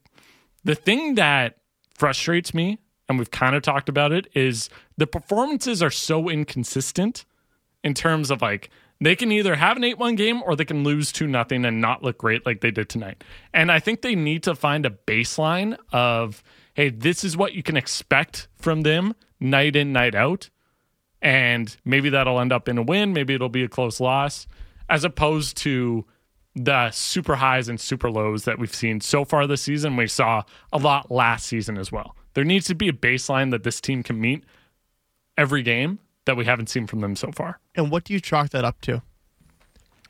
the 0.64 0.74
thing 0.74 1.16
that 1.16 1.58
frustrates 1.98 2.54
me, 2.54 2.78
and 3.08 3.18
we've 3.18 3.30
kind 3.30 3.54
of 3.54 3.62
talked 3.62 3.88
about 3.88 4.12
it, 4.12 4.26
is 4.34 4.68
the 4.96 5.06
performances 5.06 5.82
are 5.82 5.90
so 5.90 6.28
inconsistent 6.28 7.24
in 7.84 7.94
terms 7.94 8.30
of 8.30 8.42
like 8.42 8.70
they 9.00 9.14
can 9.14 9.30
either 9.30 9.54
have 9.54 9.76
an 9.76 9.82
8-1 9.82 10.16
game 10.16 10.42
or 10.42 10.56
they 10.56 10.64
can 10.64 10.82
lose 10.82 11.12
2 11.12 11.26
nothing 11.26 11.64
and 11.64 11.80
not 11.80 12.02
look 12.02 12.18
great 12.18 12.46
like 12.46 12.60
they 12.60 12.70
did 12.70 12.88
tonight. 12.88 13.22
And 13.52 13.70
I 13.70 13.78
think 13.78 14.02
they 14.02 14.14
need 14.14 14.42
to 14.44 14.54
find 14.54 14.86
a 14.86 14.90
baseline 14.90 15.76
of 15.92 16.42
hey, 16.74 16.90
this 16.90 17.24
is 17.24 17.36
what 17.36 17.54
you 17.54 17.62
can 17.62 17.76
expect 17.76 18.48
from 18.56 18.82
them 18.82 19.14
night 19.40 19.76
in 19.76 19.92
night 19.92 20.14
out. 20.14 20.50
And 21.22 21.74
maybe 21.84 22.10
that'll 22.10 22.38
end 22.38 22.52
up 22.52 22.68
in 22.68 22.76
a 22.76 22.82
win, 22.82 23.12
maybe 23.12 23.34
it'll 23.34 23.48
be 23.48 23.64
a 23.64 23.68
close 23.68 23.98
loss 24.00 24.46
as 24.88 25.02
opposed 25.02 25.56
to 25.58 26.04
the 26.54 26.90
super 26.90 27.36
highs 27.36 27.68
and 27.68 27.78
super 27.78 28.10
lows 28.10 28.44
that 28.44 28.58
we've 28.58 28.74
seen 28.74 29.00
so 29.00 29.24
far 29.24 29.46
this 29.46 29.62
season. 29.62 29.96
We 29.96 30.06
saw 30.06 30.42
a 30.72 30.78
lot 30.78 31.10
last 31.10 31.46
season 31.46 31.76
as 31.76 31.92
well. 31.92 32.16
There 32.36 32.44
needs 32.44 32.66
to 32.66 32.74
be 32.74 32.86
a 32.86 32.92
baseline 32.92 33.50
that 33.52 33.62
this 33.62 33.80
team 33.80 34.02
can 34.02 34.20
meet 34.20 34.44
every 35.38 35.62
game 35.62 36.00
that 36.26 36.36
we 36.36 36.44
haven't 36.44 36.66
seen 36.66 36.86
from 36.86 37.00
them 37.00 37.16
so 37.16 37.32
far. 37.32 37.60
And 37.74 37.90
what 37.90 38.04
do 38.04 38.12
you 38.12 38.20
chalk 38.20 38.50
that 38.50 38.62
up 38.62 38.82
to? 38.82 39.00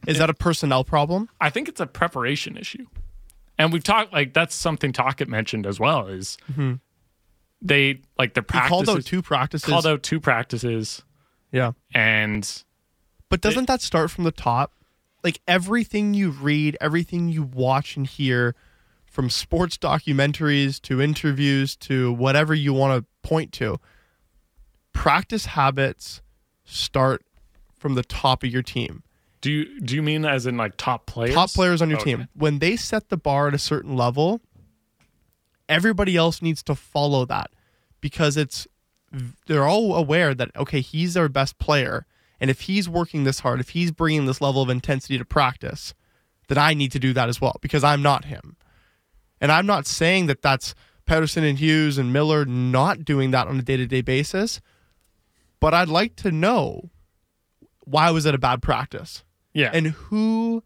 Is 0.09 0.19
that 0.19 0.29
a 0.29 0.35
personnel 0.35 0.83
problem? 0.83 1.29
I 1.41 1.51
think 1.51 1.69
it's 1.69 1.81
a 1.81 1.87
preparation 1.87 2.57
issue. 2.57 2.87
And 3.57 3.73
we've 3.73 3.85
talked 3.85 4.13
like 4.13 4.35
that's 4.35 4.57
something 4.57 4.93
Tocchet 4.93 5.29
mentioned 5.29 5.67
as 5.67 5.79
well 5.79 6.09
is 6.09 6.37
mm-hmm. 6.51 6.75
they 7.63 8.01
like 8.19 8.35
the 8.35 8.41
He 8.41 8.47
practices 8.47 8.71
called 8.71 8.99
out 8.99 9.05
two 9.05 9.23
practices. 9.23 9.69
called 9.69 9.87
out 9.87 10.03
two 10.03 10.19
practices 10.19 11.05
yeah. 11.53 11.73
and 11.95 12.65
But 13.29 13.41
doesn't 13.41 13.69
that 13.69 13.83
start 13.83 14.11
from 14.11 14.25
the 14.25 14.33
top? 14.33 14.73
Like 15.23 15.41
everything 15.47 16.13
you 16.13 16.31
read, 16.31 16.77
everything 16.81 17.29
you 17.29 17.45
watch 17.45 17.97
and 17.97 18.05
hear, 18.05 18.57
from 19.17 19.31
sports 19.31 19.79
documentaries 19.79 20.79
to 20.79 21.01
interviews 21.01 21.75
to 21.75 22.13
whatever 22.13 22.53
you 22.53 22.75
want 22.75 23.01
to 23.03 23.07
point 23.27 23.51
to, 23.51 23.79
practice 24.93 25.47
habits 25.47 26.21
start 26.67 27.23
from 27.79 27.95
the 27.95 28.03
top 28.03 28.43
of 28.45 28.51
your 28.51 28.61
team. 28.61 29.03
do 29.41 29.51
you 29.51 29.81
do 29.81 29.95
you 29.95 30.03
mean 30.03 30.27
as 30.27 30.45
in 30.47 30.59
like 30.59 30.77
top 30.77 31.07
players? 31.07 31.35
Top 31.35 31.51
players 31.51 31.81
on 31.81 31.89
your 31.89 31.99
Okay. 31.99 32.17
team. 32.17 32.29
When 32.35 32.59
they 32.59 32.77
set 32.77 33.09
the 33.09 33.17
bar 33.17 33.49
at 33.49 33.55
a 33.55 33.59
certain 33.59 33.97
level, 33.97 34.43
everybody 35.67 36.15
else 36.15 36.43
needs 36.43 36.63
to 36.65 36.75
follow 36.75 37.25
that 37.25 37.51
because 38.03 38.37
it's 38.37 38.67
they're 39.47 39.67
all 39.67 39.95
aware 39.95 40.35
that 40.35 40.51
okay, 40.57 40.83
he's 40.83 41.17
our 41.17 41.31
best 41.31 41.59
player, 41.59 42.05
and 42.39 42.51
if 42.51 42.63
he's 42.63 42.87
working 42.87 43.25
this 43.25 43.41
hard, 43.41 43.61
if 43.61 43.71
he's 43.71 43.93
bringing 43.93 44.27
this 44.27 44.43
level 44.43 44.61
of 44.61 44.69
intensity 44.69 45.17
to 45.17 45.25
practice, 45.25 45.95
then 46.49 46.59
I 46.59 46.75
need 46.75 46.93
to 46.93 46.99
do 46.99 47.15
that 47.15 47.31
as 47.31 47.41
well 47.41 47.57
because 47.63 47.83
I'm 47.83 48.03
not 48.03 48.27
him. 48.27 48.57
And 49.41 49.53
I'm 49.53 49.67
not 49.67 49.87
saying 49.87 50.27
that 50.27 50.43
that's 50.43 50.75
Pettersson 51.07 51.49
and 51.49 51.59
Hughes 51.59 51.99
and 51.99 52.13
Miller 52.13 52.45
not 52.45 53.05
doing 53.05 53.31
that 53.33 53.47
on 53.47 53.59
a 53.59 53.63
day-to-day 53.63 54.01
basis, 54.01 54.61
but 55.61 55.75
I'd 55.75 55.89
like 55.89 56.17
to 56.17 56.31
know 56.31 56.91
why 57.85 58.11
was 58.11 58.27
it 58.27 58.35
a 58.35 58.39
bad 58.39 58.63
practice? 58.63 59.23
Yeah. 59.53 59.71
and 59.73 59.87
who 59.87 60.63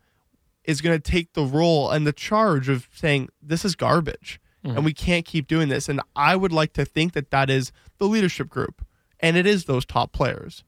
is 0.64 0.80
going 0.80 1.00
to 1.00 1.10
take 1.10 1.32
the 1.34 1.44
role 1.44 1.90
and 1.90 2.06
the 2.06 2.12
charge 2.12 2.68
of 2.68 2.88
saying 2.92 3.28
this 3.40 3.64
is 3.64 3.76
garbage 3.76 4.40
and 4.62 4.74
mm-hmm. 4.74 4.84
we 4.84 4.92
can't 4.92 5.24
keep 5.24 5.46
doing 5.46 5.68
this 5.68 5.88
and 5.88 6.00
i 6.16 6.36
would 6.36 6.52
like 6.52 6.72
to 6.74 6.84
think 6.84 7.12
that 7.12 7.30
that 7.30 7.48
is 7.48 7.72
the 7.98 8.06
leadership 8.06 8.48
group 8.48 8.84
and 9.20 9.36
it 9.36 9.46
is 9.46 9.64
those 9.64 9.86
top 9.86 10.12
players 10.12 10.64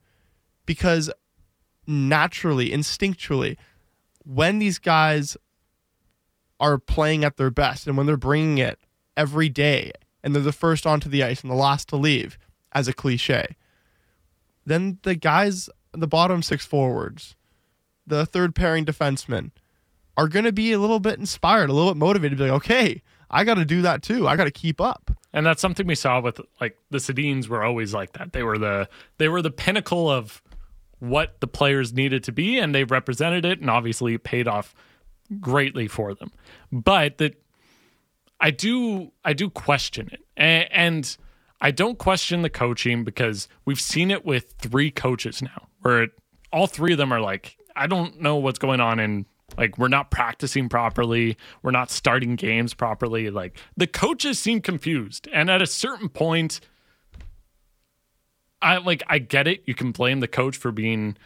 because 0.65 1.11
naturally 1.85 2.69
instinctually 2.69 3.57
when 4.25 4.59
these 4.59 4.79
guys 4.79 5.37
are 6.63 6.77
playing 6.77 7.25
at 7.25 7.35
their 7.35 7.51
best 7.51 7.85
and 7.87 7.97
when 7.97 8.05
they're 8.05 8.15
bringing 8.15 8.57
it 8.57 8.79
every 9.17 9.49
day 9.49 9.91
and 10.23 10.33
they're 10.33 10.41
the 10.41 10.53
first 10.53 10.87
onto 10.87 11.09
the 11.09 11.21
ice 11.21 11.41
and 11.41 11.51
the 11.51 11.55
last 11.55 11.89
to 11.89 11.97
leave 11.97 12.37
as 12.71 12.87
a 12.87 12.93
cliche 12.93 13.55
then 14.65 14.97
the 15.03 15.13
guys 15.13 15.69
the 15.91 16.07
bottom 16.07 16.41
six 16.41 16.65
forwards 16.65 17.35
the 18.07 18.25
third 18.25 18.55
pairing 18.55 18.85
defensemen 18.85 19.51
are 20.17 20.27
going 20.27 20.45
to 20.45 20.51
be 20.51 20.71
a 20.71 20.79
little 20.79 20.99
bit 20.99 21.19
inspired, 21.19 21.69
a 21.69 21.73
little 21.73 21.91
bit 21.91 21.97
motivated 21.97 22.37
be 22.37 22.43
like, 22.45 22.53
okay, 22.53 23.01
I 23.29 23.43
got 23.43 23.55
to 23.55 23.65
do 23.65 23.81
that 23.81 24.03
too. 24.03 24.27
I 24.27 24.35
got 24.35 24.43
to 24.43 24.51
keep 24.51 24.79
up. 24.79 25.11
And 25.33 25.45
that's 25.45 25.61
something 25.61 25.87
we 25.87 25.95
saw 25.95 26.21
with 26.21 26.39
like 26.61 26.77
the 26.91 26.99
Sedins 26.99 27.47
were 27.47 27.63
always 27.63 27.93
like 27.93 28.13
that. 28.13 28.33
They 28.33 28.43
were 28.43 28.59
the 28.59 28.87
they 29.17 29.27
were 29.27 29.41
the 29.41 29.49
pinnacle 29.49 30.09
of 30.09 30.43
what 30.99 31.39
the 31.41 31.47
players 31.47 31.91
needed 31.91 32.23
to 32.25 32.31
be, 32.31 32.59
and 32.59 32.73
they 32.73 32.83
represented 32.83 33.43
it, 33.43 33.59
and 33.59 33.69
obviously 33.69 34.17
paid 34.19 34.47
off 34.47 34.75
greatly 35.39 35.87
for 35.87 36.13
them. 36.13 36.31
But 36.71 37.17
that 37.17 37.41
I 38.39 38.51
do 38.51 39.11
I 39.23 39.33
do 39.33 39.49
question 39.49 40.09
it, 40.11 40.21
and, 40.35 40.67
and 40.71 41.17
I 41.61 41.71
don't 41.71 41.97
question 41.97 42.41
the 42.41 42.49
coaching 42.49 43.03
because 43.03 43.47
we've 43.65 43.79
seen 43.79 44.11
it 44.11 44.25
with 44.25 44.53
three 44.59 44.91
coaches 44.91 45.41
now, 45.41 45.67
where 45.81 46.03
it, 46.03 46.11
all 46.51 46.67
three 46.67 46.91
of 46.91 46.97
them 46.97 47.13
are 47.13 47.21
like, 47.21 47.57
I 47.75 47.87
don't 47.87 48.21
know 48.21 48.35
what's 48.35 48.59
going 48.59 48.81
on 48.81 48.99
in 48.99 49.25
like 49.57 49.77
we're 49.77 49.87
not 49.87 50.11
practicing 50.11 50.67
properly, 50.67 51.37
we're 51.61 51.71
not 51.71 51.91
starting 51.91 52.35
games 52.35 52.73
properly. 52.73 53.29
Like 53.29 53.57
the 53.77 53.87
coaches 53.87 54.39
seem 54.39 54.61
confused, 54.61 55.27
and 55.31 55.49
at 55.49 55.61
a 55.61 55.67
certain 55.67 56.09
point, 56.09 56.59
I 58.61 58.77
like 58.77 59.03
I 59.07 59.19
get 59.19 59.47
it. 59.47 59.63
You 59.65 59.75
can 59.75 59.91
blame 59.91 60.19
the 60.19 60.27
coach 60.27 60.57
for 60.57 60.71
being 60.71 61.17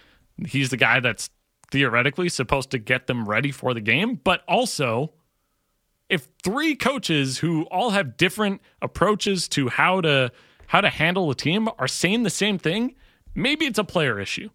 he's 0.46 0.70
the 0.70 0.78
guy 0.78 1.00
that's 1.00 1.30
theoretically 1.72 2.30
supposed 2.30 2.72
to 2.72 2.78
get 2.78 3.08
them 3.08 3.28
ready 3.28 3.52
for 3.52 3.74
the 3.74 3.82
game, 3.82 4.20
but 4.24 4.44
also 4.48 5.14
if 6.10 6.28
three 6.44 6.76
coaches 6.76 7.40
who 7.40 7.64
all 7.64 7.90
have 7.92 8.18
different 8.18 8.62
approaches 8.82 9.48
to 9.50 9.68
how 9.68 10.02
to 10.02 10.32
how 10.68 10.82
to 10.82 10.90
handle 10.90 11.30
a 11.30 11.36
team 11.36 11.70
are 11.80 11.88
saying 11.88 12.24
the 12.24 12.30
same 12.30 12.58
thing, 12.58 12.96
maybe 13.36 13.66
it's 13.66 13.80
a 13.80 13.84
player 13.84 14.20
issue. 14.20 14.50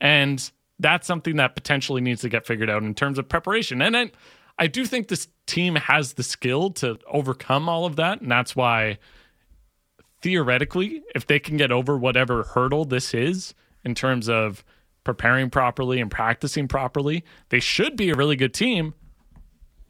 And 0.00 0.50
that's 0.80 1.06
something 1.06 1.36
that 1.36 1.54
potentially 1.54 2.00
needs 2.00 2.22
to 2.22 2.28
get 2.28 2.44
figured 2.44 2.68
out 2.68 2.82
in 2.82 2.94
terms 2.94 3.18
of 3.18 3.28
preparation. 3.28 3.80
And 3.80 3.96
I, 3.96 4.10
I 4.58 4.66
do 4.66 4.84
think 4.84 5.06
this 5.06 5.28
team 5.46 5.76
has 5.76 6.14
the 6.14 6.24
skill 6.24 6.70
to 6.70 6.98
overcome 7.06 7.68
all 7.68 7.86
of 7.86 7.94
that. 7.96 8.20
And 8.20 8.30
that's 8.30 8.56
why, 8.56 8.98
theoretically, 10.22 11.02
if 11.14 11.26
they 11.26 11.38
can 11.38 11.56
get 11.56 11.70
over 11.70 11.96
whatever 11.96 12.42
hurdle 12.42 12.84
this 12.84 13.14
is 13.14 13.54
in 13.84 13.94
terms 13.94 14.28
of 14.28 14.64
preparing 15.04 15.50
properly 15.50 16.00
and 16.00 16.10
practicing 16.10 16.66
properly, 16.66 17.24
they 17.50 17.60
should 17.60 17.96
be 17.96 18.10
a 18.10 18.14
really 18.14 18.36
good 18.36 18.54
team. 18.54 18.94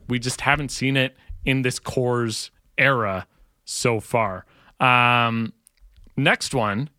We 0.07 0.19
just 0.19 0.41
haven't 0.41 0.69
seen 0.69 0.97
it 0.97 1.15
in 1.45 1.61
this 1.61 1.79
Core's 1.79 2.51
era 2.77 3.27
so 3.63 3.99
far. 3.99 4.45
Um, 4.79 5.53
next 6.15 6.53
one. 6.53 6.89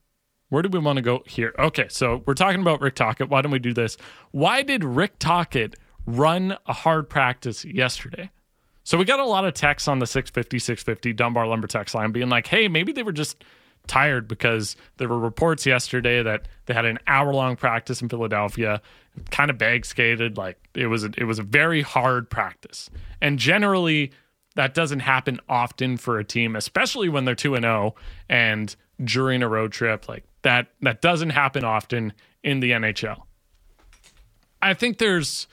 Where 0.49 0.63
do 0.63 0.69
we 0.69 0.79
want 0.79 0.97
to 0.97 1.03
go 1.03 1.25
here? 1.27 1.53
Okay, 1.59 1.87
so 1.89 2.23
we're 2.25 2.35
talking 2.35 2.61
about 2.61 2.81
Rick 2.81 2.95
Tocchet. 2.95 3.29
Why 3.29 3.43
don't 3.43 3.51
we 3.51 3.59
do 3.59 3.75
this? 3.75 3.97
Why 4.31 4.63
did 4.63 4.85
Rick 4.85 5.19
Tocchet 5.19 5.75
run 6.07 6.57
a 6.67 6.73
hard 6.73 7.11
practice 7.11 7.65
yesterday? 7.65 8.31
So 8.85 8.97
we 8.97 9.05
got 9.05 9.19
a 9.19 9.25
lot 9.25 9.45
of 9.45 9.55
texts 9.55 9.89
on 9.89 9.99
the 9.99 10.07
650 10.07 10.61
650 10.61 11.13
Dunbar 11.15 11.49
Lumber 11.49 11.67
text 11.67 11.97
line 11.97 12.13
being 12.13 12.29
like, 12.29 12.47
hey, 12.47 12.69
maybe 12.69 12.93
they 12.93 13.03
were 13.03 13.11
just 13.11 13.43
tired 13.87 14.29
because 14.29 14.77
there 14.97 15.09
were 15.09 15.19
reports 15.19 15.67
yesterday 15.67 16.23
that 16.23 16.49
they 16.67 16.75
had 16.75 16.85
an 16.85 16.99
hour 17.07 17.33
long 17.33 17.57
practice 17.57 18.03
in 18.03 18.09
Philadelphia, 18.09 18.81
kind 19.31 19.51
of 19.51 19.59
bag 19.59 19.85
skated. 19.87 20.37
Like 20.37 20.59
it 20.75 20.87
was 20.87 21.05
a, 21.05 21.11
it 21.17 21.25
was 21.25 21.39
a 21.39 21.43
very 21.43 21.83
hard 21.83 22.29
practice. 22.31 22.91
And 23.21 23.39
generally, 23.39 24.13
that 24.57 24.75
doesn't 24.75 25.01
happen 25.01 25.39
often 25.49 25.97
for 25.97 26.19
a 26.19 26.25
team, 26.25 26.57
especially 26.57 27.09
when 27.09 27.25
they're 27.25 27.35
2 27.35 27.55
and 27.55 27.65
0 27.65 27.95
and 28.29 28.75
during 29.03 29.43
a 29.43 29.49
road 29.49 29.73
trip. 29.73 30.09
Like 30.09 30.25
that 30.43 30.69
that 30.83 31.01
doesn't 31.01 31.31
happen 31.31 31.65
often 31.65 32.13
in 32.43 32.61
the 32.61 32.73
NHL. 32.73 33.23
I 34.61 34.75
think 34.75 34.99
there's 34.99 35.47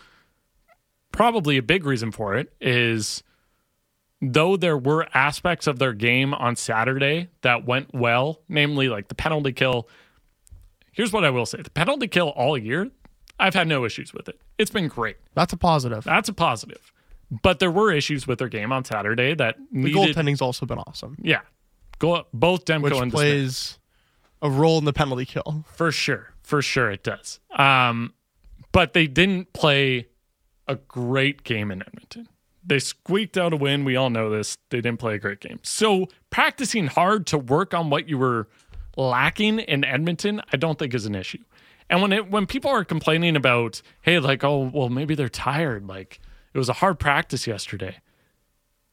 probably 1.12 1.58
a 1.58 1.62
big 1.62 1.86
reason 1.86 2.12
for 2.12 2.36
it 2.36 2.52
is 2.60 3.24
though 4.32 4.56
there 4.56 4.78
were 4.78 5.08
aspects 5.14 5.68
of 5.68 5.80
their 5.80 5.94
game 5.94 6.34
on 6.34 6.56
Saturday 6.56 7.30
that 7.42 7.66
went 7.66 7.94
well, 7.94 8.40
namely 8.48 8.88
like 8.90 9.08
the 9.10 9.16
penalty 9.16 9.52
kill. 9.52 9.90
Here's 10.92 11.12
what 11.12 11.26
I 11.26 11.30
will 11.30 11.46
say 11.46 11.62
the 11.62 11.70
penalty 11.70 12.08
kill 12.08 12.30
all 12.30 12.58
year, 12.58 12.90
I've 13.40 13.54
had 13.54 13.68
no 13.68 13.84
issues 13.86 14.14
with 14.14 14.30
it. 14.30 14.40
It's 14.58 14.72
been 14.72 14.88
great. 14.88 15.18
That's 15.34 15.54
a 15.54 15.58
positive. 15.58 16.04
That's 16.04 16.30
a 16.30 16.34
positive. 16.34 16.92
But 17.42 17.60
there 17.60 17.72
were 17.72 17.92
issues 17.92 18.28
with 18.28 18.40
their 18.40 18.48
game 18.48 18.72
on 18.72 18.86
Saturday 18.86 19.34
that 19.36 19.58
The 19.72 19.92
goaltending's 19.94 20.42
also 20.42 20.66
been 20.66 20.78
awesome, 20.80 21.18
Yeah. 21.22 21.42
Go 22.00 22.26
both 22.34 22.66
Demko 22.66 22.84
which 22.84 22.94
and 22.96 23.12
plays 23.12 23.80
a 24.42 24.50
role 24.50 24.78
in 24.78 24.86
the 24.86 24.94
penalty 24.94 25.26
kill. 25.26 25.64
For 25.74 25.92
sure. 25.92 26.34
For 26.42 26.62
sure 26.62 26.92
it 26.92 27.04
does. 27.04 27.40
Um, 27.52 28.14
but 28.72 28.94
they 28.94 29.08
didn't 29.08 29.54
play 29.54 30.08
a 30.68 30.76
great 30.76 31.44
game 31.44 31.72
in 31.72 31.82
Edmonton. 31.82 32.28
They 32.66 32.80
squeaked 32.80 33.38
out 33.38 33.54
a 33.54 33.58
win. 33.58 33.84
We 33.84 33.96
all 33.96 34.10
know 34.10 34.30
this. 34.30 34.58
They 34.70 34.82
didn't 34.82 35.00
play 35.00 35.16
a 35.16 35.20
great 35.20 35.40
game. 35.40 35.60
So 35.64 36.08
practicing 36.30 36.88
hard 36.88 37.28
to 37.28 37.38
work 37.38 37.74
on 37.74 37.90
what 37.90 38.08
you 38.08 38.18
were 38.18 38.48
lacking 38.96 39.60
in 39.60 39.84
Edmonton, 39.84 40.42
I 40.52 40.58
don't 40.58 40.80
think 40.80 40.94
is 40.94 41.06
an 41.06 41.16
issue. 41.16 41.44
And 41.90 42.02
when 42.02 42.14
it 42.14 42.32
when 42.32 42.46
people 42.46 42.72
are 42.72 42.86
complaining 42.86 43.36
about, 43.36 43.82
hey, 44.02 44.20
like, 44.20 44.44
oh, 44.44 44.72
well, 44.74 44.90
maybe 44.90 45.16
they're 45.16 45.30
tired, 45.30 45.88
like 45.88 46.20
it 46.54 46.58
was 46.58 46.70
a 46.70 46.74
hard 46.74 47.00
practice 47.00 47.46
yesterday. 47.48 47.98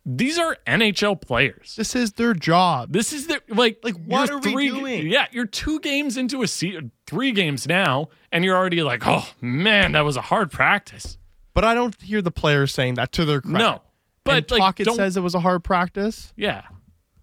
These 0.04 0.38
are 0.38 0.56
NHL 0.66 1.20
players. 1.20 1.74
This 1.76 1.94
is 1.94 2.12
their 2.12 2.32
job. 2.32 2.92
This 2.92 3.12
is 3.12 3.26
their 3.26 3.40
like 3.48 3.78
Like, 3.84 3.96
what 4.04 4.30
are 4.30 4.38
we 4.38 4.52
three, 4.52 4.68
doing? 4.68 5.06
Yeah, 5.06 5.26
you're 5.30 5.46
two 5.46 5.78
games 5.80 6.16
into 6.16 6.42
a 6.42 6.48
season, 6.48 6.90
three 7.06 7.32
games 7.32 7.68
now, 7.68 8.08
and 8.32 8.44
you're 8.44 8.56
already 8.56 8.82
like, 8.82 9.06
oh 9.06 9.28
man, 9.40 9.92
that 9.92 10.04
was 10.04 10.16
a 10.16 10.22
hard 10.22 10.50
practice. 10.50 11.18
But 11.54 11.64
I 11.64 11.74
don't 11.74 12.00
hear 12.00 12.22
the 12.22 12.30
players 12.30 12.72
saying 12.72 12.94
that 12.94 13.12
to 13.12 13.24
their 13.24 13.40
credit. 13.40 13.58
No, 13.58 13.82
but 14.24 14.50
and 14.50 14.60
like, 14.60 14.76
don't, 14.76 14.96
says 14.96 15.16
it 15.16 15.20
was 15.22 15.34
a 15.34 15.40
hard 15.40 15.64
practice. 15.64 16.32
yeah, 16.36 16.62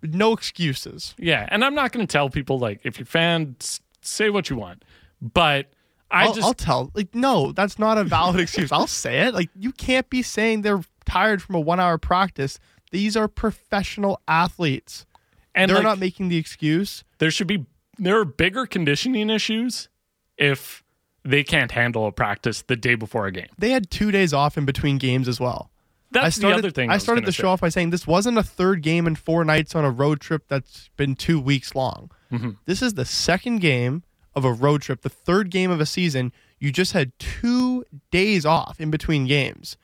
No 0.01 0.33
excuses. 0.33 1.15
yeah, 1.17 1.47
and 1.49 1.63
I'm 1.63 1.75
not 1.75 1.91
going 1.91 2.05
to 2.05 2.11
tell 2.11 2.29
people 2.29 2.59
like 2.59 2.81
if 2.83 2.99
you're 2.99 3.05
fan, 3.05 3.55
say 4.01 4.29
what 4.29 4.49
you 4.49 4.55
want, 4.57 4.83
but 5.21 5.67
I 6.11 6.25
I'll, 6.25 6.33
just 6.33 6.45
I'll 6.47 6.53
tell. 6.53 6.91
Like, 6.93 7.13
no, 7.13 7.51
that's 7.51 7.77
not 7.79 7.97
a 7.97 8.03
valid 8.03 8.39
excuse. 8.41 8.71
I'll 8.71 8.87
say 8.87 9.27
it. 9.27 9.33
Like, 9.33 9.49
you 9.55 9.71
can't 9.71 10.09
be 10.09 10.21
saying 10.21 10.61
they're 10.61 10.83
tired 11.05 11.41
from 11.41 11.55
a 11.55 11.59
one-hour 11.59 11.97
practice. 11.97 12.59
These 12.91 13.17
are 13.17 13.27
professional 13.27 14.21
athletes. 14.27 15.05
and 15.53 15.69
they're 15.69 15.77
like, 15.77 15.83
not 15.83 15.99
making 15.99 16.29
the 16.29 16.37
excuse. 16.37 17.03
there 17.19 17.31
should 17.31 17.47
be 17.47 17.65
there 17.97 18.19
are 18.19 18.25
bigger 18.25 18.65
conditioning 18.65 19.29
issues 19.29 19.89
if 20.37 20.83
they 21.27 21.43
can't 21.43 21.71
handle 21.71 22.07
a 22.07 22.11
practice 22.11 22.61
the 22.63 22.75
day 22.75 22.95
before 22.95 23.25
a 23.27 23.31
game. 23.31 23.49
They 23.57 23.71
had 23.71 23.91
two 23.91 24.11
days 24.11 24.33
off 24.33 24.57
in 24.57 24.65
between 24.65 24.97
games 24.97 25.27
as 25.27 25.39
well. 25.39 25.69
That's 26.11 26.25
I 26.25 26.29
started, 26.29 26.55
the 26.55 26.59
other 26.59 26.71
thing. 26.71 26.89
I 26.89 26.95
was 26.95 27.03
started 27.03 27.25
the 27.25 27.33
say. 27.33 27.41
show 27.41 27.49
off 27.49 27.61
by 27.61 27.69
saying 27.69 27.89
this 27.89 28.07
wasn't 28.07 28.37
a 28.37 28.43
third 28.43 28.81
game 28.81 29.07
in 29.07 29.15
four 29.15 29.43
nights 29.43 29.75
on 29.75 29.83
a 29.83 29.91
road 29.91 30.21
trip 30.21 30.43
that's 30.47 30.89
been 30.95 31.15
two 31.15 31.39
weeks 31.39 31.75
long. 31.75 32.11
Mm-hmm. 32.31 32.51
This 32.65 32.81
is 32.81 32.93
the 32.93 33.03
second 33.03 33.59
game 33.59 34.03
of 34.33 34.45
a 34.45 34.53
road 34.53 34.81
trip, 34.81 35.01
the 35.01 35.09
third 35.09 35.49
game 35.49 35.69
of 35.69 35.81
a 35.81 35.85
season. 35.85 36.31
You 36.59 36.71
just 36.71 36.93
had 36.93 37.11
two 37.19 37.83
days 38.09 38.45
off 38.45 38.79
in 38.79 38.89
between 38.89 39.25
games. 39.25 39.75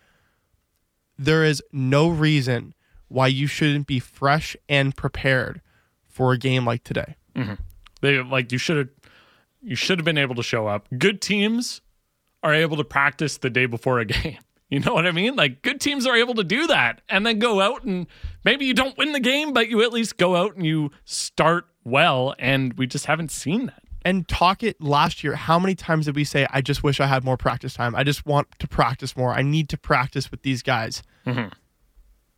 There 1.19 1.43
is 1.43 1.61
no 1.73 2.07
reason 2.07 2.73
why 3.09 3.27
you 3.27 3.47
shouldn't 3.47 3.85
be 3.85 3.99
fresh 3.99 4.55
and 4.69 4.95
prepared 4.95 5.61
for 6.07 6.31
a 6.31 6.37
game 6.37 6.65
like 6.65 6.85
today. 6.85 7.17
They 8.01 8.21
like 8.23 8.51
you 8.51 8.57
should 8.57 8.77
have 8.77 8.89
you 9.63 9.75
should 9.75 9.97
have 9.99 10.05
been 10.05 10.17
able 10.17 10.35
to 10.35 10.43
show 10.43 10.67
up. 10.67 10.87
Good 10.97 11.21
teams 11.21 11.81
are 12.41 12.53
able 12.53 12.77
to 12.77 12.83
practice 12.83 13.37
the 13.37 13.49
day 13.49 13.65
before 13.65 13.99
a 13.99 14.05
game. 14.05 14.37
You 14.69 14.79
know 14.79 14.93
what 14.93 15.05
I 15.05 15.11
mean? 15.11 15.35
Like 15.35 15.61
good 15.61 15.79
teams 15.79 16.07
are 16.07 16.15
able 16.15 16.33
to 16.35 16.43
do 16.43 16.65
that 16.67 17.01
and 17.07 17.25
then 17.25 17.37
go 17.37 17.61
out 17.61 17.83
and 17.83 18.07
maybe 18.43 18.65
you 18.65 18.73
don't 18.73 18.97
win 18.97 19.11
the 19.11 19.19
game, 19.19 19.53
but 19.53 19.69
you 19.69 19.83
at 19.83 19.93
least 19.93 20.17
go 20.17 20.35
out 20.35 20.55
and 20.55 20.65
you 20.65 20.89
start 21.05 21.65
well 21.83 22.33
and 22.39 22.73
we 22.73 22.87
just 22.87 23.05
haven't 23.05 23.31
seen 23.31 23.67
that. 23.67 23.83
And 24.05 24.27
Tocchet 24.27 24.81
last 24.81 25.23
year. 25.23 25.35
How 25.35 25.59
many 25.59 25.75
times 25.75 26.05
did 26.07 26.15
we 26.15 26.23
say, 26.23 26.47
I 26.49 26.61
just 26.61 26.83
wish 26.83 26.99
I 26.99 27.05
had 27.05 27.23
more 27.23 27.37
practice 27.37 27.75
time? 27.75 27.95
I 27.95 28.03
just 28.03 28.25
want 28.25 28.47
to 28.59 28.67
practice 28.67 29.15
more. 29.15 29.31
I 29.31 29.43
need 29.43 29.69
to 29.69 29.77
practice 29.77 30.31
with 30.31 30.41
these 30.41 30.61
guys. 30.61 31.03
Mm-hmm. 31.25 31.49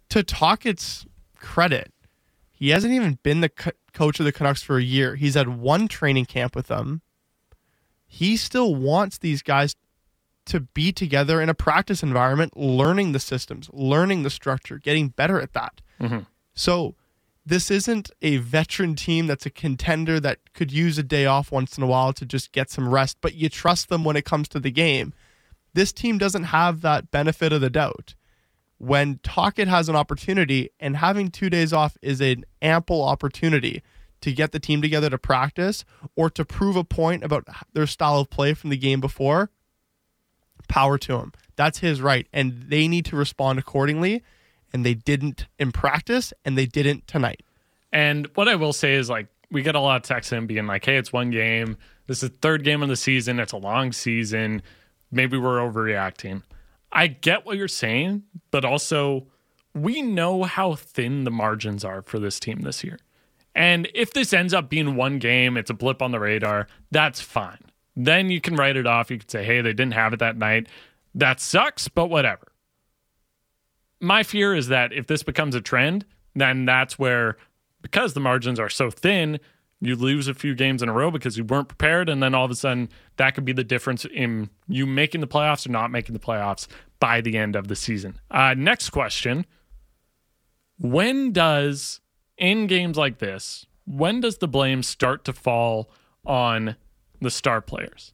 To 0.09 0.23
Tocchet's 0.23 1.05
credit, 1.39 1.91
he 2.51 2.69
hasn't 2.69 2.93
even 2.93 3.17
been 3.23 3.41
the 3.41 3.49
co- 3.49 3.71
coach 3.93 4.19
of 4.19 4.25
the 4.25 4.31
Canucks 4.31 4.61
for 4.61 4.77
a 4.77 4.83
year. 4.83 5.15
He's 5.15 5.33
had 5.33 5.47
one 5.47 5.87
training 5.87 6.25
camp 6.25 6.55
with 6.55 6.67
them. 6.67 7.01
He 8.15 8.37
still 8.37 8.73
wants 8.73 9.17
these 9.17 9.41
guys 9.41 9.75
to 10.45 10.61
be 10.61 10.93
together 10.93 11.41
in 11.41 11.49
a 11.49 11.53
practice 11.53 12.01
environment, 12.01 12.55
learning 12.55 13.11
the 13.11 13.19
systems, 13.19 13.69
learning 13.73 14.23
the 14.23 14.29
structure, 14.29 14.77
getting 14.77 15.09
better 15.09 15.41
at 15.41 15.51
that. 15.51 15.81
Mm-hmm. 15.99 16.19
So 16.53 16.95
this 17.45 17.69
isn't 17.69 18.11
a 18.21 18.37
veteran 18.37 18.95
team 18.95 19.27
that's 19.27 19.45
a 19.45 19.49
contender 19.49 20.21
that 20.21 20.53
could 20.53 20.71
use 20.71 20.97
a 20.97 21.03
day 21.03 21.25
off 21.25 21.51
once 21.51 21.77
in 21.77 21.83
a 21.83 21.87
while 21.87 22.13
to 22.13 22.25
just 22.25 22.53
get 22.53 22.69
some 22.69 22.87
rest, 22.87 23.17
but 23.19 23.35
you 23.35 23.49
trust 23.49 23.89
them 23.89 24.05
when 24.05 24.15
it 24.15 24.23
comes 24.23 24.47
to 24.47 24.61
the 24.61 24.71
game. 24.71 25.13
This 25.73 25.91
team 25.91 26.17
doesn't 26.17 26.43
have 26.43 26.79
that 26.83 27.11
benefit 27.11 27.51
of 27.51 27.59
the 27.59 27.69
doubt. 27.69 28.15
When 28.77 29.19
Tocchet 29.23 29.67
has 29.67 29.89
an 29.89 29.97
opportunity, 29.97 30.69
and 30.79 30.95
having 30.95 31.31
two 31.31 31.49
days 31.49 31.73
off 31.73 31.97
is 32.01 32.21
an 32.21 32.45
ample 32.61 33.03
opportunity 33.03 33.83
to 34.25 34.33
get 34.33 34.51
the 34.51 34.59
team 34.59 34.81
together 34.81 35.07
to 35.11 35.19
practice 35.19 35.85
or 36.15 36.31
to 36.31 36.43
prove 36.43 36.75
a 36.75 36.83
point 36.83 37.23
about 37.23 37.47
their 37.73 37.85
style 37.85 38.19
of 38.19 38.31
play 38.31 38.55
from 38.55 38.71
the 38.71 38.77
game 38.77 38.99
before, 38.99 39.51
power 40.67 40.97
to 40.97 41.19
him. 41.19 41.31
That's 41.55 41.77
his 41.77 42.01
right. 42.01 42.27
And 42.33 42.63
they 42.69 42.87
need 42.87 43.05
to 43.05 43.15
respond 43.15 43.59
accordingly. 43.59 44.23
And 44.73 44.83
they 44.83 44.95
didn't 44.95 45.45
in 45.59 45.71
practice, 45.71 46.33
and 46.43 46.57
they 46.57 46.65
didn't 46.65 47.05
tonight. 47.05 47.43
And 47.93 48.27
what 48.33 48.49
I 48.49 48.55
will 48.55 48.73
say 48.73 48.95
is 48.95 49.11
like 49.11 49.27
we 49.51 49.61
get 49.61 49.75
a 49.75 49.79
lot 49.79 49.97
of 49.97 50.01
texts 50.01 50.33
in 50.33 50.47
being 50.47 50.65
like, 50.65 50.83
"Hey, 50.83 50.97
it's 50.97 51.13
one 51.13 51.29
game. 51.29 51.77
This 52.07 52.23
is 52.23 52.31
the 52.31 52.37
third 52.37 52.63
game 52.63 52.81
of 52.81 52.89
the 52.89 52.95
season. 52.95 53.39
It's 53.39 53.53
a 53.53 53.57
long 53.57 53.93
season. 53.93 54.63
Maybe 55.11 55.37
we're 55.37 55.59
overreacting." 55.59 56.41
I 56.91 57.07
get 57.07 57.45
what 57.45 57.57
you're 57.57 57.67
saying, 57.67 58.23
but 58.49 58.65
also 58.65 59.27
we 59.73 60.01
know 60.01 60.43
how 60.43 60.75
thin 60.75 61.25
the 61.25 61.31
margins 61.31 61.85
are 61.85 62.01
for 62.01 62.19
this 62.19 62.39
team 62.39 62.61
this 62.61 62.83
year. 62.83 62.97
And 63.55 63.87
if 63.93 64.11
this 64.13 64.33
ends 64.33 64.53
up 64.53 64.69
being 64.69 64.95
one 64.95 65.17
game, 65.17 65.55
it's 65.57 65.69
a 65.69 65.73
blip 65.73 66.01
on 66.01 66.11
the 66.11 66.19
radar, 66.19 66.67
that's 66.91 67.21
fine. 67.21 67.59
Then 67.95 68.29
you 68.29 68.41
can 68.41 68.55
write 68.55 68.75
it 68.75 68.85
off. 68.85 69.09
You 69.09 69.17
can 69.19 69.29
say, 69.29 69.45
"Hey, 69.45 69.61
they 69.61 69.71
didn't 69.71 69.93
have 69.93 70.13
it 70.13 70.19
that 70.19 70.37
night. 70.37 70.67
That 71.13 71.39
sucks, 71.39 71.87
but 71.87 72.07
whatever." 72.07 72.47
my 74.05 74.23
fear 74.23 74.55
is 74.55 74.67
that 74.67 74.93
if 74.93 75.07
this 75.07 75.23
becomes 75.23 75.55
a 75.55 75.61
trend, 75.61 76.05
then 76.35 76.65
that's 76.65 76.99
where, 76.99 77.37
because 77.81 78.13
the 78.13 78.19
margins 78.19 78.59
are 78.59 78.69
so 78.69 78.89
thin, 78.91 79.39
you 79.81 79.95
lose 79.95 80.27
a 80.27 80.33
few 80.33 80.55
games 80.55 80.81
in 80.81 80.89
a 80.89 80.93
row 80.93 81.11
because 81.11 81.37
you 81.37 81.43
weren't 81.43 81.67
prepared. 81.67 82.09
And 82.09 82.21
then 82.21 82.33
all 82.33 82.45
of 82.45 82.51
a 82.51 82.55
sudden, 82.55 82.89
that 83.17 83.35
could 83.35 83.45
be 83.45 83.53
the 83.53 83.63
difference 83.63 84.05
in 84.05 84.49
you 84.67 84.85
making 84.85 85.21
the 85.21 85.27
playoffs 85.27 85.67
or 85.67 85.71
not 85.71 85.91
making 85.91 86.13
the 86.13 86.19
playoffs 86.19 86.67
by 86.99 87.21
the 87.21 87.37
end 87.37 87.55
of 87.55 87.67
the 87.67 87.75
season. 87.75 88.19
Uh, 88.31 88.53
next 88.55 88.89
question 88.89 89.45
When 90.77 91.31
does, 91.31 91.99
in 92.37 92.67
games 92.67 92.97
like 92.97 93.19
this, 93.19 93.65
when 93.85 94.21
does 94.21 94.37
the 94.37 94.47
blame 94.47 94.83
start 94.83 95.23
to 95.25 95.33
fall 95.33 95.89
on 96.25 96.75
the 97.21 97.31
star 97.31 97.61
players? 97.61 98.13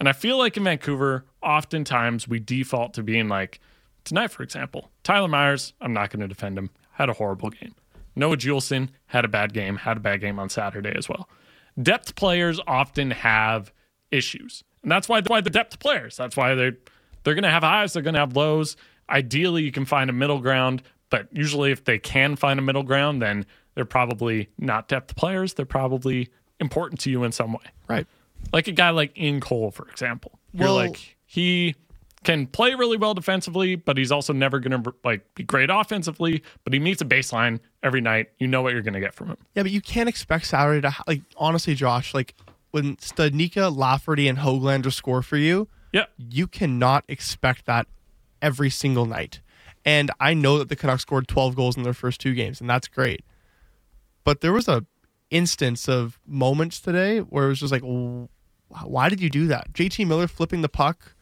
And 0.00 0.08
I 0.08 0.12
feel 0.12 0.38
like 0.38 0.56
in 0.56 0.64
Vancouver, 0.64 1.24
oftentimes 1.42 2.28
we 2.28 2.38
default 2.38 2.94
to 2.94 3.02
being 3.02 3.28
like, 3.28 3.60
tonight, 4.04 4.30
for 4.30 4.42
example, 4.42 4.90
Tyler 5.02 5.28
Myers, 5.28 5.72
I'm 5.80 5.92
not 5.92 6.10
going 6.10 6.20
to 6.20 6.28
defend 6.28 6.56
him, 6.56 6.70
had 6.92 7.08
a 7.08 7.14
horrible 7.14 7.50
game. 7.50 7.74
Noah 8.14 8.36
Juulsen 8.36 8.90
had 9.06 9.24
a 9.24 9.28
bad 9.28 9.52
game, 9.52 9.76
had 9.76 9.96
a 9.96 10.00
bad 10.00 10.20
game 10.20 10.38
on 10.38 10.48
Saturday 10.48 10.92
as 10.96 11.08
well. 11.08 11.28
Depth 11.80 12.16
players 12.16 12.60
often 12.66 13.12
have 13.12 13.72
issues. 14.10 14.64
And 14.82 14.90
that's 14.90 15.08
why, 15.08 15.20
why 15.26 15.40
the 15.40 15.50
depth 15.50 15.78
players. 15.78 16.16
That's 16.16 16.36
why 16.36 16.54
they're 16.54 16.76
they're 17.24 17.34
going 17.34 17.42
to 17.42 17.50
have 17.50 17.62
highs, 17.62 17.92
they're 17.92 18.02
going 18.02 18.14
to 18.14 18.20
have 18.20 18.36
lows. 18.36 18.76
Ideally, 19.10 19.62
you 19.62 19.72
can 19.72 19.84
find 19.84 20.08
a 20.08 20.12
middle 20.12 20.40
ground, 20.40 20.82
but 21.10 21.28
usually 21.32 21.70
if 21.72 21.84
they 21.84 21.98
can 21.98 22.36
find 22.36 22.58
a 22.58 22.62
middle 22.62 22.82
ground, 22.82 23.20
then 23.22 23.46
they're 23.74 23.84
probably 23.84 24.48
not 24.58 24.88
depth 24.88 25.14
players. 25.16 25.54
They're 25.54 25.64
probably 25.66 26.28
important 26.60 27.00
to 27.02 27.10
you 27.10 27.24
in 27.24 27.32
some 27.32 27.52
way 27.52 27.64
Right. 27.88 28.06
like 28.52 28.66
a 28.68 28.72
guy 28.72 28.90
like 28.90 29.16
Ian 29.16 29.40
Cole, 29.40 29.70
for 29.70 29.88
example. 29.88 30.38
You're 30.52 30.66
Well- 30.66 30.74
like 30.76 31.16
he 31.24 31.74
can 32.24 32.46
play 32.48 32.74
really 32.74 32.96
well 32.96 33.14
defensively, 33.14 33.76
but 33.76 33.96
he's 33.96 34.10
also 34.10 34.32
never 34.32 34.58
going 34.58 34.82
to 34.82 34.94
like 35.04 35.32
be 35.34 35.44
great 35.44 35.70
offensively. 35.70 36.42
But 36.64 36.72
he 36.72 36.80
meets 36.80 37.00
a 37.00 37.04
baseline 37.04 37.60
every 37.82 38.00
night. 38.00 38.30
You 38.38 38.48
know 38.48 38.60
what 38.60 38.72
you're 38.72 38.82
going 38.82 38.94
to 38.94 39.00
get 39.00 39.14
from 39.14 39.28
him. 39.28 39.36
Yeah, 39.54 39.62
but 39.62 39.70
you 39.70 39.80
can't 39.80 40.08
expect 40.08 40.46
Saturday 40.46 40.80
to 40.80 40.94
like 41.06 41.22
honestly, 41.36 41.74
Josh. 41.76 42.12
Like 42.14 42.34
when 42.72 42.96
Studnicka, 42.96 43.74
Lafferty, 43.74 44.26
and 44.26 44.38
Hoglander 44.38 44.92
score 44.92 45.22
for 45.22 45.36
you, 45.36 45.68
Yeah, 45.92 46.06
you 46.18 46.48
cannot 46.48 47.04
expect 47.08 47.66
that 47.66 47.86
every 48.42 48.68
single 48.68 49.06
night. 49.06 49.40
And 49.88 50.10
I 50.20 50.34
know 50.34 50.58
that 50.58 50.68
the 50.68 50.76
Canucks 50.76 51.00
scored 51.00 51.28
12 51.28 51.56
goals 51.56 51.78
in 51.78 51.82
their 51.82 51.94
first 51.94 52.20
two 52.20 52.34
games, 52.34 52.60
and 52.60 52.68
that's 52.68 52.88
great. 52.88 53.24
But 54.22 54.42
there 54.42 54.52
was 54.52 54.68
a 54.68 54.84
instance 55.30 55.88
of 55.88 56.20
moments 56.26 56.78
today 56.78 57.20
where 57.20 57.46
it 57.46 57.48
was 57.48 57.60
just 57.60 57.72
like, 57.72 57.80
why 58.84 59.08
did 59.08 59.22
you 59.22 59.30
do 59.30 59.46
that? 59.46 59.72
JT 59.72 60.06
Miller 60.06 60.26
flipping 60.28 60.60
the 60.60 60.68
puck 60.68 61.14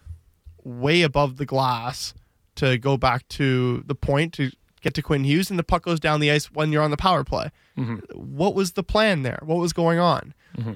way 0.65 1.03
above 1.03 1.37
the 1.37 1.47
glass 1.47 2.13
to 2.57 2.77
go 2.77 2.97
back 2.97 3.29
to 3.29 3.85
the 3.87 3.95
point 3.95 4.33
to 4.33 4.51
get 4.81 4.95
to 4.95 5.03
Quinn 5.03 5.23
Hughes, 5.23 5.49
and 5.49 5.61
the 5.61 5.65
puck 5.65 5.85
goes 5.85 6.01
down 6.01 6.19
the 6.19 6.33
ice 6.33 6.47
when 6.47 6.73
you're 6.73 6.83
on 6.83 6.91
the 6.91 6.97
power 6.97 7.23
play. 7.23 7.53
Mm-hmm. 7.79 7.99
What 8.19 8.57
was 8.57 8.73
the 8.73 8.83
plan 8.83 9.23
there? 9.23 9.39
What 9.45 9.59
was 9.59 9.73
going 9.73 10.01
on? 10.01 10.35
Mm-hmm. 10.59 10.73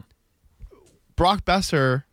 Brock 1.16 1.45
Boeser 1.45 2.05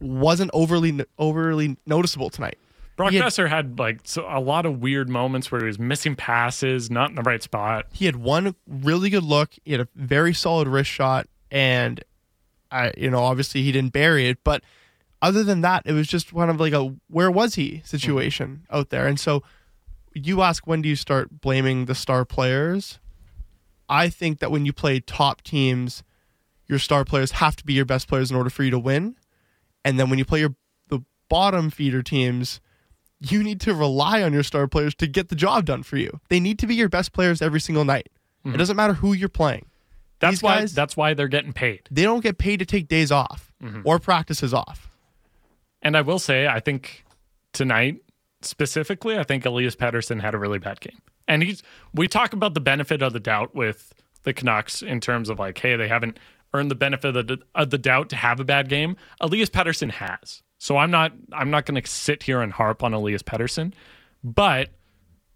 wasn't 0.00 0.50
overly 0.54 1.04
overly 1.18 1.76
noticeable 1.84 2.30
tonight. 2.30 2.56
Brock 2.96 3.12
had- 3.12 3.22
Boeser 3.22 3.48
had 3.48 3.78
like 3.78 4.00
so, 4.04 4.26
a 4.28 4.40
lot 4.40 4.66
of 4.66 4.80
weird 4.80 5.08
moments 5.08 5.50
where 5.50 5.60
he 5.60 5.66
was 5.66 5.78
missing 5.78 6.14
passes, 6.14 6.90
not 6.90 7.10
in 7.10 7.16
the 7.16 7.22
right 7.22 7.42
spot. 7.42 7.86
He 7.92 8.06
had 8.06 8.16
one 8.16 8.54
really 8.66 9.10
good 9.10 9.24
look. 9.24 9.54
He 9.64 9.72
had 9.72 9.80
a 9.80 9.88
very 9.94 10.32
solid 10.32 10.68
wrist 10.68 10.90
shot, 10.90 11.26
and 11.50 12.02
I, 12.70 12.92
you 12.96 13.10
know, 13.10 13.20
obviously 13.20 13.62
he 13.62 13.72
didn't 13.72 13.92
bury 13.92 14.28
it. 14.28 14.38
But 14.44 14.62
other 15.22 15.42
than 15.42 15.62
that, 15.62 15.82
it 15.86 15.92
was 15.92 16.06
just 16.06 16.32
kind 16.32 16.50
of 16.50 16.60
like 16.60 16.72
a 16.72 16.94
where 17.08 17.30
was 17.30 17.54
he 17.54 17.82
situation 17.84 18.62
mm-hmm. 18.64 18.76
out 18.76 18.90
there. 18.90 19.06
And 19.06 19.18
so 19.18 19.42
you 20.14 20.42
ask 20.42 20.66
when 20.66 20.82
do 20.82 20.88
you 20.88 20.96
start 20.96 21.40
blaming 21.40 21.86
the 21.86 21.94
star 21.94 22.24
players? 22.24 22.98
I 23.88 24.08
think 24.08 24.38
that 24.38 24.50
when 24.50 24.64
you 24.64 24.72
play 24.72 25.00
top 25.00 25.42
teams, 25.42 26.02
your 26.66 26.78
star 26.78 27.04
players 27.04 27.32
have 27.32 27.56
to 27.56 27.64
be 27.64 27.74
your 27.74 27.84
best 27.84 28.08
players 28.08 28.30
in 28.30 28.36
order 28.36 28.50
for 28.50 28.62
you 28.62 28.70
to 28.70 28.78
win. 28.78 29.16
And 29.84 29.98
then 29.98 30.08
when 30.08 30.18
you 30.18 30.24
play 30.24 30.40
your 30.40 30.54
the 30.88 31.00
bottom 31.28 31.70
feeder 31.70 32.02
teams, 32.02 32.60
you 33.30 33.42
need 33.42 33.60
to 33.62 33.74
rely 33.74 34.22
on 34.22 34.32
your 34.32 34.42
star 34.42 34.66
players 34.66 34.94
to 34.96 35.06
get 35.06 35.28
the 35.28 35.36
job 35.36 35.64
done 35.64 35.82
for 35.82 35.96
you. 35.96 36.20
They 36.28 36.40
need 36.40 36.58
to 36.60 36.66
be 36.66 36.74
your 36.74 36.88
best 36.88 37.12
players 37.12 37.42
every 37.42 37.60
single 37.60 37.84
night. 37.84 38.08
It 38.44 38.48
mm-hmm. 38.48 38.58
doesn't 38.58 38.76
matter 38.76 38.94
who 38.94 39.12
you're 39.12 39.28
playing. 39.28 39.66
That's 40.20 40.36
These 40.36 40.42
why 40.42 40.58
guys- 40.60 40.74
that's 40.74 40.96
why 40.96 41.14
they're 41.14 41.28
getting 41.28 41.52
paid. 41.52 41.82
They 41.90 42.02
don't 42.02 42.22
get 42.22 42.38
paid 42.38 42.58
to 42.58 42.66
take 42.66 42.88
days 42.88 43.10
off 43.10 43.52
mm-hmm. 43.62 43.82
or 43.84 43.98
practices 43.98 44.54
off. 44.54 44.90
And 45.82 45.96
I 45.96 46.00
will 46.00 46.18
say, 46.18 46.46
I 46.46 46.60
think 46.60 47.04
tonight 47.52 48.00
specifically, 48.42 49.18
I 49.18 49.22
think 49.22 49.44
Elias 49.44 49.76
Pettersson 49.76 50.20
had 50.20 50.34
a 50.34 50.38
really 50.38 50.58
bad 50.58 50.80
game. 50.80 50.98
And 51.26 51.42
he's 51.42 51.62
we 51.92 52.08
talk 52.08 52.32
about 52.32 52.54
the 52.54 52.60
benefit 52.60 53.02
of 53.02 53.12
the 53.12 53.20
doubt 53.20 53.54
with 53.54 53.92
the 54.24 54.32
Canucks 54.32 54.82
in 54.82 55.00
terms 55.00 55.28
of 55.28 55.38
like, 55.38 55.58
hey, 55.58 55.76
they 55.76 55.88
haven't 55.88 56.18
earned 56.52 56.70
the 56.70 56.76
benefit 56.76 57.16
of 57.16 57.26
the, 57.26 57.38
of 57.54 57.70
the 57.70 57.78
doubt 57.78 58.08
to 58.10 58.16
have 58.16 58.40
a 58.40 58.44
bad 58.44 58.68
game. 58.68 58.96
Elias 59.20 59.50
Pettersson 59.50 59.90
has. 59.90 60.42
So 60.58 60.76
I'm 60.76 60.90
not 60.90 61.12
I'm 61.32 61.50
not 61.50 61.66
going 61.66 61.80
to 61.80 61.88
sit 61.88 62.22
here 62.22 62.40
and 62.40 62.52
harp 62.52 62.82
on 62.82 62.94
Elias 62.94 63.22
Pettersson, 63.22 63.72
but 64.22 64.70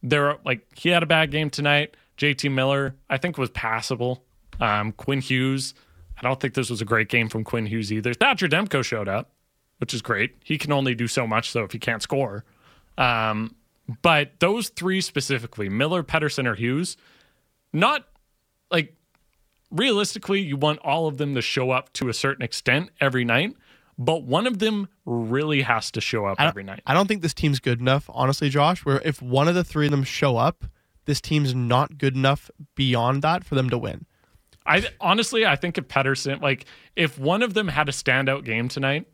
there 0.03 0.31
are 0.31 0.39
like 0.45 0.67
he 0.77 0.89
had 0.89 1.03
a 1.03 1.07
bad 1.07 1.31
game 1.31 1.51
tonight. 1.51 1.97
JT 2.17 2.53
Miller, 2.53 2.97
I 3.09 3.17
think 3.19 3.39
was 3.39 3.51
passable. 3.51 4.25
Um, 4.61 4.93
Quinn 4.93 5.21
Hughes, 5.21 5.75
I 6.19 6.23
don't 6.23 6.41
think 6.41 6.55
this 6.55 6.69
was 6.69 6.81
a 6.81 6.85
great 6.85 7.09
game 7.09 7.29
from 7.29 7.45
Quinn 7.45 7.67
Hughes 7.67 7.93
either. 7.93 8.13
Thatcher 8.13 8.49
Demko 8.49 8.85
showed 8.85 9.09
up, 9.09 9.31
which 9.79 9.95
is 9.95 10.03
great. 10.03 10.35
He 10.43 10.59
can 10.59 10.73
only 10.73 10.95
do 10.95 11.07
so 11.07 11.27
much 11.27 11.53
though 11.53 11.65
if 11.65 11.73
he 11.73 11.79
can't 11.79 12.03
score. 12.03 12.45
Um, 12.97 13.55
but 14.03 14.33
those 14.41 14.69
three 14.69 15.01
specifically, 15.01 15.69
Miller, 15.69 16.03
Pettersson, 16.03 16.47
or 16.47 16.55
Hughes, 16.55 16.97
not 17.73 18.07
like 18.71 18.95
realistically, 19.71 20.41
you 20.41 20.57
want 20.57 20.79
all 20.81 21.07
of 21.07 21.19
them 21.19 21.35
to 21.35 21.43
show 21.43 21.71
up 21.71 21.93
to 21.95 22.09
a 22.09 22.15
certain 22.15 22.45
extent 22.45 22.91
every 23.01 23.25
night, 23.25 23.57
but 23.99 24.23
one 24.23 24.47
of 24.47 24.61
them 24.61 24.89
really 25.05 25.63
has 25.63 25.91
to 25.91 26.01
show 26.01 26.25
up 26.25 26.41
every 26.41 26.63
night. 26.63 26.81
I 26.87 26.95
don't 26.95 27.09
think 27.09 27.21
this 27.21 27.35
team's 27.35 27.59
good 27.59 27.81
enough, 27.81 28.09
honestly, 28.13 28.49
Josh, 28.49 28.85
where 28.85 29.03
if 29.05 29.21
one 29.21 29.49
of 29.49 29.55
the 29.55 29.65
three 29.65 29.87
of 29.87 29.91
them 29.91 30.05
show 30.05 30.37
up, 30.37 30.65
this 31.05 31.21
team's 31.21 31.55
not 31.55 31.99
good 31.99 32.15
enough 32.15 32.51
beyond 32.77 33.23
that 33.23 33.45
for 33.45 33.57
them 33.57 33.69
to 33.71 33.79
win. 33.79 34.07
I 34.65 34.87
honestly, 35.01 35.47
I 35.47 35.57
think 35.57 35.79
if 35.79 35.89
Pettersson, 35.89 36.41
like, 36.41 36.67
if 36.95 37.19
one 37.19 37.43
of 37.43 37.55
them 37.55 37.69
had 37.69 37.89
a 37.89 37.93
standout 37.93 38.45
game 38.45 38.69
tonight, 38.69 39.07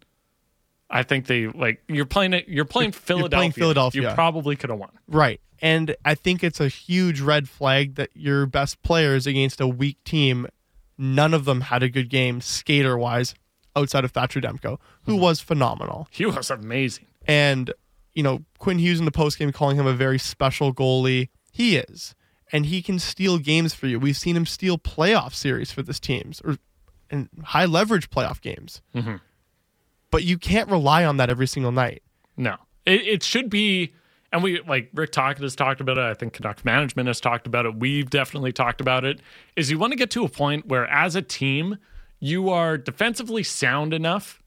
I 0.90 1.02
think 1.02 1.26
they 1.26 1.46
like 1.46 1.82
you're 1.88 2.04
playing 2.04 2.34
it. 2.34 2.48
You're 2.48 2.64
playing 2.64 2.92
Philadelphia. 2.92 3.36
You're 3.36 3.40
playing 3.40 3.52
Philadelphia. 3.52 4.08
You 4.10 4.14
probably 4.14 4.56
could 4.56 4.70
have 4.70 4.78
won. 4.78 4.90
Right. 5.08 5.40
And 5.62 5.96
I 6.04 6.14
think 6.14 6.44
it's 6.44 6.60
a 6.60 6.68
huge 6.68 7.20
red 7.20 7.48
flag 7.48 7.94
that 7.94 8.10
your 8.14 8.44
best 8.44 8.82
players 8.82 9.26
against 9.26 9.60
a 9.60 9.68
weak 9.68 10.02
team, 10.04 10.46
none 10.98 11.32
of 11.32 11.46
them 11.46 11.62
had 11.62 11.82
a 11.82 11.88
good 11.88 12.10
game 12.10 12.40
skater 12.40 12.98
wise 12.98 13.34
outside 13.76 14.04
of 14.04 14.12
Thatcher 14.12 14.40
Demko, 14.40 14.78
who 15.02 15.12
mm-hmm. 15.12 15.22
was 15.22 15.40
phenomenal. 15.40 16.08
He 16.10 16.26
was 16.26 16.50
amazing. 16.50 17.06
And, 17.26 17.72
you 18.14 18.22
know, 18.22 18.44
Quinn 18.58 18.78
Hughes 18.78 18.98
in 18.98 19.04
the 19.04 19.10
postgame 19.12 19.52
calling 19.52 19.76
him 19.76 19.86
a 19.86 19.94
very 19.94 20.18
special 20.18 20.72
goalie. 20.72 21.28
He 21.50 21.76
is. 21.76 22.14
And 22.52 22.66
he 22.66 22.82
can 22.82 22.98
steal 22.98 23.38
games 23.38 23.74
for 23.74 23.86
you. 23.86 23.98
We've 23.98 24.16
seen 24.16 24.36
him 24.36 24.46
steal 24.46 24.78
playoff 24.78 25.34
series 25.34 25.72
for 25.72 25.82
this 25.82 25.98
teams 25.98 26.40
or 26.44 26.58
and 27.10 27.28
high 27.42 27.64
leverage 27.64 28.10
playoff 28.10 28.40
games. 28.40 28.80
Mm-hmm. 28.94 29.16
But 30.10 30.24
you 30.24 30.38
can't 30.38 30.70
rely 30.70 31.04
on 31.04 31.16
that 31.16 31.30
every 31.30 31.46
single 31.46 31.72
night. 31.72 32.02
No, 32.36 32.56
it, 32.86 33.00
it 33.02 33.22
should 33.22 33.50
be. 33.50 33.94
And 34.32 34.42
we 34.42 34.60
like 34.62 34.90
Rick 34.94 35.12
Tocchet 35.12 35.42
has 35.42 35.54
talked 35.54 35.80
about 35.80 35.98
it. 35.98 36.02
I 36.02 36.14
think 36.14 36.32
Canucks 36.32 36.64
management 36.64 37.06
has 37.06 37.20
talked 37.20 37.46
about 37.46 37.66
it. 37.66 37.76
We've 37.76 38.10
definitely 38.10 38.52
talked 38.52 38.80
about 38.80 39.04
it. 39.04 39.20
Is 39.56 39.70
you 39.70 39.78
want 39.78 39.92
to 39.92 39.96
get 39.96 40.10
to 40.10 40.24
a 40.24 40.28
point 40.28 40.66
where, 40.66 40.86
as 40.86 41.14
a 41.14 41.22
team, 41.22 41.78
you 42.24 42.48
are 42.48 42.78
defensively 42.78 43.42
sound 43.42 43.92
enough 43.92 44.42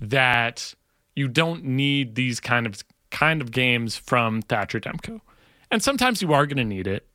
that 0.00 0.74
you 1.14 1.28
don't 1.28 1.62
need 1.62 2.16
these 2.16 2.40
kind 2.40 2.66
of 2.66 2.82
kind 3.10 3.40
of 3.40 3.52
games 3.52 3.96
from 3.96 4.42
Thatcher 4.42 4.80
Demko. 4.80 5.20
And 5.70 5.80
sometimes 5.80 6.20
you 6.20 6.32
are 6.32 6.44
going 6.44 6.56
to 6.56 6.64
need 6.64 6.88
it, 6.88 7.06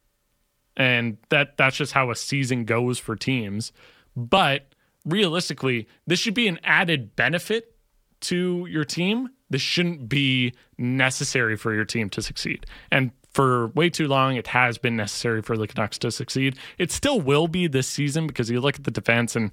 and 0.78 1.18
that 1.28 1.58
that's 1.58 1.76
just 1.76 1.92
how 1.92 2.12
a 2.12 2.16
season 2.16 2.64
goes 2.64 2.98
for 2.98 3.18
teams. 3.18 3.74
But 4.16 4.68
realistically, 5.04 5.86
this 6.08 6.18
should 6.18 6.34
be 6.34 6.48
an 6.48 6.62
added 6.64 7.18
benefit 7.18 7.76
to 8.22 8.68
your 8.70 8.86
team. 8.86 9.32
This 9.50 9.62
shouldn't 9.62 10.08
be 10.08 10.54
necessary 10.78 11.58
for 11.58 11.74
your 11.74 11.84
team 11.84 12.10
to 12.12 12.22
succeed. 12.22 12.66
And 12.90 13.12
for 13.32 13.68
way 13.68 13.90
too 13.90 14.08
long, 14.08 14.38
it 14.38 14.48
has 14.48 14.78
been 14.78 14.96
necessary 14.96 15.42
for 15.42 15.58
the 15.58 15.68
Canucks 15.68 15.98
to 16.00 16.10
succeed. 16.10 16.58
It 16.78 16.90
still 16.90 17.20
will 17.20 17.50
be 17.50 17.68
this 17.68 17.86
season 17.86 18.28
because 18.28 18.50
you 18.50 18.62
look 18.62 18.76
at 18.76 18.86
the 18.86 18.92
defense, 18.92 19.36
and 19.36 19.52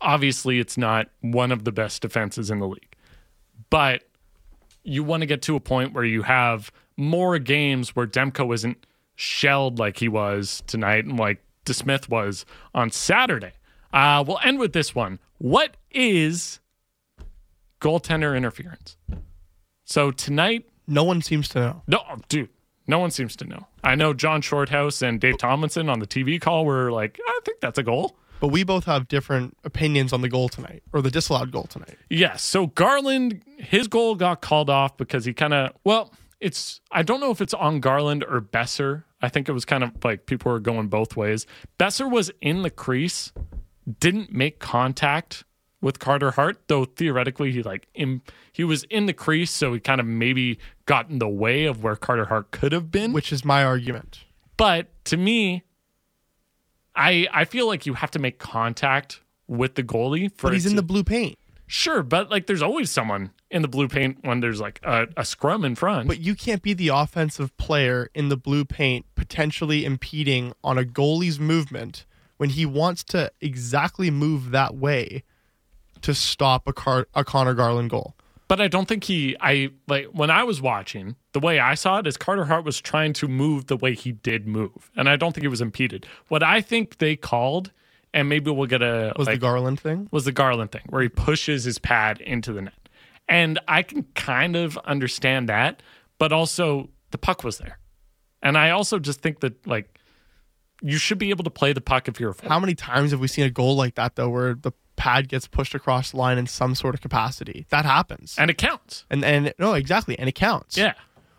obviously, 0.00 0.58
it's 0.58 0.76
not 0.78 1.08
one 1.20 1.52
of 1.52 1.64
the 1.64 1.72
best 1.72 2.02
defenses 2.02 2.50
in 2.50 2.58
the 2.58 2.68
league. 2.68 2.94
But 3.70 4.04
you 4.82 5.04
want 5.04 5.20
to 5.22 5.26
get 5.26 5.42
to 5.42 5.56
a 5.56 5.60
point 5.60 5.92
where 5.92 6.04
you 6.04 6.22
have 6.22 6.72
more 6.96 7.38
games 7.38 7.94
where 7.94 8.06
Demko 8.06 8.52
isn't 8.54 8.86
shelled 9.14 9.78
like 9.78 9.98
he 9.98 10.08
was 10.08 10.62
tonight 10.66 11.04
and 11.04 11.18
like 11.18 11.42
DeSmith 11.66 12.08
was 12.08 12.44
on 12.74 12.90
Saturday. 12.90 13.52
Uh, 13.92 14.24
we'll 14.26 14.38
end 14.42 14.58
with 14.58 14.72
this 14.72 14.94
one. 14.94 15.18
What 15.38 15.76
is 15.90 16.60
goaltender 17.80 18.36
interference? 18.36 18.96
So 19.84 20.10
tonight, 20.10 20.66
No 20.86 21.04
one 21.04 21.22
seems 21.22 21.48
to 21.50 21.58
know. 21.60 21.82
no, 21.86 22.02
dude, 22.28 22.48
no 22.86 22.98
one 22.98 23.10
seems 23.10 23.36
to 23.36 23.44
know. 23.44 23.66
I 23.84 23.94
know 23.94 24.12
John 24.14 24.40
Shorthouse 24.42 25.02
and 25.02 25.20
Dave 25.20 25.38
Tomlinson 25.38 25.88
on 25.88 25.98
the 25.98 26.06
TV 26.06 26.40
call 26.40 26.64
were 26.64 26.90
like, 26.90 27.18
I 27.26 27.40
think 27.44 27.60
that's 27.60 27.78
a 27.78 27.82
goal. 27.82 28.16
But 28.40 28.48
we 28.48 28.64
both 28.64 28.84
have 28.86 29.06
different 29.06 29.56
opinions 29.64 30.12
on 30.12 30.22
the 30.22 30.28
goal 30.28 30.48
tonight 30.48 30.82
or 30.92 31.02
the 31.02 31.10
disallowed 31.10 31.52
goal 31.52 31.64
tonight. 31.64 31.98
Yes. 32.08 32.42
So 32.42 32.68
Garland, 32.68 33.42
his 33.58 33.86
goal 33.86 34.14
got 34.14 34.40
called 34.40 34.70
off 34.70 34.96
because 34.96 35.26
he 35.26 35.34
kind 35.34 35.52
of, 35.52 35.72
well, 35.84 36.12
it's, 36.40 36.80
I 36.90 37.02
don't 37.02 37.20
know 37.20 37.30
if 37.30 37.40
it's 37.42 37.54
on 37.54 37.80
Garland 37.80 38.24
or 38.24 38.40
Boeser. 38.40 39.04
I 39.20 39.28
think 39.28 39.48
it 39.48 39.52
was 39.52 39.66
kind 39.66 39.84
of 39.84 39.92
like 40.02 40.24
people 40.24 40.50
were 40.50 40.58
going 40.58 40.88
both 40.88 41.16
ways. 41.16 41.46
Boeser 41.78 42.10
was 42.10 42.30
in 42.40 42.62
the 42.62 42.70
crease, 42.70 43.32
didn't 43.98 44.32
make 44.32 44.58
contact 44.58 45.44
with 45.82 45.98
Carter 45.98 46.30
Hart, 46.32 46.62
though 46.68 46.84
theoretically 46.84 47.52
he 47.52 47.62
like 47.62 47.88
in, 47.94 48.22
he 48.52 48.64
was 48.64 48.84
in 48.84 49.06
the 49.06 49.12
crease, 49.12 49.50
so 49.50 49.74
he 49.74 49.80
kind 49.80 50.00
of 50.00 50.06
maybe 50.06 50.58
got 50.86 51.10
in 51.10 51.18
the 51.18 51.28
way 51.28 51.64
of 51.64 51.82
where 51.82 51.96
Carter 51.96 52.26
Hart 52.26 52.50
could 52.50 52.72
have 52.72 52.90
been. 52.90 53.12
which 53.12 53.32
is 53.32 53.44
my 53.44 53.64
argument. 53.64 54.20
But 54.56 54.88
to 55.06 55.16
me, 55.16 55.64
I 57.00 57.26
I 57.32 57.44
feel 57.46 57.66
like 57.66 57.86
you 57.86 57.94
have 57.94 58.10
to 58.12 58.18
make 58.18 58.38
contact 58.38 59.20
with 59.48 59.74
the 59.74 59.82
goalie 59.82 60.30
for 60.32 60.48
But 60.48 60.52
he's 60.54 60.66
in 60.66 60.72
to- 60.72 60.76
the 60.76 60.82
blue 60.82 61.02
paint. 61.04 61.36
Sure, 61.66 62.02
but 62.02 62.30
like 62.30 62.46
there's 62.46 62.62
always 62.62 62.90
someone 62.90 63.30
in 63.48 63.62
the 63.62 63.68
blue 63.68 63.86
paint 63.86 64.18
when 64.22 64.40
there's 64.40 64.60
like 64.60 64.80
a, 64.82 65.06
a 65.16 65.24
scrum 65.24 65.64
in 65.64 65.76
front. 65.76 66.08
But 66.08 66.18
you 66.20 66.34
can't 66.34 66.62
be 66.62 66.72
the 66.74 66.88
offensive 66.88 67.56
player 67.58 68.10
in 68.12 68.28
the 68.28 68.36
blue 68.36 68.64
paint 68.64 69.06
potentially 69.14 69.84
impeding 69.84 70.52
on 70.64 70.78
a 70.78 70.82
goalie's 70.84 71.38
movement 71.38 72.06
when 72.38 72.50
he 72.50 72.66
wants 72.66 73.04
to 73.04 73.30
exactly 73.40 74.10
move 74.10 74.50
that 74.50 74.74
way 74.74 75.22
to 76.02 76.12
stop 76.12 76.66
a, 76.66 76.72
Car- 76.72 77.06
a 77.14 77.22
Connor 77.24 77.54
Garland 77.54 77.90
goal. 77.90 78.16
But 78.50 78.60
I 78.60 78.66
don't 78.66 78.88
think 78.88 79.04
he 79.04 79.36
I 79.40 79.70
like 79.86 80.06
when 80.06 80.28
I 80.28 80.42
was 80.42 80.60
watching, 80.60 81.14
the 81.34 81.38
way 81.38 81.60
I 81.60 81.76
saw 81.76 82.00
it 82.00 82.08
is 82.08 82.16
Carter 82.16 82.46
Hart 82.46 82.64
was 82.64 82.80
trying 82.80 83.12
to 83.12 83.28
move 83.28 83.68
the 83.68 83.76
way 83.76 83.94
he 83.94 84.10
did 84.10 84.48
move. 84.48 84.90
And 84.96 85.08
I 85.08 85.14
don't 85.14 85.32
think 85.32 85.44
he 85.44 85.48
was 85.48 85.60
impeded. 85.60 86.04
What 86.26 86.42
I 86.42 86.60
think 86.60 86.98
they 86.98 87.14
called, 87.14 87.70
and 88.12 88.28
maybe 88.28 88.50
we'll 88.50 88.66
get 88.66 88.82
a 88.82 89.12
Was 89.16 89.28
like, 89.28 89.36
the 89.36 89.40
Garland 89.40 89.78
thing? 89.78 90.08
was 90.10 90.24
the 90.24 90.32
Garland 90.32 90.72
thing 90.72 90.82
where 90.88 91.00
he 91.00 91.08
pushes 91.08 91.62
his 91.62 91.78
pad 91.78 92.20
into 92.20 92.52
the 92.52 92.62
net. 92.62 92.88
And 93.28 93.60
I 93.68 93.84
can 93.84 94.02
kind 94.16 94.56
of 94.56 94.76
understand 94.78 95.48
that, 95.48 95.80
but 96.18 96.32
also 96.32 96.90
the 97.12 97.18
puck 97.18 97.44
was 97.44 97.58
there. 97.58 97.78
And 98.42 98.58
I 98.58 98.70
also 98.70 98.98
just 98.98 99.20
think 99.20 99.38
that 99.40 99.64
like 99.64 99.96
you 100.82 100.98
should 100.98 101.18
be 101.18 101.30
able 101.30 101.44
to 101.44 101.50
play 101.50 101.72
the 101.72 101.80
puck 101.80 102.08
if 102.08 102.18
you're 102.18 102.30
a 102.30 102.34
forward. 102.34 102.52
How 102.52 102.58
many 102.58 102.74
times 102.74 103.12
have 103.12 103.20
we 103.20 103.28
seen 103.28 103.44
a 103.44 103.50
goal 103.50 103.76
like 103.76 103.94
that 103.94 104.16
though, 104.16 104.28
where 104.28 104.54
the 104.54 104.72
pad 105.00 105.28
gets 105.28 105.46
pushed 105.48 105.74
across 105.74 106.10
the 106.10 106.16
line 106.18 106.38
in 106.38 106.46
some 106.46 106.74
sort 106.74 106.94
of 106.94 107.00
capacity? 107.00 107.66
That 107.70 107.84
happens, 107.84 108.36
and 108.38 108.50
it 108.50 108.58
counts. 108.58 109.04
and 109.10 109.24
and 109.24 109.52
no, 109.58 109.74
exactly, 109.74 110.18
and 110.18 110.28
it 110.28 110.34
counts. 110.34 110.76
Yeah. 110.76 110.94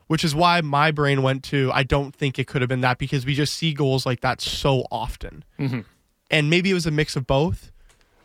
which 0.07 0.23
is 0.25 0.33
why 0.35 0.59
my 0.61 0.91
brain 0.91 1.21
went 1.23 1.43
to 1.51 1.71
I 1.73 1.83
don't 1.83 2.13
think 2.15 2.37
it 2.39 2.45
could 2.47 2.61
have 2.61 2.69
been 2.69 2.81
that 2.81 2.97
because 2.97 3.25
we 3.25 3.33
just 3.33 3.53
see 3.55 3.73
goals 3.73 4.05
like 4.05 4.19
that 4.21 4.41
so 4.41 4.85
often. 4.91 5.43
Mm-hmm. 5.59 5.81
And 6.29 6.49
maybe 6.49 6.69
it 6.71 6.73
was 6.73 6.85
a 6.85 6.91
mix 6.91 7.15
of 7.15 7.25
both. 7.27 7.71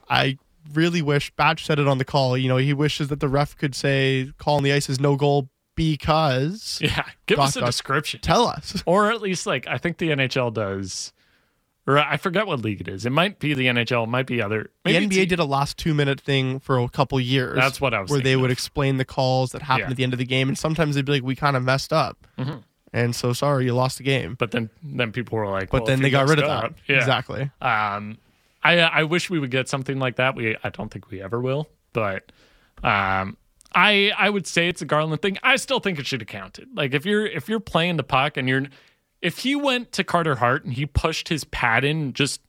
I 0.09 0.39
really 0.75 1.03
wish 1.03 1.31
Batch 1.37 1.65
said 1.67 1.79
it 1.79 1.87
on 1.89 1.99
the 1.99 2.05
call. 2.05 2.37
You 2.37 2.49
know, 2.49 2.57
he 2.57 2.73
wishes 2.73 3.07
that 3.09 3.21
the 3.21 3.29
ref 3.29 3.57
could 3.57 3.75
say 3.75 4.33
call 4.39 4.57
on 4.57 4.63
the 4.65 4.73
ice 4.73 4.89
is 4.89 4.99
no 4.99 5.15
goal 5.17 5.49
because 5.77 6.79
Yeah, 6.83 7.05
give 7.27 7.37
Dot, 7.39 7.49
us 7.49 7.57
a 7.57 7.61
dot. 7.61 7.67
description. 7.69 8.21
tell 8.21 8.47
us. 8.47 8.83
or 8.87 9.11
at 9.13 9.21
least 9.23 9.47
like 9.47 9.67
I 9.69 9.79
think 9.79 9.99
the 9.99 10.09
NHL 10.11 10.53
does, 10.53 11.13
or 11.87 11.99
I 11.99 12.17
forget 12.17 12.47
what 12.47 12.61
league 12.63 12.81
it 12.81 12.89
is. 12.89 13.07
It 13.07 13.11
might 13.11 13.39
be 13.39 13.55
the 13.55 13.67
NHL, 13.67 14.05
it 14.05 14.09
might 14.09 14.27
be 14.27 14.43
other. 14.43 14.71
The 14.85 14.93
NBA 14.97 15.13
it's- 15.13 15.29
did 15.29 15.39
a 15.39 15.45
last 15.45 15.79
two 15.79 15.95
minute 15.95 16.21
thing 16.21 16.59
for 16.61 16.79
a 16.79 16.89
couple 16.89 17.19
years. 17.21 17.57
That's 17.57 17.81
what 17.81 17.95
I 17.95 18.01
was 18.01 18.11
Where 18.11 18.19
they 18.21 18.31
thinking 18.31 18.43
would 18.43 18.51
explain 18.51 18.97
the 18.97 19.05
calls 19.05 19.53
that 19.53 19.63
happened 19.63 19.87
Yeah. 19.89 19.91
at 19.93 19.97
the 19.97 20.03
end 20.05 20.13
of 20.13 20.19
the 20.19 20.25
game, 20.27 20.49
and 20.49 20.59
sometimes 20.59 20.95
they'd 20.97 21.05
be 21.05 21.13
like, 21.13 21.23
"We 21.23 21.37
kind 21.37 21.57
of 21.57 21.63
messed 21.63 21.93
up," 21.93 22.27
and 22.93 23.15
so 23.15 23.33
sorry, 23.33 23.65
you 23.67 23.75
lost 23.75 23.99
the 23.99 24.05
game. 24.05 24.35
But 24.39 24.51
then, 24.51 24.71
then 24.83 25.13
people 25.13 25.39
were 25.39 25.49
like, 25.49 25.71
But 25.71 25.83
well, 25.83 25.87
then 25.87 26.03
they 26.03 26.11
got 26.11 26.29
rid 26.29 26.39
of 26.39 26.47
that. 26.47 26.73
Yeah. 26.89 26.97
Exactly. 26.97 27.51
Um, 27.61 28.19
I 28.65 28.81
I 28.81 29.03
wish 29.05 29.31
we 29.31 29.39
would 29.39 29.51
get 29.51 29.69
something 29.69 29.99
like 29.99 30.17
that. 30.17 30.35
We 30.35 30.57
I 30.65 30.71
don't 30.71 30.91
think 30.91 31.11
we 31.11 31.23
ever 31.23 31.41
will, 31.41 31.69
but 31.93 32.33
um, 32.83 33.37
I 33.75 34.13
I 34.17 34.29
would 34.31 34.47
say 34.47 34.69
it's 34.69 34.83
a 34.83 34.87
Garland 34.87 35.23
thing. 35.23 35.39
I 35.43 35.57
still 35.57 35.81
think 35.81 35.99
it 35.99 36.07
should 36.07 36.21
have 36.21 36.29
counted. 36.29 36.69
Like 36.75 36.95
if 36.95 37.05
you're 37.07 37.27
if 37.27 37.49
you're 37.49 37.61
playing 37.61 37.97
the 37.97 38.03
puck 38.03 38.37
and 38.37 38.49
you're 38.49 38.65
if 39.27 39.39
he 39.39 39.57
went 39.57 39.91
to 39.91 40.05
Carter 40.05 40.37
Hart 40.37 40.65
and 40.65 40.73
he 40.73 40.87
pushed 40.87 41.29
his 41.29 41.43
pad 41.43 41.83
in 41.83 42.13
just 42.13 42.41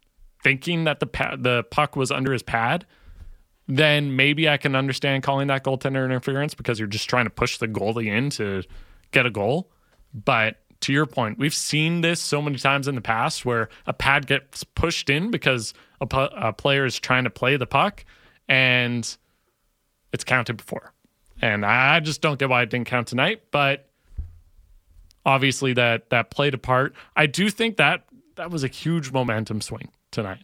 thinking 0.43 0.83
that 0.83 0.99
the 0.99 1.07
pad, 1.07 1.41
the 1.41 1.63
puck 1.71 1.95
was 1.95 2.11
under 2.11 2.31
his 2.31 2.43
pad, 2.43 2.85
then 3.67 4.15
maybe 4.15 4.47
I 4.47 4.57
can 4.57 4.75
understand 4.75 5.23
calling 5.23 5.47
that 5.47 5.63
goaltender 5.63 6.05
interference 6.05 6.53
because 6.53 6.77
you're 6.77 6.87
just 6.87 7.09
trying 7.09 7.25
to 7.25 7.31
push 7.31 7.57
the 7.57 7.67
goalie 7.67 8.15
in 8.15 8.29
to 8.29 8.61
get 9.09 9.25
a 9.25 9.31
goal. 9.31 9.71
But 10.13 10.57
to 10.81 10.93
your 10.93 11.07
point, 11.07 11.39
we've 11.39 11.53
seen 11.53 12.01
this 12.01 12.21
so 12.21 12.43
many 12.43 12.57
times 12.57 12.87
in 12.87 12.93
the 12.93 13.01
past 13.01 13.43
where 13.43 13.69
a 13.87 13.93
pad 13.93 14.27
gets 14.27 14.63
pushed 14.63 15.09
in 15.09 15.31
because 15.31 15.73
a, 15.99 16.05
pu- 16.05 16.29
a 16.35 16.53
player 16.53 16.85
is 16.85 16.99
trying 16.99 17.23
to 17.23 17.31
play 17.31 17.57
the 17.57 17.65
puck 17.65 18.05
and 18.47 19.17
it's 20.13 20.23
counted 20.23 20.57
before. 20.57 20.93
And 21.41 21.65
I 21.65 22.01
just 22.01 22.21
don't 22.21 22.37
get 22.37 22.49
why 22.49 22.61
it 22.61 22.69
didn't 22.69 22.85
count 22.85 23.07
tonight, 23.07 23.45
but 23.49 23.89
obviously 25.27 25.73
that 25.73 26.09
that 26.09 26.31
played 26.31 26.55
a 26.55 26.57
part. 26.57 26.95
I 27.15 27.27
do 27.27 27.51
think 27.51 27.77
that 27.77 28.05
that 28.35 28.49
was 28.49 28.63
a 28.63 28.67
huge 28.67 29.11
momentum 29.11 29.61
swing 29.61 29.89
tonight. 30.09 30.43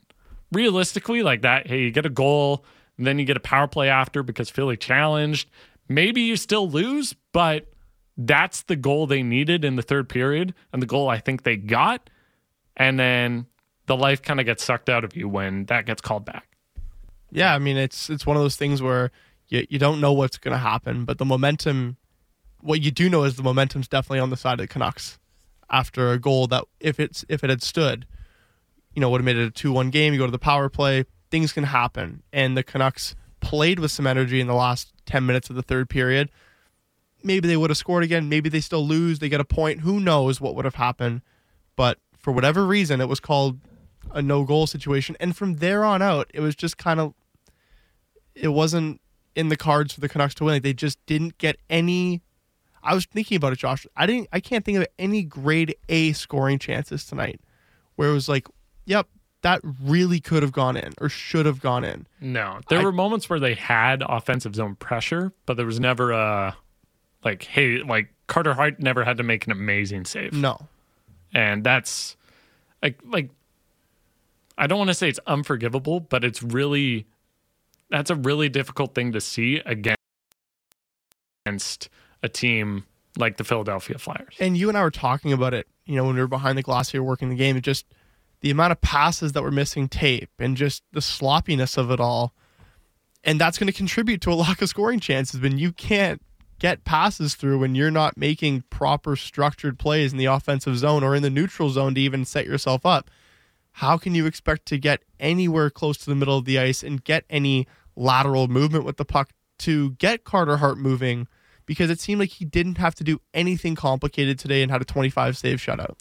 Realistically, 0.51 1.23
like 1.23 1.41
that, 1.41 1.65
hey, 1.65 1.79
you 1.79 1.91
get 1.91 2.05
a 2.05 2.09
goal, 2.09 2.63
and 2.97 3.07
then 3.07 3.17
you 3.17 3.25
get 3.25 3.38
a 3.38 3.39
power 3.39 3.67
play 3.67 3.89
after 3.89 4.21
because 4.21 4.51
Philly 4.51 4.77
challenged. 4.77 5.49
Maybe 5.89 6.21
you 6.21 6.36
still 6.36 6.69
lose, 6.69 7.15
but 7.31 7.71
that's 8.17 8.63
the 8.63 8.75
goal 8.75 9.07
they 9.07 9.23
needed 9.23 9.65
in 9.65 9.77
the 9.77 9.81
third 9.81 10.09
period, 10.09 10.53
and 10.71 10.81
the 10.81 10.86
goal 10.86 11.09
I 11.09 11.17
think 11.17 11.41
they 11.41 11.55
got. 11.55 12.09
And 12.75 12.99
then 12.99 13.47
the 13.88 13.95
life 13.95 14.21
kind 14.21 14.39
of 14.39 14.45
gets 14.45 14.63
sucked 14.63 14.89
out 14.89 15.03
of 15.03 15.15
you 15.15 15.27
when 15.27 15.65
that 15.65 15.86
gets 15.86 16.01
called 16.01 16.25
back. 16.25 16.47
Yeah, 17.31 17.55
I 17.55 17.59
mean 17.59 17.77
it's 17.77 18.09
it's 18.09 18.25
one 18.25 18.38
of 18.38 18.43
those 18.43 18.57
things 18.57 18.81
where 18.81 19.11
you 19.47 19.65
you 19.69 19.79
don't 19.79 20.01
know 20.01 20.13
what's 20.13 20.38
going 20.38 20.51
to 20.51 20.59
happen, 20.59 21.05
but 21.05 21.17
the 21.17 21.25
momentum. 21.25 21.97
What 22.64 22.82
you 22.82 22.91
do 22.91 23.09
know 23.09 23.24
is 23.24 23.36
the 23.36 23.43
momentum's 23.43 23.88
definitely 23.88 24.20
on 24.20 24.30
the 24.30 24.38
side 24.38 24.53
of 24.53 24.59
the 24.59 24.68
Canucks 24.68 25.20
after 25.70 26.11
a 26.11 26.20
goal 26.20 26.47
that 26.47 26.64
if 26.80 26.99
it's 26.99 27.26
if 27.28 27.43
it 27.43 27.49
had 27.49 27.61
stood, 27.61 28.07
you 28.93 29.01
know, 29.01 29.09
would 29.09 29.20
have 29.20 29.26
made 29.26 29.38
it 29.38 29.45
a 29.45 29.51
two 29.51 29.72
one 29.72 29.89
game. 29.89 30.14
You 30.14 30.20
go 30.20 30.26
to 30.26 30.32
the 30.32 30.39
power 30.39 30.70
play, 30.70 31.05
things 31.30 31.51
can 31.51 31.66
happen, 31.66 32.24
and 32.32 32.55
the 32.55 32.64
Canucks 32.64 33.16
played 33.41 33.80
with 33.80 33.91
some 33.91 34.07
energy 34.07 34.39
in 34.39 34.47
the 34.47 34.53
last 34.53 34.93
ten 35.05 35.26
minutes 35.26 35.49
of 35.49 35.55
the 35.55 35.61
third 35.61 35.89
period. 35.89 36.30
Maybe 37.22 37.47
they 37.47 37.57
would 37.57 37.70
have 37.70 37.78
scored 37.78 38.03
again. 38.03 38.30
Maybe 38.30 38.49
they 38.49 38.59
still 38.59 38.86
lose. 38.86 39.20
They 39.20 39.30
get 39.30 39.41
a 39.41 39.45
point. 39.45 39.82
Who 39.82 39.99
knows 39.99 40.39
what 40.39 40.55
would 40.55 40.66
have 40.66 40.76
happened? 40.76 41.22
But 41.76 41.99
for 42.18 42.32
whatever 42.32 42.66
reason, 42.66 43.01
it 43.01 43.07
was 43.09 43.20
called 43.20 43.59
a 44.11 44.22
no 44.22 44.43
goal 44.43 44.68
situation. 44.68 45.16
And 45.20 45.36
from 45.36 45.55
there 45.55 45.84
on 45.84 46.01
out, 46.01 46.30
it 46.34 46.41
was 46.41 46.55
just 46.55 46.78
kind 46.78 46.99
of 46.99 47.14
it 48.36 48.49
wasn't 48.49 49.01
in 49.36 49.49
the 49.49 49.57
cards 49.57 49.93
for 49.93 50.01
the 50.01 50.09
Canucks 50.09 50.36
to 50.36 50.43
win. 50.43 50.55
Like 50.55 50.64
they 50.64 50.74
just 50.74 51.03
didn't 51.05 51.38
get 51.38 51.57
any. 51.70 52.22
I 52.84 52.93
was 52.93 53.05
thinking 53.05 53.38
about 53.38 53.53
it, 53.53 53.59
Josh. 53.59 53.88
I 53.95 54.05
didn't. 54.05 54.27
I 54.34 54.39
can't 54.39 54.63
think 54.65 54.77
of 54.77 54.86
any 54.99 55.23
grade 55.23 55.75
A 55.89 56.11
scoring 56.13 56.59
chances 56.59 57.05
tonight, 57.05 57.39
where 57.95 58.09
it 58.09 58.13
was 58.13 58.27
like, 58.27 58.47
"Yep, 58.86 59.07
that 59.41 59.61
really 59.81 60.19
could 60.19 60.43
have 60.43 60.51
gone 60.51 60.75
in 60.77 60.93
or 60.99 61.07
should 61.09 61.45
have 61.45 61.59
gone 61.61 61.84
in." 61.84 62.07
No, 62.19 62.59
there 62.69 62.79
I- 62.79 62.84
were 62.84 62.91
moments 62.91 63.29
where 63.29 63.39
they 63.39 63.53
had 63.53 64.03
offensive 64.07 64.55
zone 64.55 64.75
pressure, 64.75 65.31
but 65.45 65.55
there 65.57 65.65
was 65.65 65.79
never 65.79 66.11
a 66.11 66.55
like, 67.23 67.43
hey, 67.43 67.77
like 67.84 68.13
Carter 68.27 68.53
Hart 68.53 68.79
never 68.81 69.03
had 69.05 69.15
to 69.17 69.23
make 69.23 69.45
an 69.45 69.51
amazing 69.53 70.03
save, 70.05 70.34
No, 70.34 70.67
and 71.34 71.63
that's 71.63 72.17
like, 72.81 72.99
like 73.05 73.29
I 74.57 74.67
don't 74.67 74.77
want 74.77 74.89
to 74.89 74.93
say 74.93 75.07
it's 75.07 75.21
unforgivable, 75.25 76.01
but 76.01 76.23
it's 76.25 76.43
really 76.43 77.07
that's 77.89 78.09
a 78.09 78.15
really 78.15 78.49
difficult 78.49 78.93
thing 78.93 79.13
to 79.13 79.21
see 79.21 79.57
against 79.65 79.97
against 81.45 81.89
a 82.24 82.30
team 82.30 82.86
like 83.17 83.38
the 83.38 83.43
Philadelphia 83.43 83.97
Flyers. 83.99 84.36
and 84.39 84.57
you 84.57 84.69
and 84.69 84.78
I 84.78 84.82
were 84.82 84.89
talking 84.89 85.34
about 85.34 85.53
it. 85.53 85.67
You 85.86 85.95
know, 85.95 86.05
when 86.05 86.15
we 86.15 86.21
were 86.21 86.28
behind 86.28 86.57
the 86.57 86.63
glass 86.63 86.89
here 86.89 87.03
working 87.03 87.30
the 87.30 87.36
game, 87.36 87.55
it 87.57 87.61
just 87.61 87.86
the 88.41 88.49
amount 88.49 88.71
of 88.71 88.82
passes 88.82 89.34
that 89.34 89.43
were 89.43 89.51
missing 89.51 89.88
tape 89.88 90.30
and 90.39 90.57
just 90.57 90.84
the 90.91 91.01
sloppiness 91.01 91.78
of 91.78 91.91
it 91.91 91.99
all. 91.99 92.34
And 93.24 93.39
that's 93.39 93.57
going 93.57 93.67
to 93.67 93.74
contribute 93.74 94.21
to 94.21 94.32
a 94.32 94.36
lack 94.45 94.61
of 94.61 94.69
scoring 94.69 94.99
chances 94.99 95.39
when 95.39 95.57
you 95.57 95.71
can't 95.71 96.21
get 96.59 96.86
passes 96.86 97.36
through 97.36 97.59
when 97.59 97.76
you're 97.76 97.91
not 97.91 98.17
making 98.17 98.63
proper 98.69 99.15
structured 99.15 99.78
plays 99.78 100.13
in 100.13 100.17
the 100.17 100.26
offensive 100.26 100.78
zone 100.78 101.03
or 101.03 101.13
in 101.13 101.21
the 101.21 101.30
neutral 101.30 101.69
zone 101.69 101.93
to 101.95 102.01
even 102.01 102.24
set 102.24 102.45
yourself 102.45 102.86
up. 102.86 103.11
How 103.74 103.97
can 103.97 104.15
you 104.15 104.26
expect 104.26 104.65
to 104.67 104.78
get 104.78 105.03
anywhere 105.19 105.69
close 105.69 105.97
to 105.97 106.05
the 106.05 106.15
middle 106.15 106.38
of 106.38 106.45
the 106.45 106.59
ice 106.59 106.82
and 106.82 107.03
get 107.03 107.26
any 107.30 107.67
lateral 107.95 108.47
movement 108.47 108.86
with 108.86 108.97
the 108.97 109.05
puck 109.05 109.32
to 109.59 109.91
get 109.91 110.24
Carter 110.24 110.57
Hart 110.57 110.78
moving? 110.78 111.28
Because 111.66 111.89
it 111.89 111.99
seemed 111.99 112.20
like 112.20 112.30
he 112.30 112.45
didn't 112.45 112.78
have 112.78 112.95
to 112.95 113.03
do 113.03 113.20
anything 113.34 113.76
complicated 113.76 114.39
today 114.39 114.61
and 114.61 114.72
had 114.72 114.82
a 114.82 114.86
25 114.86 115.38
save 115.38 115.59
shutout. 115.59 115.95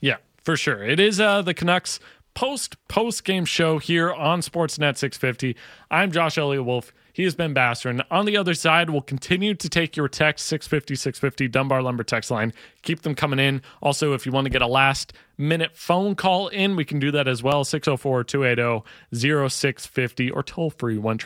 Yeah, 0.00 0.16
for 0.42 0.56
sure. 0.56 0.82
It 0.82 1.00
is 1.00 1.20
uh, 1.20 1.42
the 1.42 1.54
Canucks 1.54 2.00
post 2.36 2.76
post 2.86 3.24
game 3.24 3.46
show 3.46 3.78
here 3.78 4.12
on 4.12 4.40
Sportsnet 4.40 4.98
650. 4.98 5.56
I'm 5.90 6.12
Josh 6.12 6.36
Elliott 6.36 6.64
Wolfe. 6.64 6.92
He 7.14 7.24
has 7.24 7.34
Ben 7.34 7.54
Basran. 7.54 7.90
And 7.90 8.04
on 8.10 8.26
the 8.26 8.36
other 8.36 8.52
side, 8.52 8.90
we'll 8.90 9.00
continue 9.00 9.54
to 9.54 9.68
take 9.70 9.96
your 9.96 10.06
text 10.06 10.46
650 10.48 10.96
650 10.96 11.48
Dunbar 11.48 11.80
Lumber 11.80 12.04
text 12.04 12.30
line. 12.30 12.52
Keep 12.82 13.02
them 13.02 13.14
coming 13.14 13.38
in. 13.38 13.62
Also, 13.80 14.12
if 14.12 14.26
you 14.26 14.32
want 14.32 14.44
to 14.44 14.50
get 14.50 14.60
a 14.60 14.66
last 14.66 15.14
minute 15.38 15.74
phone 15.74 16.14
call 16.14 16.48
in, 16.48 16.76
we 16.76 16.84
can 16.84 16.98
do 16.98 17.10
that 17.12 17.26
as 17.26 17.42
well 17.42 17.64
604 17.64 18.22
280 18.22 19.48
0650 19.48 20.30
or 20.30 20.42
toll 20.42 20.68
free 20.68 20.98
1 20.98 21.18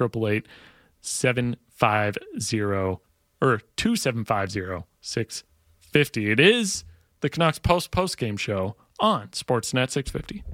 750 1.01 3.10
or 3.41 3.61
2750 3.77 4.85
650. 5.01 6.31
It 6.31 6.41
is 6.41 6.85
the 7.21 7.29
Canucks 7.29 7.59
post 7.59 7.91
post 7.91 8.17
game 8.19 8.37
show 8.37 8.77
on 8.99 9.29
Sportsnet 9.29 9.91
650. 9.91 10.45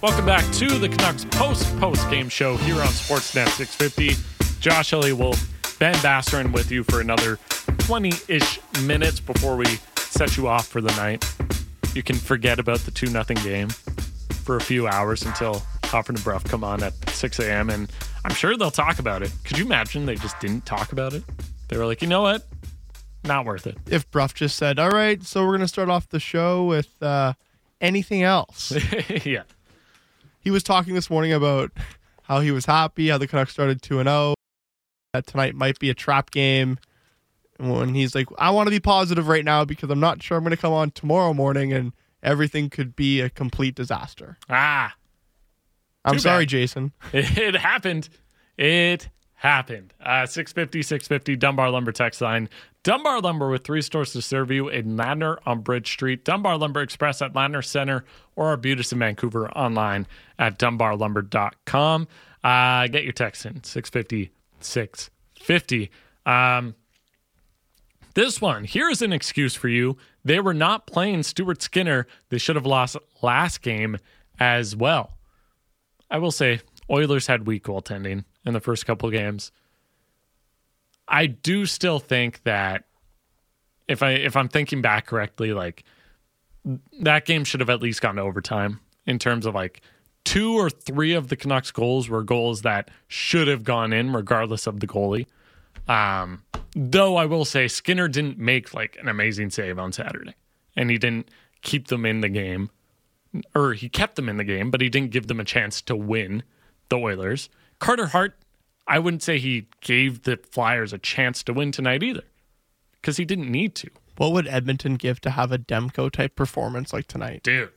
Welcome 0.00 0.26
back 0.26 0.44
to 0.54 0.78
the 0.78 0.88
Canucks 0.88 1.24
post 1.24 1.76
post 1.78 2.08
game 2.08 2.28
show 2.28 2.56
here 2.58 2.76
on 2.76 2.88
Sportsnet 2.88 3.48
650. 3.48 4.37
Josh 4.60 4.92
Elliott 4.92 5.18
Wolfe, 5.18 5.78
Ben 5.78 5.94
Basran 5.96 6.52
with 6.52 6.70
you 6.70 6.82
for 6.84 7.00
another 7.00 7.38
20 7.78 8.12
ish 8.28 8.60
minutes 8.82 9.20
before 9.20 9.56
we 9.56 9.66
set 9.96 10.36
you 10.36 10.48
off 10.48 10.66
for 10.66 10.80
the 10.80 10.90
night. 10.96 11.24
You 11.94 12.02
can 12.02 12.16
forget 12.16 12.58
about 12.58 12.80
the 12.80 12.90
2 12.90 13.06
0 13.06 13.24
game 13.42 13.68
for 14.42 14.56
a 14.56 14.60
few 14.60 14.88
hours 14.88 15.22
until 15.22 15.62
Hopper 15.84 16.12
and 16.12 16.22
Brough 16.24 16.40
come 16.40 16.64
on 16.64 16.82
at 16.82 16.92
6 17.10 17.38
a.m. 17.38 17.70
And 17.70 17.90
I'm 18.24 18.34
sure 18.34 18.56
they'll 18.56 18.70
talk 18.70 18.98
about 18.98 19.22
it. 19.22 19.32
Could 19.44 19.58
you 19.58 19.64
imagine 19.64 20.06
they 20.06 20.16
just 20.16 20.38
didn't 20.40 20.66
talk 20.66 20.92
about 20.92 21.12
it? 21.12 21.22
They 21.68 21.76
were 21.76 21.86
like, 21.86 22.02
you 22.02 22.08
know 22.08 22.22
what? 22.22 22.46
Not 23.24 23.44
worth 23.44 23.66
it. 23.66 23.76
If 23.88 24.10
Brough 24.10 24.28
just 24.34 24.56
said, 24.56 24.78
All 24.78 24.90
right, 24.90 25.22
so 25.22 25.42
we're 25.42 25.52
going 25.52 25.60
to 25.60 25.68
start 25.68 25.88
off 25.88 26.08
the 26.08 26.20
show 26.20 26.64
with 26.64 27.02
uh, 27.02 27.34
anything 27.80 28.22
else. 28.22 28.72
yeah. 29.24 29.42
he 30.40 30.50
was 30.50 30.62
talking 30.62 30.94
this 30.94 31.10
morning 31.10 31.32
about 31.32 31.70
how 32.22 32.40
he 32.40 32.50
was 32.50 32.66
happy, 32.66 33.08
how 33.08 33.18
the 33.18 33.26
Canucks 33.26 33.52
started 33.52 33.82
2 33.82 34.02
0, 34.02 34.34
that 35.12 35.26
tonight 35.26 35.54
might 35.54 35.78
be 35.78 35.90
a 35.90 35.94
trap 35.94 36.30
game. 36.30 36.78
When 37.58 37.94
he's 37.94 38.14
like, 38.14 38.28
I 38.38 38.50
want 38.50 38.68
to 38.68 38.70
be 38.70 38.78
positive 38.78 39.26
right 39.26 39.44
now 39.44 39.64
because 39.64 39.90
I'm 39.90 39.98
not 39.98 40.22
sure 40.22 40.36
I'm 40.36 40.44
going 40.44 40.52
to 40.52 40.56
come 40.56 40.72
on 40.72 40.92
tomorrow 40.92 41.34
morning 41.34 41.72
and 41.72 41.92
everything 42.22 42.70
could 42.70 42.94
be 42.94 43.20
a 43.20 43.28
complete 43.28 43.74
disaster. 43.74 44.38
Ah, 44.48 44.94
I'm 46.04 46.20
sorry, 46.20 46.44
bad. 46.44 46.50
Jason. 46.50 46.92
it 47.12 47.56
happened. 47.56 48.08
It 48.56 49.08
happened. 49.34 49.94
Uh, 50.00 50.26
650, 50.26 50.82
650, 50.82 51.36
Dunbar 51.36 51.70
Lumber 51.70 51.92
text 51.92 52.20
line. 52.20 52.48
Dunbar 52.82 53.20
Lumber 53.20 53.50
with 53.50 53.64
three 53.64 53.82
stores 53.82 54.12
to 54.12 54.22
serve 54.22 54.50
you 54.50 54.68
in 54.68 54.96
Ladner 54.96 55.38
on 55.44 55.60
Bridge 55.60 55.90
Street, 55.90 56.24
Dunbar 56.24 56.58
Lumber 56.58 56.80
Express 56.80 57.20
at 57.22 57.32
Ladner 57.34 57.64
Center, 57.64 58.04
or 58.36 58.48
Arbutus 58.48 58.92
in 58.92 58.98
Vancouver 58.98 59.50
online 59.50 60.06
at 60.38 60.58
dunbarlumber.com. 60.58 62.08
Uh, 62.44 62.86
get 62.86 63.04
your 63.04 63.12
text 63.12 63.46
in 63.46 63.62
650, 63.62 64.30
650. 64.64 65.90
Um, 66.26 66.74
this 68.14 68.40
one, 68.40 68.64
here's 68.64 69.02
an 69.02 69.12
excuse 69.12 69.54
for 69.54 69.68
you. 69.68 69.96
They 70.24 70.40
were 70.40 70.54
not 70.54 70.86
playing 70.86 71.22
Stuart 71.22 71.62
Skinner. 71.62 72.06
They 72.30 72.38
should 72.38 72.56
have 72.56 72.66
lost 72.66 72.96
last 73.22 73.62
game 73.62 73.98
as 74.40 74.74
well. 74.74 75.18
I 76.10 76.18
will 76.18 76.32
say, 76.32 76.60
Oilers 76.90 77.26
had 77.26 77.46
weak 77.46 77.64
goaltending 77.64 78.24
in 78.44 78.54
the 78.54 78.60
first 78.60 78.86
couple 78.86 79.10
games. 79.10 79.52
I 81.06 81.26
do 81.26 81.66
still 81.66 81.98
think 81.98 82.42
that 82.44 82.84
if 83.88 84.02
I 84.02 84.12
if 84.12 84.36
I'm 84.36 84.48
thinking 84.48 84.82
back 84.82 85.06
correctly, 85.06 85.52
like 85.52 85.84
that 87.00 87.24
game 87.24 87.44
should 87.44 87.60
have 87.60 87.70
at 87.70 87.82
least 87.82 88.02
gone 88.02 88.16
to 88.16 88.22
overtime 88.22 88.80
in 89.06 89.18
terms 89.18 89.46
of 89.46 89.54
like 89.54 89.80
two 90.24 90.54
or 90.54 90.68
three 90.70 91.14
of 91.14 91.28
the 91.28 91.36
Canucks 91.36 91.70
goals 91.70 92.08
were 92.08 92.22
goals 92.22 92.62
that 92.62 92.90
should 93.06 93.48
have 93.48 93.64
gone 93.64 93.92
in 93.92 94.12
regardless 94.12 94.66
of 94.66 94.80
the 94.80 94.86
goalie. 94.86 95.26
Um, 95.88 96.42
though 96.74 97.16
I 97.16 97.24
will 97.24 97.44
say 97.44 97.66
Skinner 97.68 98.08
didn't 98.08 98.38
make 98.38 98.74
like 98.74 98.96
an 99.00 99.08
amazing 99.08 99.50
save 99.50 99.78
on 99.78 99.92
Saturday, 99.92 100.34
and 100.76 100.90
he 100.90 100.98
didn't 100.98 101.30
keep 101.62 101.88
them 101.88 102.04
in 102.04 102.20
the 102.20 102.28
game, 102.28 102.70
or 103.54 103.72
he 103.72 103.88
kept 103.88 104.16
them 104.16 104.28
in 104.28 104.36
the 104.36 104.44
game, 104.44 104.70
but 104.70 104.80
he 104.80 104.88
didn't 104.88 105.10
give 105.10 105.26
them 105.28 105.40
a 105.40 105.44
chance 105.44 105.80
to 105.82 105.96
win 105.96 106.42
the 106.90 106.96
Oilers. 106.98 107.48
Carter 107.78 108.06
Hart, 108.08 108.36
I 108.86 108.98
wouldn't 108.98 109.22
say 109.22 109.38
he 109.38 109.66
gave 109.80 110.22
the 110.24 110.38
Flyers 110.50 110.92
a 110.92 110.98
chance 110.98 111.42
to 111.44 111.52
win 111.54 111.72
tonight 111.72 112.02
either, 112.02 112.24
because 113.00 113.16
he 113.16 113.24
didn't 113.24 113.50
need 113.50 113.74
to, 113.76 113.88
What 114.18 114.32
would 114.32 114.46
Edmonton 114.48 114.96
give 114.96 115.20
to 115.22 115.30
have 115.30 115.52
a 115.52 115.58
Demko 115.58 116.10
type 116.10 116.36
performance 116.36 116.92
like 116.92 117.06
tonight? 117.06 117.42
dude. 117.44 117.70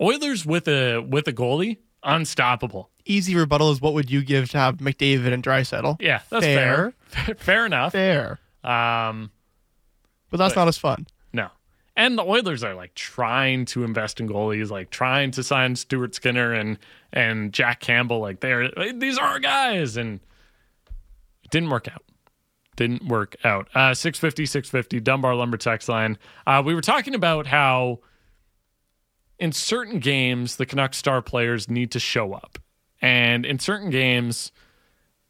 Oilers 0.00 0.44
with 0.46 0.68
a 0.68 0.98
with 1.00 1.26
a 1.28 1.32
goalie, 1.32 1.78
unstoppable. 2.02 2.90
Easy 3.04 3.34
rebuttal 3.36 3.70
is 3.70 3.80
what 3.80 3.94
would 3.94 4.10
you 4.10 4.22
give 4.22 4.50
to 4.50 4.58
have 4.58 4.76
McDavid 4.78 5.32
and 5.32 5.42
Draisaitl? 5.42 6.00
Yeah, 6.00 6.20
that's 6.28 6.44
fair. 6.44 6.92
Fair. 7.06 7.34
Fair, 7.38 7.66
enough. 7.66 7.92
Fair. 7.92 8.38
Um, 8.64 9.30
But 10.30 10.38
that's 10.38 10.54
But- 10.54 10.60
not 10.62 10.68
as 10.68 10.76
fun. 10.78 11.06
No. 11.32 11.48
And 11.96 12.18
the 12.18 12.24
Oilers 12.24 12.62
are 12.64 12.74
like 12.74 12.94
trying 12.94 13.64
to 13.66 13.84
invest 13.84 14.20
in 14.20 14.28
goalies, 14.28 14.70
like 14.70 14.90
trying 14.90 15.30
to 15.32 15.42
sign 15.42 15.76
Stuart 15.76 16.14
Skinner 16.14 16.52
and 16.52 16.78
and 17.12 17.52
Jack 17.52 17.80
Campbell. 17.80 18.20
Like 18.20 18.40
they're 18.40 18.70
these 18.92 19.16
are 19.18 19.26
our 19.26 19.38
guys, 19.38 19.96
and 19.96 20.20
it 21.44 21.50
didn't 21.50 21.70
work 21.70 21.88
out. 21.88 22.02
Didn't 22.76 23.06
work 23.06 23.36
out. 23.44 23.68
Uh, 23.74 23.94
650, 23.94 24.44
650, 24.44 25.00
Dunbar 25.00 25.34
Lumber 25.34 25.56
text 25.56 25.88
line. 25.88 26.18
Uh, 26.46 26.62
we 26.66 26.74
were 26.74 26.82
talking 26.82 27.14
about 27.14 27.46
how 27.46 28.00
in 29.38 29.52
certain 29.52 29.98
games 29.98 30.56
the 30.56 30.66
Canucks 30.66 30.96
star 30.96 31.22
players 31.22 31.68
need 31.68 31.90
to 31.92 32.00
show 32.00 32.32
up, 32.32 32.58
and 33.00 33.44
in 33.44 33.58
certain 33.58 33.90
games 33.90 34.52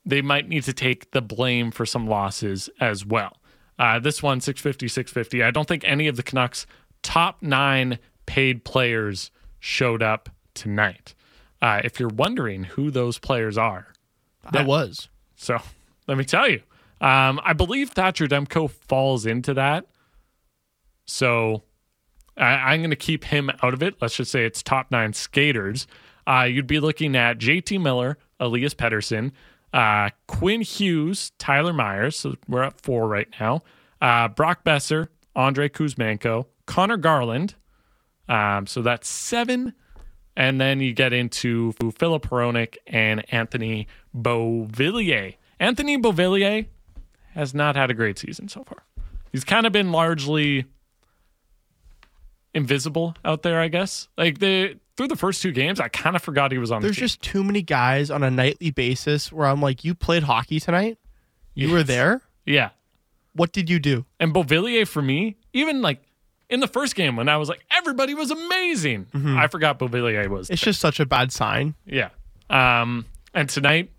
they 0.04 0.22
might 0.22 0.48
need 0.48 0.62
to 0.62 0.72
take 0.72 1.10
the 1.10 1.20
blame 1.20 1.70
for 1.72 1.84
some 1.84 2.06
losses 2.06 2.70
as 2.80 3.04
well. 3.04 3.38
Uh, 3.78 3.98
this 3.98 4.22
one, 4.22 4.40
650, 4.40 4.88
650. 4.88 5.42
I 5.42 5.50
don't 5.50 5.66
think 5.66 5.84
any 5.84 6.06
of 6.06 6.16
the 6.16 6.22
Canucks' 6.22 6.64
top 7.02 7.42
nine 7.42 7.98
paid 8.24 8.64
players 8.64 9.30
showed 9.58 10.02
up 10.02 10.28
tonight. 10.54 11.14
Uh, 11.60 11.80
if 11.84 11.98
you're 11.98 12.08
wondering 12.08 12.64
who 12.64 12.90
those 12.90 13.18
players 13.18 13.58
are, 13.58 13.88
I 14.44 14.62
was. 14.62 15.08
so 15.34 15.58
let 16.06 16.16
me 16.16 16.24
tell 16.24 16.48
you. 16.48 16.62
Um, 17.00 17.40
I 17.44 17.52
believe 17.52 17.90
Thatcher 17.90 18.26
Demko 18.26 18.70
falls 18.70 19.26
into 19.26 19.54
that. 19.54 19.86
So 21.04 21.62
I, 22.36 22.72
I'm 22.72 22.80
going 22.80 22.90
to 22.90 22.96
keep 22.96 23.24
him 23.24 23.50
out 23.62 23.74
of 23.74 23.82
it. 23.82 23.96
Let's 24.00 24.16
just 24.16 24.30
say 24.30 24.44
it's 24.44 24.62
top 24.62 24.90
nine 24.90 25.12
skaters. 25.12 25.86
Uh, 26.26 26.42
you'd 26.42 26.66
be 26.66 26.80
looking 26.80 27.16
at 27.16 27.38
JT 27.38 27.80
Miller, 27.80 28.18
Elias 28.40 28.74
Pettersson, 28.74 29.32
uh, 29.72 30.10
Quinn 30.26 30.62
Hughes, 30.62 31.32
Tyler 31.38 31.72
Myers. 31.72 32.16
So 32.16 32.34
we're 32.48 32.62
at 32.62 32.80
four 32.80 33.08
right 33.08 33.28
now. 33.40 33.62
Uh, 34.00 34.28
Brock 34.28 34.64
Boeser, 34.64 35.08
Andrei 35.34 35.68
Kuzmenko, 35.68 36.46
Connor 36.66 36.96
Garland. 36.96 37.54
Um, 38.28 38.66
so 38.66 38.82
that's 38.82 39.08
seven. 39.08 39.72
And 40.36 40.60
then 40.60 40.80
you 40.80 40.92
get 40.92 41.12
into 41.12 41.72
Filip 41.72 42.24
Hronek 42.24 42.76
and 42.86 43.24
Anthony 43.32 43.86
Beauvillier. 44.14 45.36
Anthony 45.58 45.96
Beauvillier 45.96 46.66
has 47.34 47.54
not 47.54 47.76
had 47.76 47.90
a 47.90 47.94
great 47.94 48.18
season 48.18 48.48
so 48.48 48.64
far. 48.64 48.82
He's 49.32 49.44
kind 49.44 49.66
of 49.66 49.72
been 49.72 49.92
largely 49.92 50.66
invisible 52.56 53.14
out 53.24 53.42
there, 53.42 53.60
I 53.60 53.68
guess. 53.68 54.08
Like 54.16 54.38
the 54.40 54.78
through 54.96 55.08
the 55.08 55.16
first 55.16 55.42
two 55.42 55.52
games, 55.52 55.78
I 55.78 55.88
kind 55.88 56.16
of 56.16 56.22
forgot 56.22 56.50
he 56.50 56.58
was 56.58 56.72
on 56.72 56.80
There's 56.82 56.96
the 56.96 57.00
just 57.00 57.20
too 57.22 57.44
many 57.44 57.60
guys 57.62 58.10
on 58.10 58.22
a 58.22 58.30
nightly 58.30 58.70
basis 58.70 59.30
where 59.30 59.46
I'm 59.46 59.60
like, 59.60 59.84
you 59.84 59.94
played 59.94 60.22
hockey 60.22 60.58
tonight? 60.58 60.98
You 61.54 61.70
were 61.70 61.82
there? 61.82 62.22
yeah. 62.44 62.70
What 63.34 63.52
did 63.52 63.68
you 63.68 63.78
do? 63.78 64.06
And 64.18 64.32
Beauvillier 64.32 64.88
for 64.88 65.02
me, 65.02 65.36
even 65.52 65.82
like 65.82 66.00
in 66.48 66.60
the 66.60 66.66
first 66.66 66.94
game 66.94 67.16
when 67.16 67.28
I 67.28 67.36
was 67.36 67.50
like 67.50 67.62
everybody 67.70 68.14
was 68.14 68.30
amazing, 68.30 69.08
I 69.14 69.46
forgot 69.48 69.78
Beauvillier 69.78 70.26
was 70.28 70.48
It's 70.48 70.62
just 70.62 70.80
such 70.80 70.98
a 71.00 71.04
bad 71.04 71.32
sign. 71.32 71.74
Yeah. 71.84 72.08
Um, 72.48 73.04
and 73.34 73.50
tonight, 73.50 73.90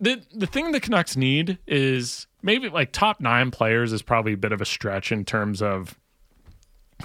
the 0.00 0.22
the 0.34 0.46
thing 0.46 0.72
the 0.72 0.80
Canucks 0.80 1.14
need 1.14 1.58
is 1.66 2.26
maybe 2.42 2.70
like 2.70 2.92
top 2.92 3.20
nine 3.20 3.50
players 3.50 3.92
is 3.92 4.00
probably 4.00 4.32
a 4.32 4.38
bit 4.38 4.52
of 4.52 4.62
a 4.62 4.64
stretch 4.64 5.12
in 5.12 5.26
terms 5.26 5.60
of 5.60 5.99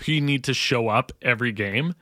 you 0.06 0.22
need 0.22 0.44
to 0.46 0.54
show 0.54 0.88
up 0.90 1.12
every 1.22 1.52
game. 1.52 1.94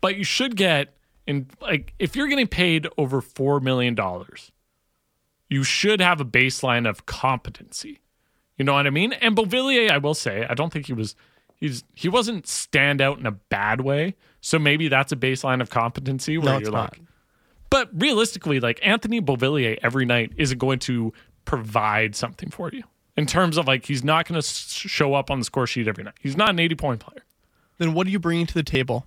But 0.00 0.16
you 0.16 0.24
should 0.24 0.56
get 0.56 0.94
and 1.26 1.50
like 1.60 1.94
if 1.98 2.16
you're 2.16 2.26
getting 2.28 2.48
paid 2.48 2.88
over 2.98 3.20
four 3.20 3.60
million 3.60 3.94
dollars, 3.94 4.50
you 5.48 5.62
should 5.64 6.00
have 6.00 6.20
a 6.20 6.24
baseline 6.24 6.88
of 6.88 7.06
competency. 7.06 8.00
You 8.58 8.64
know 8.64 8.74
what 8.74 8.86
I 8.86 8.90
mean? 8.90 9.12
And 9.14 9.36
Beauvillier, 9.36 9.90
I 9.90 9.98
will 9.98 10.14
say, 10.14 10.46
I 10.48 10.54
don't 10.54 10.72
think 10.72 10.86
he 10.86 10.92
was 10.92 11.14
he's 11.56 11.84
he 11.94 12.08
wasn't 12.08 12.46
stand 12.46 13.00
out 13.00 13.18
in 13.18 13.26
a 13.26 13.32
bad 13.32 13.80
way. 13.80 14.14
So 14.40 14.58
maybe 14.58 14.88
that's 14.88 15.12
a 15.12 15.16
baseline 15.16 15.60
of 15.60 15.70
competency 15.70 16.36
where 16.38 16.54
No, 16.54 16.58
you're 16.58 16.72
not. 16.72 16.92
like 16.98 17.00
but 17.70 17.88
realistically, 17.94 18.60
like 18.60 18.78
Anthony 18.82 19.20
Beauvillier 19.22 19.78
every 19.82 20.04
night 20.04 20.32
isn't 20.36 20.58
going 20.58 20.78
to 20.80 21.12
provide 21.46 22.14
something 22.14 22.50
for 22.50 22.70
you 22.70 22.82
in 23.16 23.26
terms 23.26 23.56
of 23.56 23.66
like 23.66 23.86
he's 23.86 24.04
not 24.04 24.26
going 24.26 24.40
to 24.40 24.46
show 24.46 25.14
up 25.14 25.30
on 25.30 25.38
the 25.38 25.44
score 25.44 25.66
sheet 25.66 25.88
every 25.88 26.04
night. 26.04 26.14
He's 26.20 26.36
not 26.36 26.50
an 26.50 26.58
80 26.58 26.74
point 26.76 27.00
player. 27.00 27.24
Then 27.78 27.94
what 27.94 28.06
are 28.06 28.10
you 28.10 28.18
bringing 28.18 28.46
to 28.46 28.54
the 28.54 28.62
table? 28.62 29.06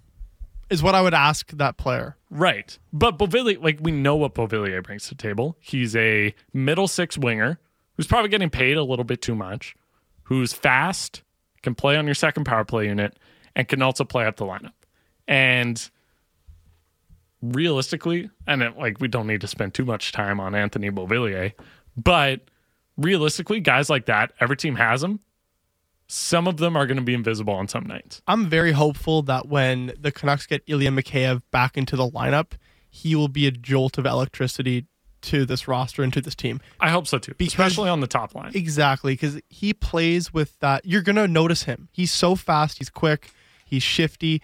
Is 0.69 0.81
what 0.81 0.95
I 0.95 1.01
would 1.01 1.13
ask 1.13 1.51
that 1.51 1.77
player. 1.77 2.17
Right. 2.31 2.77
But 2.91 3.19
Beauvillier, 3.19 3.61
like 3.61 3.77
we 3.81 3.91
know 3.91 4.15
what 4.15 4.33
Beauvillier 4.33 4.83
brings 4.83 5.03
to 5.03 5.09
the 5.09 5.21
table. 5.21 5.57
He's 5.59 5.95
a 5.95 6.33
middle 6.53 6.87
six 6.87 7.17
winger 7.17 7.59
who's 7.95 8.07
probably 8.07 8.29
getting 8.29 8.49
paid 8.49 8.77
a 8.77 8.83
little 8.83 9.05
bit 9.05 9.21
too 9.21 9.35
much, 9.35 9.75
who's 10.23 10.53
fast, 10.53 11.21
can 11.61 11.75
play 11.75 11.97
on 11.97 12.05
your 12.05 12.15
second 12.15 12.45
power 12.45 12.65
play 12.65 12.87
unit, 12.87 13.17
and 13.55 13.67
can 13.67 13.81
also 13.81 14.03
play 14.03 14.25
up 14.25 14.37
the 14.37 14.45
lineup. 14.45 14.73
And 15.27 15.89
realistically, 17.41 18.29
and 18.47 18.61
it, 18.61 18.77
like 18.77 18.99
we 18.99 19.07
don't 19.07 19.27
need 19.27 19.41
to 19.41 19.47
spend 19.47 19.73
too 19.73 19.85
much 19.85 20.11
time 20.11 20.39
on 20.39 20.55
Anthony 20.55 20.89
Beauvillier, 20.89 21.53
but 21.95 22.41
realistically, 22.97 23.59
guys 23.59 23.89
like 23.89 24.05
that, 24.05 24.31
every 24.39 24.57
team 24.57 24.75
has 24.75 25.01
them. 25.01 25.19
Some 26.07 26.47
of 26.47 26.57
them 26.57 26.77
are 26.77 26.85
going 26.85 26.97
to 26.97 27.03
be 27.03 27.15
invisible 27.15 27.53
on 27.53 27.67
some 27.67 27.85
nights. 27.85 28.21
I'm 28.27 28.47
very 28.47 28.73
hopeful 28.73 29.23
that 29.23 29.47
when 29.47 29.93
the 29.99 30.11
Canucks 30.11 30.45
get 30.45 30.61
Ilya 30.67 30.91
Mikheyev 30.91 31.41
back 31.51 31.77
into 31.77 31.95
the 31.95 32.07
lineup, 32.09 32.51
he 32.89 33.15
will 33.15 33.27
be 33.27 33.47
a 33.47 33.51
jolt 33.51 33.97
of 33.97 34.05
electricity 34.05 34.85
to 35.23 35.43
this 35.45 35.67
roster 35.67 36.03
and 36.03 36.13
to 36.13 36.21
this 36.21 36.35
team. 36.35 36.61
I 36.79 36.91
hope 36.91 37.07
so 37.07 37.17
too, 37.17 37.33
Because- 37.35 37.53
especially 37.53 37.89
on 37.89 37.99
the 38.01 38.07
top 38.07 38.35
line. 38.35 38.51
Exactly, 38.53 39.13
because 39.13 39.41
he 39.49 39.73
plays 39.73 40.31
with 40.31 40.59
that. 40.59 40.85
You're 40.85 41.01
going 41.01 41.15
to 41.15 41.27
notice 41.27 41.63
him. 41.63 41.89
He's 41.91 42.11
so 42.11 42.35
fast, 42.35 42.77
he's 42.77 42.91
quick, 42.91 43.31
he's 43.65 43.81
shifty. 43.81 44.43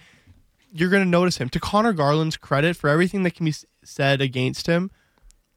You're 0.73 0.89
going 0.89 1.03
to 1.03 1.09
notice 1.09 1.37
him. 1.37 1.49
To 1.49 1.59
Connor 1.59 1.93
Garland's 1.93 2.37
credit, 2.37 2.75
for 2.75 2.89
everything 2.89 3.21
that 3.23 3.35
can 3.35 3.45
be 3.45 3.53
said 3.83 4.21
against 4.21 4.65
him, 4.65 4.89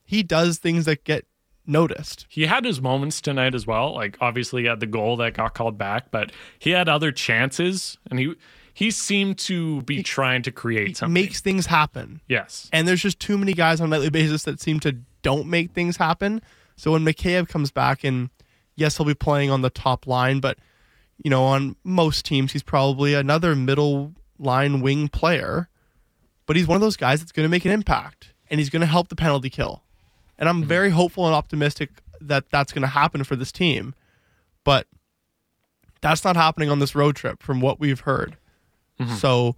he 0.05 0.23
does 0.23 0.59
things 0.59 0.85
that 0.85 1.05
get 1.05 1.25
noticed. 1.67 2.27
he 2.29 2.47
had 2.47 2.65
his 2.65 2.81
moments 2.81 3.21
tonight 3.21 3.55
as 3.55 3.67
well. 3.67 3.95
Like 3.95 4.17
obviously 4.21 4.63
he 4.63 4.69
had 4.69 4.81
the 4.81 4.87
goal 4.87 5.17
that 5.17 5.35
got 5.35 5.55
called 5.55 5.79
back, 5.79 6.11
but 6.11 6.31
he 6.59 6.71
had 6.71 6.89
other 6.89 7.13
chances 7.13 7.97
and 8.11 8.19
he 8.19 8.35
he 8.75 8.91
seemed 8.91 9.39
to 9.39 9.83
be 9.83 10.03
trying 10.03 10.43
to 10.43 10.51
create 10.51 10.97
something. 10.97 11.15
Makes 11.15 11.41
things 11.41 11.67
happen. 11.67 12.21
yes. 12.29 12.69
And 12.73 12.89
there's 12.89 13.01
just 13.03 13.21
too 13.21 13.39
many 13.39 13.53
guys 13.53 13.81
on 13.81 13.87
a 13.87 13.91
nightly 13.91 14.11
basis 14.11 14.43
that 14.43 14.61
seem 14.61 14.81
to 14.81 14.97
don't 15.23 15.47
make 15.47 15.71
things 15.73 15.97
happen. 15.97 16.43
So 16.77 16.91
when 16.91 17.05
Mikheyev 17.05 17.49
comes 17.49 17.71
back, 17.71 18.03
and 18.03 18.31
yes, 18.75 18.97
he'll 18.97 19.07
be 19.07 19.15
playing 19.15 19.51
on 19.51 19.63
the 19.63 19.71
top 19.71 20.09
line, 20.09 20.41
but 20.41 20.59
you 21.23 21.31
know, 21.31 21.45
on 21.45 21.77
most 21.85 22.25
teams, 22.25 22.51
he's 22.51 22.65
probably 22.65 23.15
another 23.15 23.55
middle 23.55 24.13
line 24.41 24.81
wing 24.81 25.07
player. 25.07 25.69
But 26.47 26.57
he's 26.57 26.67
one 26.67 26.75
of 26.75 26.83
those 26.83 26.97
guys 26.97 27.21
that's 27.21 27.31
going 27.31 27.45
to 27.45 27.49
make 27.49 27.65
an 27.65 27.71
impact, 27.71 28.35
and 28.51 28.59
he's 28.59 28.71
going 28.71 28.81
to 28.81 28.87
help 28.87 29.07
the 29.09 29.15
penalty 29.17 29.49
kill. 29.51 29.84
And 30.39 30.49
I'm 30.49 30.61
mm-hmm. 30.61 30.69
very 30.69 30.91
hopeful 30.91 31.27
and 31.27 31.35
optimistic 31.35 31.91
that 32.21 32.51
that's 32.51 32.73
going 32.73 32.83
to 32.83 32.89
happen 32.89 33.25
for 33.25 33.37
this 33.37 33.53
team. 33.53 33.95
But 34.65 34.87
that's 36.01 36.25
not 36.25 36.37
happening 36.37 36.71
on 36.71 36.79
this 36.79 36.95
road 36.95 37.17
trip 37.17 37.43
from 37.43 37.61
what 37.61 37.81
we've 37.81 38.01
heard. 38.01 38.37
Mm-hmm. 39.01 39.15
So 39.15 39.57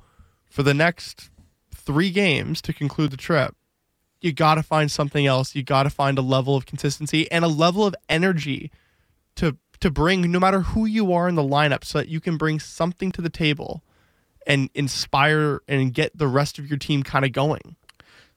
for 0.50 0.62
the 0.62 0.74
next 0.74 1.30
three 1.74 2.10
games 2.10 2.60
to 2.62 2.72
conclude 2.72 3.10
the 3.10 3.16
trip, 3.16 3.54
you 4.20 4.32
got 4.32 4.56
to 4.56 4.62
find 4.62 4.90
something 4.90 5.26
else. 5.26 5.54
You 5.54 5.62
got 5.62 5.84
to 5.84 5.90
find 5.90 6.18
a 6.18 6.22
level 6.22 6.56
of 6.56 6.66
consistency 6.66 7.30
and 7.30 7.44
a 7.44 7.48
level 7.48 7.86
of 7.86 7.94
energy 8.08 8.70
to 9.36 9.56
to 9.80 9.90
bring 9.90 10.30
no 10.32 10.40
matter 10.40 10.60
who 10.60 10.86
you 10.86 11.12
are 11.12 11.28
in 11.28 11.34
the 11.34 11.42
lineup 11.42 11.84
so 11.84 11.98
that 11.98 12.08
you 12.08 12.18
can 12.18 12.38
bring 12.38 12.58
something 12.58 13.12
to 13.12 13.20
the 13.20 13.28
table 13.28 13.82
and 14.46 14.70
inspire 14.74 15.60
and 15.68 15.92
get 15.92 16.16
the 16.16 16.26
rest 16.26 16.58
of 16.58 16.68
your 16.68 16.78
team 16.78 17.02
kind 17.02 17.24
of 17.24 17.32
going. 17.32 17.76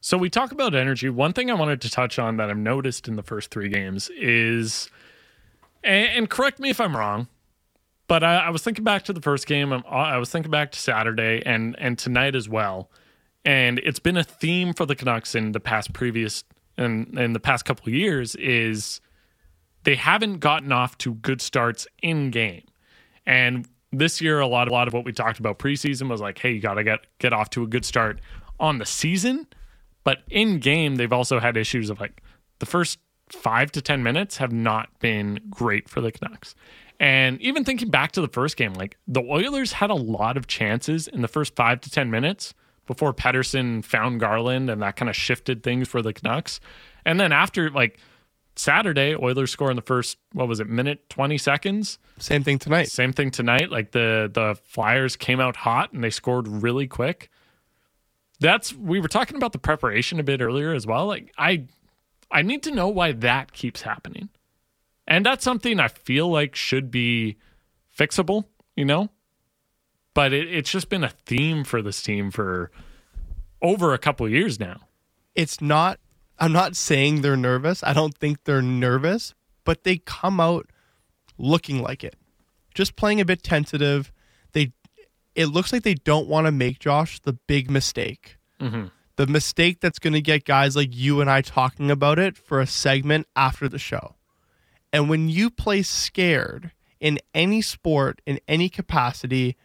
So 0.01 0.17
we 0.17 0.29
talk 0.29 0.51
about 0.51 0.75
energy. 0.75 1.09
One 1.09 1.33
thing 1.33 1.51
I 1.51 1.53
wanted 1.53 1.81
to 1.81 1.89
touch 1.89 2.19
on 2.19 2.37
that 2.37 2.49
I've 2.49 2.57
noticed 2.57 3.07
in 3.07 3.15
the 3.15 3.23
first 3.23 3.51
three 3.51 3.67
games 3.67 4.09
is, 4.15 4.89
and, 5.83 6.07
and 6.09 6.29
correct 6.29 6.59
me 6.59 6.69
if 6.69 6.79
I'm 6.79 6.95
wrong, 6.95 7.27
but 8.07 8.23
I, 8.23 8.37
I 8.37 8.49
was 8.49 8.63
thinking 8.63 8.83
back 8.83 9.03
to 9.05 9.13
the 9.13 9.21
first 9.21 9.45
game. 9.45 9.73
I 9.89 10.17
was 10.17 10.29
thinking 10.29 10.51
back 10.51 10.71
to 10.71 10.79
Saturday 10.79 11.43
and 11.45 11.75
and 11.79 11.97
tonight 11.97 12.35
as 12.35 12.47
well, 12.47 12.89
and 13.43 13.79
it's 13.79 13.99
been 13.99 14.17
a 14.17 14.23
theme 14.23 14.73
for 14.73 14.85
the 14.85 14.95
Canucks 14.95 15.35
in 15.35 15.51
the 15.51 15.59
past 15.59 15.93
previous 15.93 16.43
and 16.77 17.19
in 17.19 17.33
the 17.33 17.39
past 17.39 17.65
couple 17.65 17.91
years 17.91 18.35
is 18.35 19.01
they 19.83 19.95
haven't 19.95 20.39
gotten 20.39 20.71
off 20.71 20.97
to 20.99 21.15
good 21.15 21.41
starts 21.41 21.87
in 22.01 22.31
game, 22.31 22.63
and 23.25 23.67
this 23.91 24.21
year 24.21 24.39
a 24.39 24.47
lot 24.47 24.69
a 24.69 24.71
lot 24.71 24.87
of 24.87 24.93
what 24.93 25.03
we 25.03 25.11
talked 25.11 25.39
about 25.39 25.59
preseason 25.59 26.09
was 26.09 26.21
like, 26.21 26.39
hey, 26.39 26.51
you 26.53 26.61
got 26.61 26.75
to 26.75 26.83
get 26.85 27.01
get 27.19 27.33
off 27.33 27.49
to 27.51 27.63
a 27.63 27.67
good 27.67 27.83
start 27.83 28.21
on 28.61 28.77
the 28.77 28.85
season. 28.85 29.45
But 30.09 30.23
in 30.31 30.57
game, 30.57 30.95
they've 30.95 31.13
also 31.13 31.39
had 31.39 31.55
issues 31.55 31.91
of 31.91 31.99
like 31.99 32.23
the 32.57 32.65
first 32.65 32.97
five 33.31 33.71
to 33.73 33.79
10 33.79 34.01
minutes 34.01 34.37
have 34.37 34.51
not 34.51 34.89
been 34.97 35.39
great 35.51 35.87
for 35.87 36.01
the 36.01 36.11
Canucks. 36.11 36.55
And 36.99 37.39
even 37.43 37.63
thinking 37.63 37.91
back 37.91 38.13
to 38.13 38.21
the 38.21 38.27
first 38.27 38.57
game, 38.57 38.73
like 38.73 38.97
the 39.07 39.21
Oilers 39.21 39.73
had 39.73 39.91
a 39.91 39.95
lot 39.95 40.35
of 40.35 40.47
chances 40.47 41.07
in 41.07 41.21
the 41.21 41.27
first 41.27 41.55
five 41.55 41.79
to 41.81 41.91
10 41.91 42.09
minutes 42.09 42.55
before 42.87 43.13
Pettersson 43.13 43.85
found 43.85 44.19
Garland 44.19 44.71
and 44.71 44.81
that 44.81 44.95
kind 44.95 45.11
of 45.11 45.15
shifted 45.15 45.61
things 45.61 45.87
for 45.87 46.01
the 46.01 46.11
Canucks. 46.11 46.59
And 47.05 47.19
then 47.19 47.31
after 47.31 47.69
like 47.69 47.99
Saturday, 48.55 49.15
Oilers 49.15 49.51
score 49.51 49.69
in 49.69 49.75
the 49.75 49.83
first, 49.83 50.17
what 50.33 50.47
was 50.47 50.59
it, 50.59 50.67
minute 50.67 51.07
20 51.11 51.37
seconds? 51.37 51.99
Same 52.17 52.43
thing 52.43 52.57
tonight. 52.57 52.87
Same 52.87 53.13
thing 53.13 53.29
tonight. 53.29 53.69
Like 53.69 53.91
the 53.91 54.27
the 54.33 54.57
Flyers 54.63 55.15
came 55.15 55.39
out 55.39 55.55
hot 55.55 55.93
and 55.93 56.03
they 56.03 56.09
scored 56.09 56.47
really 56.47 56.87
quick. 56.87 57.29
That's 58.39 58.73
we 58.73 58.99
were 58.99 59.07
talking 59.07 59.37
about 59.37 59.51
the 59.51 59.59
preparation 59.59 60.19
a 60.19 60.23
bit 60.23 60.41
earlier 60.41 60.73
as 60.73 60.87
well. 60.87 61.05
Like 61.05 61.33
I 61.37 61.65
I 62.31 62.41
need 62.41 62.63
to 62.63 62.71
know 62.71 62.87
why 62.87 63.11
that 63.11 63.51
keeps 63.51 63.81
happening. 63.81 64.29
And 65.07 65.25
that's 65.25 65.43
something 65.43 65.79
I 65.79 65.87
feel 65.87 66.29
like 66.29 66.55
should 66.55 66.91
be 66.91 67.37
fixable, 67.97 68.45
you 68.75 68.85
know? 68.85 69.09
But 70.13 70.33
it, 70.33 70.53
it's 70.53 70.71
just 70.71 70.89
been 70.89 71.03
a 71.03 71.09
theme 71.09 71.63
for 71.63 71.81
this 71.81 72.01
team 72.01 72.29
for 72.29 72.71
over 73.61 73.93
a 73.93 73.97
couple 73.97 74.29
years 74.29 74.59
now. 74.59 74.81
It's 75.35 75.59
not 75.59 75.99
I'm 76.39 76.53
not 76.53 76.75
saying 76.75 77.21
they're 77.21 77.35
nervous. 77.35 77.83
I 77.83 77.93
don't 77.93 78.17
think 78.17 78.45
they're 78.45 78.61
nervous, 78.61 79.33
but 79.65 79.83
they 79.83 79.97
come 79.97 80.39
out 80.39 80.67
looking 81.37 81.81
like 81.81 82.03
it. 82.03 82.15
Just 82.73 82.95
playing 82.95 83.19
a 83.19 83.25
bit 83.25 83.43
tentative. 83.43 84.11
They 84.53 84.71
it 85.39 85.47
looks 85.47 85.71
like 85.71 85.83
they 85.83 85.93
don't 85.93 86.27
want 86.27 86.47
to 86.47 86.51
make 86.51 86.79
Josh 86.79 87.21
the 87.21 87.31
big 87.31 87.71
mistake. 87.71 88.37
Mm-hmm. 88.59 88.87
The 89.15 89.25
mistake 89.25 89.79
that's 89.79 89.97
going 89.97 90.11
to 90.11 90.21
get 90.21 90.43
guys 90.43 90.75
like 90.75 90.89
you 90.91 91.21
and 91.21 91.29
I 91.29 91.39
talking 91.39 91.89
about 91.89 92.19
it 92.19 92.37
for 92.37 92.59
a 92.59 92.67
segment 92.67 93.25
after 93.37 93.69
the 93.69 93.79
show. 93.79 94.15
And 94.91 95.09
when 95.09 95.29
you 95.29 95.49
play 95.49 95.81
scared 95.81 96.71
in 96.99 97.19
any 97.33 97.61
sport, 97.61 98.21
in 98.25 98.41
any 98.49 98.67
capacity, 98.67 99.55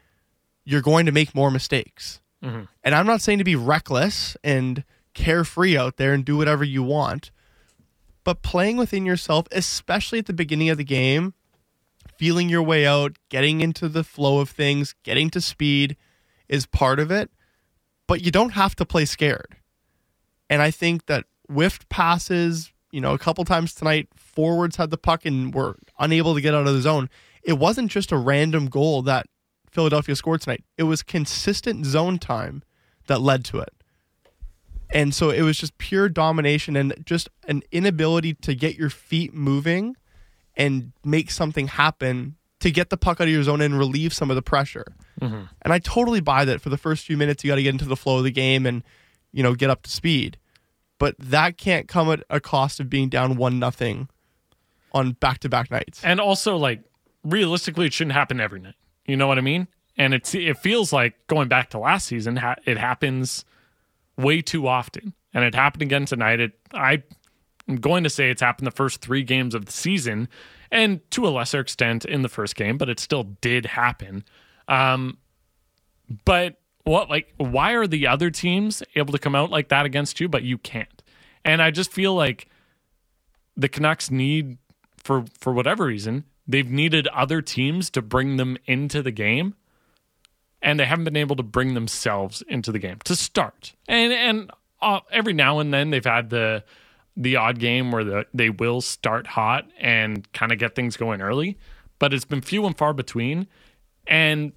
you're 0.65 0.81
going 0.81 1.07
to 1.07 1.13
make 1.13 1.35
more 1.35 1.51
mistakes. 1.51 2.21
Mm-hmm. 2.41 2.67
And 2.85 2.95
I'm 2.95 3.07
not 3.07 3.21
saying 3.21 3.39
to 3.39 3.45
be 3.45 3.57
reckless 3.57 4.37
and 4.45 4.85
carefree 5.13 5.77
out 5.77 5.97
there 5.97 6.13
and 6.13 6.25
do 6.25 6.37
whatever 6.37 6.63
you 6.63 6.85
want, 6.85 7.33
but 8.23 8.43
playing 8.43 8.77
within 8.77 9.05
yourself, 9.05 9.49
especially 9.51 10.21
at 10.21 10.27
the 10.27 10.33
beginning 10.33 10.69
of 10.69 10.79
the 10.79 10.85
game, 10.85 11.35
feeling 12.25 12.49
your 12.49 12.63
way 12.63 12.87
out, 12.87 13.19
getting 13.29 13.61
into 13.61 13.87
the 13.87 14.03
flow 14.03 14.41
of 14.41 14.49
things, 14.49 14.95
getting 15.03 15.29
to 15.29 15.43
speed 15.43 15.95
is 16.49 16.65
part 16.65 16.99
of 16.99 17.11
it. 17.11 17.31
But 18.09 18.25
you 18.25 18.31
don't 18.31 18.55
have 18.55 18.75
to 18.77 18.87
play 18.87 19.05
scared. 19.05 19.57
And 20.49 20.63
I 20.63 20.71
think 20.71 21.05
that 21.05 21.27
whiffed 21.51 21.91
passes, 21.91 22.73
you 22.91 23.03
know, 23.03 23.13
a 23.13 23.19
couple 23.19 23.45
times 23.45 23.75
tonight, 23.75 24.09
forwards 24.17 24.77
had 24.77 24.89
the 24.89 24.97
puck 24.97 25.27
and 25.27 25.53
were 25.53 25.77
unable 25.99 26.35
to 26.35 26.41
get 26.41 26.55
out 26.55 26.67
of 26.67 26.73
the 26.73 26.81
zone. 26.81 27.11
It 27.43 27.59
wasn't 27.59 27.91
just 27.91 28.11
a 28.11 28.17
random 28.17 28.69
goal 28.69 29.03
that 29.03 29.27
Philadelphia 29.71 30.17
scored 30.17 30.41
tonight. 30.41 30.65
It 30.79 30.85
was 30.85 31.03
consistent 31.03 31.85
zone 31.85 32.19
time 32.19 32.63
that 33.07 33.21
led 33.21 33.45
to 33.45 33.59
it. 33.59 33.75
And 34.89 35.15
so 35.15 35.29
it 35.29 35.43
was 35.43 35.59
just 35.59 35.77
pure 35.77 36.09
domination 36.09 36.75
and 36.75 36.95
just 37.05 37.29
an 37.47 37.65
inability 37.71 38.33
to 38.33 38.55
get 38.55 38.77
your 38.77 38.89
feet 38.89 39.35
moving 39.35 39.97
and 40.57 40.93
make 41.05 41.31
something 41.31 41.69
happen 41.69 42.37
to 42.61 42.71
get 42.71 42.91
the 42.91 42.97
puck 42.97 43.21
out 43.21 43.27
of 43.27 43.33
your 43.33 43.43
zone 43.43 43.61
and 43.61 43.79
relieve 43.79 44.13
some 44.15 44.31
of 44.31 44.37
the 44.37 44.43
pressure. 44.43 44.87
Mm-hmm. 45.21 45.43
And 45.63 45.73
I 45.73 45.79
totally 45.79 46.21
buy 46.21 46.45
that 46.45 46.61
for 46.61 46.71
the 46.71 46.79
first 46.79 47.05
few 47.05 47.17
minutes 47.17 47.45
you 47.45 47.51
got 47.51 47.57
to 47.57 47.63
get 47.63 47.75
into 47.75 47.85
the 47.85 47.97
flow 47.97 48.19
of 48.19 48.25
the 48.25 48.31
game 48.31 48.67
and 48.67 48.83
you 49.33 49.43
know 49.43 49.55
get 49.55 49.71
up 49.71 49.83
to 49.83 49.91
speed. 49.91 50.39
But 50.99 51.17
that 51.19 51.59
can't 51.59 51.89
come 51.89 52.11
at 52.11 52.23
a 52.31 52.41
cost 52.41 52.81
of 52.81 52.89
being 52.89 53.09
down 53.09 53.37
one 53.37 53.59
nothing 53.59 54.09
on 54.93 55.13
back 55.13 55.41
to 55.41 55.49
back 55.49 55.71
nights. 55.71 56.01
And 56.05 56.21
also, 56.21 56.57
like 56.57 56.83
realistically, 57.25 57.87
it 57.87 57.93
shouldn't 57.93 58.15
happen 58.15 58.41
every 58.41 58.61
night. 58.61 58.77
You 59.07 59.17
know 59.17 59.27
what 59.27 59.39
I 59.39 59.43
mean? 59.43 59.69
And 59.97 60.15
it's 60.15 60.35
it 60.35 60.57
feels 60.59 60.93
like 60.93 61.27
going 61.27 61.49
back 61.49 61.71
to 61.71 61.79
last 61.79 62.07
season, 62.07 62.37
ha- 62.37 62.57
it 62.65 62.79
happens 62.79 63.45
way 64.17 64.41
too 64.41 64.67
often, 64.67 65.13
and 65.33 65.45
it 65.45 65.55
happened 65.55 65.83
again 65.83 66.07
tonight. 66.07 66.41
It 66.41 66.53
I 66.73 67.03
am 67.69 67.77
going 67.77 68.05
to 68.05 68.11
say 68.11 68.31
it's 68.31 68.43
happened 68.43 68.67
the 68.67 68.73
first 68.73 69.01
three 69.01 69.23
games 69.23 69.55
of 69.55 69.67
the 69.67 69.73
season, 69.73 70.29
and 70.71 71.01
to 71.13 71.27
a 71.27 71.31
lesser 71.31 71.61
extent 71.61 72.05
in 72.05 72.23
the 72.23 72.29
first 72.29 72.57
game, 72.57 72.79
but 72.79 72.89
it 72.89 73.01
still 73.01 73.25
did 73.41 73.67
happen. 73.67 74.25
Um, 74.69 75.19
but 76.25 76.61
what 76.85 77.09
like 77.09 77.33
why 77.39 77.73
are 77.73 77.87
the 77.87 78.07
other 78.07 78.31
teams 78.31 78.83
able 78.95 79.13
to 79.13 79.19
come 79.19 79.35
out 79.35 79.51
like 79.51 79.69
that 79.69 79.87
against 79.87 80.21
you, 80.21 80.29
but 80.29 80.43
you 80.43 80.59
can't? 80.59 81.03
And 81.45 81.63
I 81.63 81.71
just 81.71 81.93
feel 81.93 82.15
like 82.15 82.49
the 83.57 83.69
Canucks 83.69 84.11
need 84.11 84.59
for 84.97 85.25
for 85.39 85.53
whatever 85.53 85.87
reason 85.87 86.25
they've 86.47 86.71
needed 86.71 87.07
other 87.09 87.41
teams 87.41 87.91
to 87.91 88.03
bring 88.03 88.37
them 88.37 88.59
into 88.67 89.03
the 89.03 89.11
game 89.11 89.55
and 90.61 90.81
they 90.81 90.85
haven't 90.85 91.05
been 91.05 91.17
able 91.17 91.37
to 91.37 91.43
bring 91.43 91.75
themselves 91.75 92.43
into 92.49 92.73
the 92.73 92.79
game 92.79 92.99
to 93.05 93.15
start 93.15 93.75
and 93.87 94.13
and 94.13 94.51
uh, 94.83 95.01
every 95.11 95.33
now 95.33 95.61
and 95.61 95.73
then 95.73 95.91
they've 95.91 96.05
had 96.05 96.31
the 96.31 96.65
the 97.17 97.37
odd 97.37 97.59
game 97.59 97.93
where 97.93 98.05
the, 98.05 98.27
they 98.35 98.51
will 98.51 98.81
start 98.81 99.27
hot 99.27 99.69
and 99.79 100.31
kind 100.33 100.51
of 100.53 100.59
get 100.59 100.75
things 100.75 100.97
going 100.97 101.21
early 101.21 101.57
but 101.99 102.13
it's 102.13 102.25
been 102.25 102.41
few 102.41 102.67
and 102.67 102.77
far 102.77 102.93
between. 102.93 103.47
And 104.07 104.53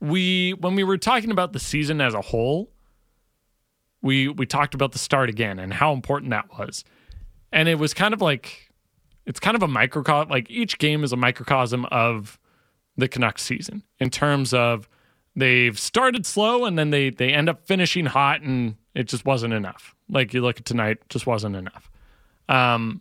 we 0.00 0.52
when 0.52 0.74
we 0.74 0.84
were 0.84 0.98
talking 0.98 1.30
about 1.30 1.52
the 1.52 1.60
season 1.60 2.00
as 2.00 2.14
a 2.14 2.20
whole 2.20 2.72
we 4.00 4.28
we 4.28 4.46
talked 4.46 4.74
about 4.74 4.92
the 4.92 4.98
start 4.98 5.28
again 5.28 5.58
and 5.58 5.72
how 5.72 5.92
important 5.92 6.30
that 6.30 6.46
was. 6.58 6.84
And 7.52 7.68
it 7.68 7.78
was 7.78 7.94
kind 7.94 8.14
of 8.14 8.20
like 8.20 8.70
it's 9.26 9.38
kind 9.38 9.54
of 9.54 9.62
a 9.62 9.68
microcosm 9.68 10.30
like 10.30 10.50
each 10.50 10.78
game 10.78 11.04
is 11.04 11.12
a 11.12 11.16
microcosm 11.16 11.84
of 11.86 12.38
the 12.96 13.08
Canucks 13.08 13.42
season 13.42 13.82
in 13.98 14.10
terms 14.10 14.52
of 14.52 14.88
they've 15.36 15.78
started 15.78 16.26
slow 16.26 16.64
and 16.64 16.78
then 16.78 16.90
they 16.90 17.10
they 17.10 17.32
end 17.32 17.48
up 17.48 17.66
finishing 17.66 18.06
hot 18.06 18.40
and 18.42 18.76
it 18.94 19.04
just 19.04 19.24
wasn't 19.24 19.52
enough 19.52 19.94
like 20.12 20.32
you 20.32 20.40
look 20.40 20.58
at 20.58 20.64
tonight 20.64 20.98
just 21.08 21.26
wasn't 21.26 21.54
enough 21.54 21.90
um 22.48 23.00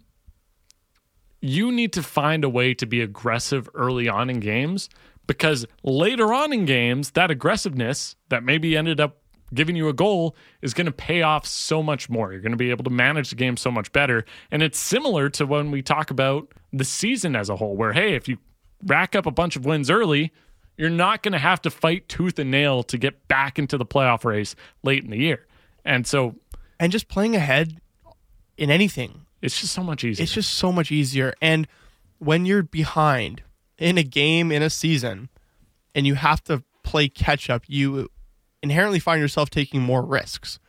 you 1.42 1.72
need 1.72 1.94
to 1.94 2.04
find 2.04 2.44
a 2.44 2.50
way 2.50 2.74
to 2.74 2.86
be 2.86 3.02
aggressive 3.02 3.70
early 3.76 4.08
on 4.08 4.30
in 4.30 4.40
games 4.40 4.90
because 5.28 5.66
later 5.84 6.34
on 6.34 6.52
in 6.52 6.66
games 6.66 7.12
that 7.12 7.30
aggressiveness 7.30 8.16
that 8.30 8.44
maybe 8.44 8.76
ended 8.76 9.00
up 9.00 9.22
giving 9.54 9.76
you 9.76 9.90
a 9.90 9.94
goal 9.94 10.36
is 10.62 10.74
going 10.74 10.86
to 10.86 10.92
pay 10.92 11.22
off 11.22 11.46
so 11.46 11.84
much 11.84 12.10
more. 12.10 12.32
You're 12.32 12.42
going 12.42 12.52
to 12.54 12.58
be 12.58 12.70
able 12.70 12.84
to 12.86 12.90
manage 12.90 13.30
the 13.30 13.36
game 13.36 13.58
so 13.58 13.72
much 13.72 13.92
better. 13.92 14.26
And 14.50 14.64
it's 14.64 14.80
similar 14.80 15.30
to 15.32 15.46
when 15.46 15.72
we 15.72 15.82
talk 15.82 16.12
about 16.12 16.52
the 16.72 16.86
season 16.86 17.36
as 17.36 17.50
a 17.50 17.56
whole, 17.56 17.76
where, 17.76 17.94
hey, 17.94 18.16
if 18.16 18.28
you 18.28 18.38
rack 18.86 19.16
up 19.16 19.26
a 19.26 19.32
bunch 19.32 19.56
of 19.56 19.66
wins 19.66 19.90
early, 19.90 20.32
you're 20.78 20.90
not 20.90 21.22
going 21.22 21.34
to 21.34 21.40
have 21.40 21.62
to 21.64 21.70
fight 21.70 22.08
tooth 22.08 22.40
and 22.40 22.50
nail 22.50 22.84
to 22.84 22.98
get 22.98 23.28
back 23.28 23.60
into 23.60 23.78
the 23.78 23.86
playoff 23.86 24.24
race 24.24 24.56
late 24.84 25.04
in 25.04 25.10
the 25.10 25.18
year. 25.18 25.46
And 25.84 26.08
so 26.08 26.36
And 26.82 26.92
just 26.92 27.08
playing 27.08 27.36
ahead 27.36 27.80
in 28.58 28.70
anything 28.70 29.26
it's 29.42 29.60
just 29.60 29.74
so 29.74 29.84
much 29.84 30.04
easier. 30.04 30.24
It's 30.24 30.34
just 30.34 30.54
so 30.54 30.72
much 30.72 30.92
easier. 30.92 31.34
And 31.42 31.68
when 32.20 32.46
you're 32.46 32.64
behind 32.64 33.42
in 33.78 33.98
a 33.98 34.04
game 34.04 34.52
in 34.52 34.62
a 34.62 34.70
season 34.70 35.30
and 35.96 36.06
you 36.06 36.16
have 36.16 36.44
to 36.46 36.64
play 36.84 37.10
catch 37.10 37.50
up, 37.50 37.64
you 37.68 38.10
inherently 38.62 39.00
find 39.00 39.20
yourself 39.20 39.50
taking 39.50 39.82
more 39.82 40.04
risks 40.04 40.60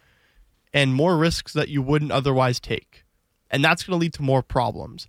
and 0.72 0.94
more 0.94 1.18
risks 1.18 1.52
that 1.52 1.68
you 1.68 1.82
wouldn't 1.82 2.12
otherwise 2.12 2.58
take. 2.58 3.04
And 3.50 3.62
that's 3.62 3.82
going 3.82 3.98
to 3.98 4.00
lead 4.00 4.14
to 4.14 4.22
more 4.22 4.42
problems. 4.42 5.06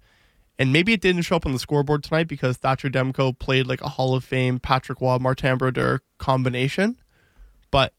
And 0.59 0.73
maybe 0.73 0.91
it 0.91 1.01
didn't 1.01 1.21
show 1.21 1.37
up 1.37 1.45
on 1.45 1.53
the 1.53 1.59
scoreboard 1.59 2.03
tonight 2.03 2.27
because 2.27 2.57
Thatcher 2.57 2.89
Demko 2.89 3.37
played 3.39 3.65
like 3.65 3.81
a 3.81 3.89
Hall 3.89 4.15
of 4.15 4.25
Fame 4.25 4.59
Patrick 4.59 4.99
Roy 4.99 5.17
Martin 5.17 5.57
Brodeur 5.57 6.01
combination. 6.17 6.97
But 7.71 7.93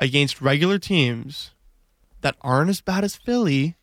against 0.00 0.40
regular 0.40 0.78
teams 0.78 1.50
that 2.20 2.36
aren't 2.40 2.70
as 2.70 2.80
bad 2.80 3.04
as 3.04 3.16
Philly, 3.16 3.76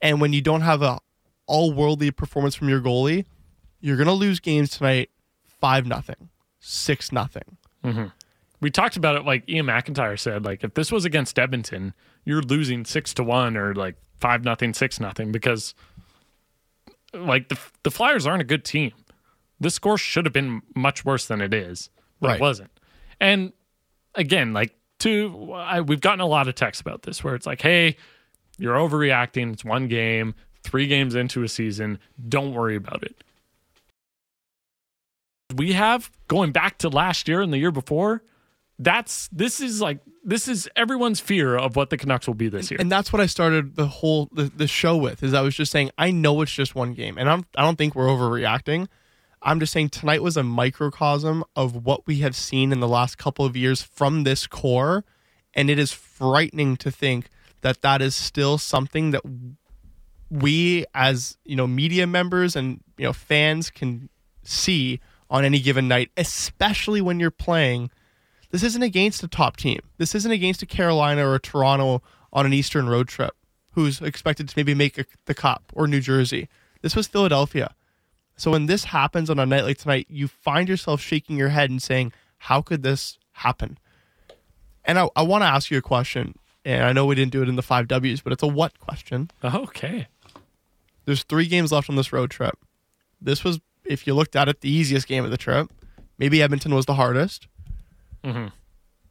and 0.00 0.20
when 0.20 0.32
you 0.32 0.40
don't 0.42 0.62
have 0.62 0.82
a 0.82 1.00
all 1.46 1.72
worldly 1.72 2.10
performance 2.10 2.54
from 2.54 2.68
your 2.68 2.80
goalie, 2.80 3.26
you're 3.80 3.96
gonna 3.96 4.12
lose 4.12 4.40
games 4.40 4.70
tonight 4.70 5.10
five 5.60 5.86
nothing, 5.86 6.28
six 6.60 7.12
nothing. 7.12 7.56
Mm-hmm. 7.84 8.06
We 8.60 8.70
talked 8.70 8.96
about 8.96 9.16
it 9.16 9.24
like 9.24 9.44
Iain 9.48 9.66
MacIntyre 9.66 10.16
said, 10.16 10.44
like 10.44 10.64
if 10.64 10.74
this 10.74 10.90
was 10.90 11.04
against 11.04 11.38
Edmonton, 11.38 11.92
you're 12.24 12.40
losing 12.42 12.84
six 12.84 13.12
to 13.14 13.22
one 13.24 13.56
or 13.56 13.74
like 13.74 13.96
five 14.16 14.42
nothing, 14.44 14.72
six 14.72 14.98
nothing 15.00 15.32
because 15.32 15.74
like 17.12 17.48
the 17.48 17.58
the 17.82 17.90
Flyers 17.90 18.26
aren't 18.26 18.40
a 18.42 18.44
good 18.46 18.64
team. 18.64 18.92
This 19.60 19.74
score 19.74 19.98
should 19.98 20.24
have 20.26 20.32
been 20.32 20.62
much 20.74 21.04
worse 21.04 21.26
than 21.26 21.40
it 21.40 21.54
is, 21.54 21.90
but 22.20 22.28
Right. 22.28 22.34
it 22.36 22.40
wasn't. 22.40 22.70
And 23.20 23.52
again, 24.14 24.52
like 24.52 24.74
I, 25.04 25.82
we've 25.82 26.00
gotten 26.00 26.20
a 26.20 26.26
lot 26.26 26.48
of 26.48 26.54
texts 26.54 26.80
about 26.80 27.02
this 27.02 27.22
where 27.22 27.34
it's 27.34 27.46
like, 27.46 27.60
hey, 27.60 27.96
you're 28.58 28.76
overreacting. 28.76 29.52
It's 29.52 29.64
one 29.64 29.88
game, 29.88 30.34
three 30.62 30.86
games 30.86 31.14
into 31.14 31.42
a 31.42 31.48
season. 31.48 31.98
Don't 32.28 32.54
worry 32.54 32.76
about 32.76 33.02
it. 33.02 33.22
We 35.54 35.72
have 35.72 36.10
going 36.28 36.52
back 36.52 36.78
to 36.78 36.88
last 36.88 37.28
year 37.28 37.40
and 37.40 37.52
the 37.52 37.58
year 37.58 37.70
before. 37.70 38.22
That's 38.78 39.28
this 39.28 39.60
is 39.60 39.80
like 39.80 40.00
this 40.24 40.48
is 40.48 40.68
everyone's 40.74 41.20
fear 41.20 41.56
of 41.56 41.76
what 41.76 41.90
the 41.90 41.96
Canucks 41.96 42.26
will 42.26 42.34
be 42.34 42.48
this 42.48 42.70
year. 42.70 42.80
And 42.80 42.90
that's 42.90 43.12
what 43.12 43.20
I 43.20 43.26
started 43.26 43.76
the 43.76 43.86
whole 43.86 44.28
the, 44.32 44.44
the 44.44 44.66
show 44.66 44.96
with 44.96 45.22
is 45.22 45.32
I 45.32 45.42
was 45.42 45.54
just 45.54 45.70
saying 45.70 45.90
I 45.96 46.10
know 46.10 46.40
it's 46.42 46.50
just 46.50 46.74
one 46.74 46.92
game 46.92 47.16
and 47.16 47.30
I'm 47.30 47.44
I 47.56 47.62
don't 47.62 47.76
think 47.76 47.94
we're 47.94 48.08
overreacting. 48.08 48.88
I'm 49.46 49.60
just 49.60 49.74
saying 49.74 49.90
tonight 49.90 50.22
was 50.22 50.38
a 50.38 50.42
microcosm 50.42 51.44
of 51.54 51.84
what 51.84 52.06
we 52.06 52.20
have 52.20 52.34
seen 52.34 52.72
in 52.72 52.80
the 52.80 52.88
last 52.88 53.18
couple 53.18 53.44
of 53.44 53.54
years 53.54 53.82
from 53.82 54.24
this 54.24 54.46
core. 54.46 55.04
And 55.52 55.68
it 55.68 55.78
is 55.78 55.92
frightening 55.92 56.76
to 56.78 56.90
think 56.90 57.28
that 57.60 57.82
that 57.82 58.00
is 58.00 58.14
still 58.14 58.56
something 58.56 59.10
that 59.10 59.22
we 60.30 60.86
as 60.94 61.36
you 61.44 61.54
know 61.54 61.66
media 61.66 62.06
members 62.06 62.56
and 62.56 62.82
you 62.96 63.04
know 63.04 63.12
fans 63.12 63.70
can 63.70 64.08
see 64.42 64.98
on 65.30 65.44
any 65.44 65.60
given 65.60 65.86
night 65.86 66.10
especially 66.16 67.02
when 67.02 67.20
you're 67.20 67.30
playing. 67.30 67.90
This 68.50 68.62
isn't 68.62 68.82
against 68.82 69.22
a 69.22 69.28
top 69.28 69.56
team. 69.56 69.80
This 69.98 70.14
isn't 70.14 70.32
against 70.32 70.62
a 70.62 70.66
carolina 70.66 71.26
or 71.26 71.34
a 71.34 71.40
toronto 71.40 72.02
on 72.32 72.46
an 72.46 72.54
eastern 72.54 72.88
road 72.88 73.08
trip 73.08 73.34
who's 73.72 74.00
expected 74.00 74.48
to 74.48 74.54
maybe 74.56 74.74
make 74.74 74.98
a, 74.98 75.04
the 75.26 75.34
cup 75.34 75.64
or 75.74 75.86
new 75.86 76.00
jersey. 76.00 76.48
This 76.80 76.96
was 76.96 77.06
philadelphia 77.06 77.74
so 78.36 78.50
when 78.50 78.66
this 78.66 78.84
happens 78.84 79.30
on 79.30 79.38
a 79.38 79.46
night 79.46 79.64
like 79.64 79.78
tonight 79.78 80.06
you 80.08 80.28
find 80.28 80.68
yourself 80.68 81.00
shaking 81.00 81.36
your 81.36 81.50
head 81.50 81.70
and 81.70 81.82
saying 81.82 82.12
how 82.38 82.60
could 82.62 82.82
this 82.82 83.18
happen 83.32 83.78
and 84.84 84.98
i, 84.98 85.08
I 85.16 85.22
want 85.22 85.42
to 85.42 85.46
ask 85.48 85.70
you 85.70 85.78
a 85.78 85.82
question 85.82 86.34
and 86.64 86.84
i 86.84 86.92
know 86.92 87.06
we 87.06 87.14
didn't 87.14 87.32
do 87.32 87.42
it 87.42 87.48
in 87.48 87.56
the 87.56 87.62
five 87.62 87.88
w's 87.88 88.20
but 88.20 88.32
it's 88.32 88.42
a 88.42 88.46
what 88.46 88.78
question 88.80 89.30
okay. 89.44 90.06
there's 91.04 91.22
three 91.22 91.46
games 91.46 91.70
left 91.72 91.88
on 91.90 91.96
this 91.96 92.12
road 92.12 92.30
trip. 92.30 92.58
This 93.20 93.42
was, 93.44 93.60
if 93.84 94.06
you 94.06 94.14
looked 94.14 94.36
at 94.36 94.48
it, 94.48 94.60
the 94.60 94.70
easiest 94.70 95.06
game 95.06 95.24
of 95.24 95.30
the 95.30 95.36
trip. 95.38 95.70
Maybe 96.18 96.42
Edmonton 96.42 96.74
was 96.74 96.84
the 96.86 96.94
hardest. 96.94 97.46
Mhm. 98.22 98.52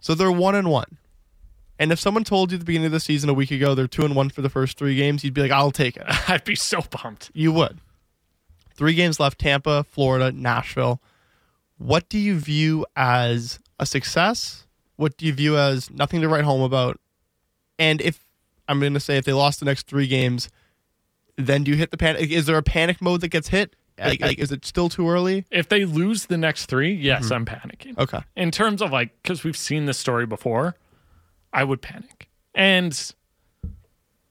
So 0.01 0.13
they're 0.13 0.31
one 0.31 0.55
and 0.55 0.69
one. 0.69 0.97
And 1.79 1.91
if 1.91 1.99
someone 1.99 2.23
told 2.23 2.51
you 2.51 2.55
at 2.55 2.59
the 2.59 2.65
beginning 2.65 2.87
of 2.87 2.91
the 2.91 2.99
season 2.99 3.29
a 3.29 3.33
week 3.33 3.51
ago 3.51 3.73
they're 3.73 3.87
two 3.87 4.05
and 4.05 4.15
one 4.15 4.29
for 4.29 4.41
the 4.41 4.49
first 4.49 4.77
three 4.77 4.95
games, 4.95 5.23
you'd 5.23 5.33
be 5.33 5.41
like, 5.41 5.51
I'll 5.51 5.71
take 5.71 5.97
it. 5.97 6.03
I'd 6.29 6.43
be 6.43 6.55
so 6.55 6.81
pumped. 6.81 7.31
You 7.33 7.51
would. 7.53 7.79
Three 8.75 8.95
games 8.95 9.19
left 9.19 9.39
Tampa, 9.39 9.83
Florida, 9.83 10.31
Nashville. 10.31 11.01
What 11.77 12.09
do 12.09 12.17
you 12.17 12.37
view 12.37 12.85
as 12.95 13.59
a 13.79 13.85
success? 13.85 14.65
What 14.95 15.17
do 15.17 15.25
you 15.25 15.33
view 15.33 15.57
as 15.57 15.89
nothing 15.89 16.21
to 16.21 16.29
write 16.29 16.43
home 16.43 16.61
about? 16.61 16.99
And 17.77 18.01
if 18.01 18.25
I'm 18.67 18.79
going 18.79 18.93
to 18.93 18.99
say 18.99 19.17
if 19.17 19.25
they 19.25 19.33
lost 19.33 19.59
the 19.59 19.65
next 19.65 19.87
three 19.87 20.07
games, 20.07 20.49
then 21.35 21.63
do 21.63 21.71
you 21.71 21.77
hit 21.77 21.91
the 21.91 21.97
panic? 21.97 22.29
Is 22.31 22.45
there 22.45 22.57
a 22.57 22.63
panic 22.63 23.01
mode 23.01 23.21
that 23.21 23.29
gets 23.29 23.49
hit? 23.49 23.75
Like, 23.97 24.21
like, 24.21 24.39
is 24.39 24.51
it 24.51 24.65
still 24.65 24.89
too 24.89 25.07
early? 25.07 25.45
If 25.51 25.69
they 25.69 25.85
lose 25.85 26.25
the 26.25 26.37
next 26.37 26.65
three, 26.65 26.93
yes, 26.93 27.25
mm-hmm. 27.25 27.33
I'm 27.33 27.45
panicking. 27.45 27.97
Okay. 27.97 28.21
In 28.35 28.49
terms 28.49 28.81
of 28.81 28.91
like, 28.91 29.11
because 29.21 29.43
we've 29.43 29.57
seen 29.57 29.85
this 29.85 29.99
story 29.99 30.25
before, 30.25 30.75
I 31.51 31.63
would 31.63 31.81
panic. 31.81 32.27
And 32.55 33.13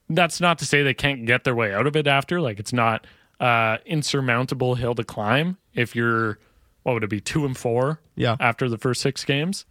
that's 0.08 0.40
not 0.40 0.58
to 0.58 0.66
say 0.66 0.82
they 0.82 0.94
can't 0.94 1.26
get 1.26 1.44
their 1.44 1.54
way 1.54 1.72
out 1.72 1.86
of 1.86 1.96
it 1.96 2.06
after. 2.06 2.40
Like, 2.40 2.58
it's 2.58 2.72
not 2.72 3.06
uh 3.42 3.76
insurmountable 3.84 4.76
hill 4.76 4.94
to 4.94 5.04
climb 5.04 5.58
if 5.74 5.94
you're, 5.96 6.38
what 6.84 6.94
would 6.94 7.04
it 7.04 7.10
be, 7.10 7.20
two 7.20 7.44
and 7.44 7.56
four 7.58 8.00
Yeah. 8.16 8.36
after 8.40 8.68
the 8.68 8.78
first 8.78 9.00
six 9.02 9.24
games. 9.24 9.66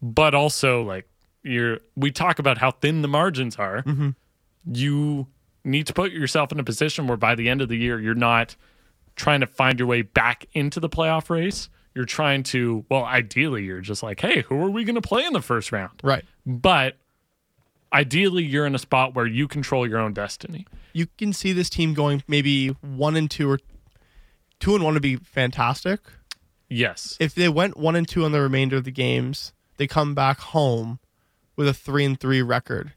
But 0.00 0.34
also, 0.34 0.82
like, 0.82 1.08
you're, 1.44 1.78
we 1.94 2.10
talk 2.10 2.38
about 2.38 2.58
how 2.58 2.70
thin 2.72 3.02
the 3.02 3.08
margins 3.08 3.56
are. 3.56 3.84
You 4.64 5.26
need 5.64 5.86
to 5.88 5.92
put 5.92 6.12
yourself 6.12 6.52
in 6.52 6.58
a 6.60 6.64
position 6.64 7.06
where 7.06 7.16
by 7.16 7.34
the 7.34 7.48
end 7.48 7.60
of 7.62 7.68
the 7.68 7.76
year, 7.76 8.00
you're 8.00 8.14
not 8.14 8.56
trying 9.16 9.40
to 9.40 9.46
find 9.46 9.78
your 9.78 9.86
way 9.88 10.02
back 10.02 10.46
into 10.52 10.80
the 10.80 10.88
playoff 10.88 11.30
race. 11.30 11.68
You're 11.94 12.04
trying 12.06 12.42
to, 12.44 12.84
well, 12.88 13.04
ideally, 13.04 13.64
you're 13.64 13.80
just 13.80 14.02
like, 14.02 14.20
hey, 14.20 14.42
who 14.42 14.56
are 14.64 14.70
we 14.70 14.84
going 14.84 14.94
to 14.94 15.02
play 15.02 15.24
in 15.24 15.32
the 15.34 15.42
first 15.42 15.70
round? 15.72 16.00
Right. 16.02 16.24
But 16.46 16.96
ideally, 17.92 18.44
you're 18.44 18.66
in 18.66 18.74
a 18.74 18.78
spot 18.78 19.14
where 19.14 19.26
you 19.26 19.48
control 19.48 19.88
your 19.88 19.98
own 19.98 20.12
destiny. 20.12 20.66
You 20.92 21.06
can 21.18 21.32
see 21.32 21.52
this 21.52 21.70
team 21.70 21.94
going 21.94 22.22
maybe 22.26 22.68
one 22.68 23.16
and 23.16 23.30
two 23.30 23.50
or 23.50 23.58
two 24.60 24.74
and 24.74 24.84
one 24.84 24.94
would 24.94 25.02
be 25.02 25.16
fantastic. 25.16 26.00
Yes. 26.68 27.18
if 27.20 27.34
they 27.34 27.50
went 27.50 27.76
one 27.76 27.96
and 27.96 28.08
two 28.08 28.24
on 28.24 28.32
the 28.32 28.40
remainder 28.40 28.76
of 28.76 28.84
the 28.84 28.90
games, 28.90 29.52
they 29.76 29.86
come 29.86 30.14
back 30.14 30.38
home 30.38 31.00
with 31.54 31.68
a 31.68 31.74
three 31.74 32.02
and 32.02 32.18
three 32.18 32.40
record. 32.40 32.94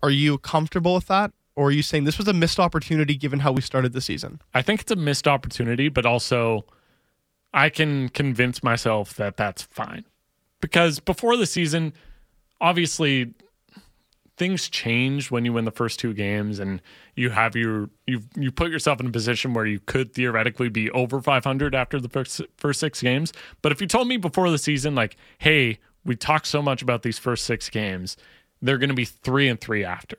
Are 0.00 0.10
you 0.10 0.38
comfortable 0.38 0.94
with 0.94 1.08
that? 1.08 1.32
Or 1.56 1.68
are 1.68 1.72
you 1.72 1.82
saying 1.82 2.04
this 2.04 2.18
was 2.18 2.28
a 2.28 2.32
missed 2.32 2.60
opportunity 2.60 3.16
given 3.16 3.40
how 3.40 3.50
we 3.52 3.60
started 3.62 3.92
the 3.92 4.00
season? 4.00 4.40
I 4.54 4.62
think 4.62 4.80
it's 4.80 4.92
a 4.92 4.96
missed 4.96 5.26
opportunity, 5.26 5.88
but 5.88 6.06
also 6.06 6.64
I 7.52 7.68
can 7.68 8.08
convince 8.08 8.62
myself 8.62 9.14
that 9.14 9.36
that's 9.36 9.62
fine. 9.62 10.04
Because 10.60 11.00
before 11.00 11.36
the 11.36 11.46
season, 11.46 11.92
obviously 12.60 13.34
things 14.42 14.68
change 14.68 15.30
when 15.30 15.44
you 15.44 15.52
win 15.52 15.64
the 15.64 15.70
first 15.70 16.00
two 16.00 16.12
games 16.12 16.58
and 16.58 16.82
you 17.14 17.30
have 17.30 17.54
your 17.54 17.88
you 18.08 18.20
you 18.34 18.50
put 18.50 18.72
yourself 18.72 18.98
in 18.98 19.06
a 19.06 19.10
position 19.10 19.54
where 19.54 19.64
you 19.64 19.78
could 19.86 20.12
theoretically 20.12 20.68
be 20.68 20.90
over 20.90 21.20
500 21.20 21.76
after 21.76 22.00
the 22.00 22.08
first 22.08 22.40
first 22.56 22.80
6 22.80 23.00
games. 23.02 23.32
But 23.62 23.70
if 23.70 23.80
you 23.80 23.86
told 23.86 24.08
me 24.08 24.16
before 24.16 24.50
the 24.50 24.58
season 24.58 24.96
like, 24.96 25.16
"Hey, 25.38 25.78
we 26.04 26.16
talked 26.16 26.48
so 26.48 26.60
much 26.60 26.82
about 26.82 27.04
these 27.04 27.20
first 27.20 27.44
6 27.44 27.70
games, 27.70 28.16
they're 28.60 28.78
going 28.78 28.88
to 28.88 28.96
be 28.96 29.04
3 29.04 29.46
and 29.46 29.60
3 29.60 29.84
after." 29.84 30.16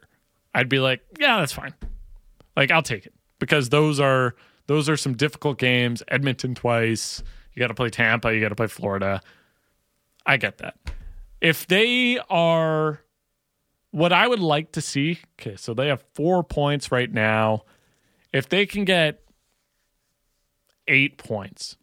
I'd 0.56 0.70
be 0.70 0.80
like, 0.80 1.02
"Yeah, 1.20 1.42
that's 1.42 1.52
fine." 1.52 1.74
Like 2.56 2.72
I'll 2.72 2.82
take 2.82 3.06
it 3.06 3.14
because 3.40 3.68
those 3.68 4.00
are 4.00 4.36
those 4.68 4.88
are 4.88 4.96
some 4.96 5.16
difficult 5.16 5.58
games. 5.58 6.02
Edmonton 6.08 6.56
twice. 6.56 7.22
You 7.54 7.60
got 7.60 7.68
to 7.68 7.74
play 7.74 7.90
Tampa. 7.90 8.34
You 8.34 8.40
got 8.40 8.50
to 8.50 8.56
play 8.56 8.68
Florida. 8.68 9.20
I 10.26 10.38
get 10.38 10.60
that. 10.60 10.78
If 11.42 11.68
they 11.68 12.20
are 12.30 13.03
what 13.94 14.12
I 14.12 14.28
would 14.28 14.40
like 14.40 14.72
to 14.72 14.82
see, 14.82 15.20
okay, 15.40 15.56
so 15.56 15.76
they 15.76 15.88
have 15.90 16.04
four 16.16 16.44
points 16.44 16.92
right 16.92 17.12
now. 17.12 17.64
If 18.34 18.50
they 18.50 18.66
can 18.66 18.86
get 18.86 19.22
eight 20.88 21.20
points 21.20 21.78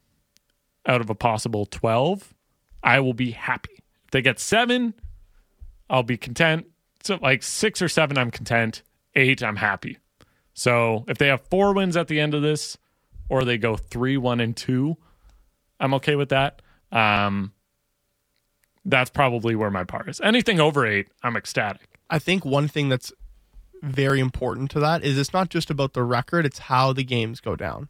out 0.84 1.00
of 1.00 1.08
a 1.08 1.14
possible 1.14 1.66
12, 1.66 2.34
I 2.82 2.98
will 2.98 3.14
be 3.14 3.30
happy. 3.30 3.84
If 4.06 4.10
they 4.10 4.22
get 4.22 4.40
seven, 4.40 4.94
I'll 5.88 6.02
be 6.02 6.16
content. 6.16 6.66
So, 7.04 7.16
like 7.22 7.44
six 7.44 7.80
or 7.80 7.88
seven, 7.88 8.18
I'm 8.18 8.32
content. 8.32 8.82
Eight, 9.14 9.40
I'm 9.40 9.56
happy. 9.56 9.98
So, 10.52 11.04
if 11.06 11.16
they 11.16 11.28
have 11.28 11.42
four 11.42 11.72
wins 11.72 11.96
at 11.96 12.08
the 12.08 12.18
end 12.18 12.34
of 12.34 12.42
this, 12.42 12.76
or 13.28 13.44
they 13.44 13.56
go 13.56 13.76
three, 13.76 14.16
one, 14.16 14.40
and 14.40 14.56
two, 14.56 14.96
I'm 15.78 15.94
okay 15.94 16.16
with 16.16 16.30
that. 16.30 16.60
Um, 16.90 17.52
that's 18.84 19.10
probably 19.10 19.54
where 19.54 19.70
my 19.70 19.84
par 19.84 20.06
is. 20.08 20.20
Anything 20.20 20.58
over 20.58 20.84
eight, 20.84 21.06
I'm 21.22 21.36
ecstatic. 21.36 21.89
I 22.10 22.18
think 22.18 22.44
one 22.44 22.68
thing 22.68 22.88
that's 22.88 23.12
very 23.82 24.20
important 24.20 24.70
to 24.72 24.80
that 24.80 25.02
is 25.04 25.16
it's 25.16 25.32
not 25.32 25.48
just 25.48 25.70
about 25.70 25.94
the 25.94 26.02
record, 26.02 26.44
it's 26.44 26.58
how 26.58 26.92
the 26.92 27.04
games 27.04 27.40
go 27.40 27.56
down. 27.56 27.88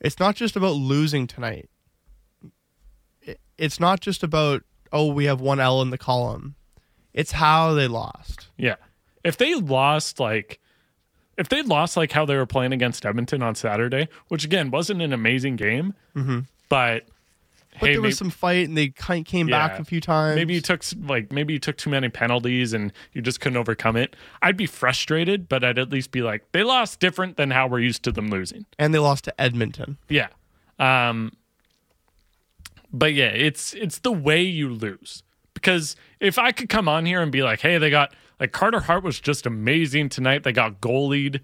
It's 0.00 0.18
not 0.18 0.36
just 0.36 0.56
about 0.56 0.74
losing 0.74 1.26
tonight. 1.26 1.70
It's 3.56 3.80
not 3.80 4.00
just 4.00 4.22
about, 4.22 4.62
oh, 4.92 5.12
we 5.12 5.24
have 5.24 5.40
one 5.40 5.60
L 5.60 5.80
in 5.82 5.90
the 5.90 5.98
column. 5.98 6.56
It's 7.12 7.32
how 7.32 7.74
they 7.74 7.88
lost. 7.88 8.48
Yeah. 8.56 8.76
If 9.24 9.36
they 9.36 9.54
lost 9.54 10.20
like 10.20 10.60
if 11.36 11.48
they 11.48 11.62
lost 11.62 11.96
like 11.96 12.12
how 12.12 12.26
they 12.26 12.36
were 12.36 12.46
playing 12.46 12.72
against 12.72 13.06
Edmonton 13.06 13.42
on 13.42 13.54
Saturday, 13.54 14.08
which 14.28 14.44
again 14.44 14.70
wasn't 14.70 15.00
an 15.00 15.12
amazing 15.12 15.56
game, 15.56 15.94
mm-hmm. 16.14 16.40
but 16.68 17.04
But 17.80 17.86
hey, 17.86 17.92
there 17.94 18.02
maybe, 18.02 18.08
was 18.08 18.18
some 18.18 18.30
fight, 18.30 18.68
and 18.68 18.76
they 18.76 18.88
kind 18.88 19.24
came 19.24 19.46
back 19.46 19.78
a 19.78 19.84
few 19.84 20.00
times. 20.00 20.36
maybe 20.36 20.54
you 20.54 20.60
took 20.60 20.82
like 21.04 21.32
maybe 21.32 21.52
you 21.52 21.58
took 21.58 21.76
too 21.76 21.90
many 21.90 22.08
penalties 22.08 22.72
and 22.72 22.92
you 23.12 23.22
just 23.22 23.40
couldn't 23.40 23.56
overcome 23.56 23.96
it. 23.96 24.16
I'd 24.42 24.56
be 24.56 24.66
frustrated, 24.66 25.48
but 25.48 25.64
I'd 25.64 25.78
at 25.78 25.90
least 25.90 26.10
be 26.10 26.22
like, 26.22 26.50
they 26.52 26.62
lost 26.62 27.00
different 27.00 27.36
than 27.36 27.50
how 27.50 27.66
we're 27.66 27.80
used 27.80 28.02
to 28.04 28.12
them 28.12 28.28
losing. 28.30 28.66
and 28.78 28.92
they 28.94 28.98
lost 28.98 29.24
to 29.24 29.40
Edmonton. 29.40 29.98
Yeah. 30.08 30.28
Um 30.78 31.32
but 32.92 33.14
yeah, 33.14 33.26
it's 33.26 33.74
it's 33.74 33.98
the 33.98 34.12
way 34.12 34.42
you 34.42 34.70
lose. 34.70 35.22
Because 35.54 35.96
if 36.20 36.38
I 36.38 36.52
could 36.52 36.68
come 36.68 36.88
on 36.88 37.04
here 37.04 37.20
and 37.20 37.32
be 37.32 37.42
like, 37.42 37.60
"Hey, 37.60 37.78
they 37.78 37.90
got 37.90 38.14
like 38.40 38.52
Carter 38.52 38.80
Hart 38.80 39.02
was 39.02 39.20
just 39.20 39.44
amazing 39.44 40.08
tonight. 40.08 40.44
They 40.44 40.52
got 40.52 40.80
goalied." 40.80 41.40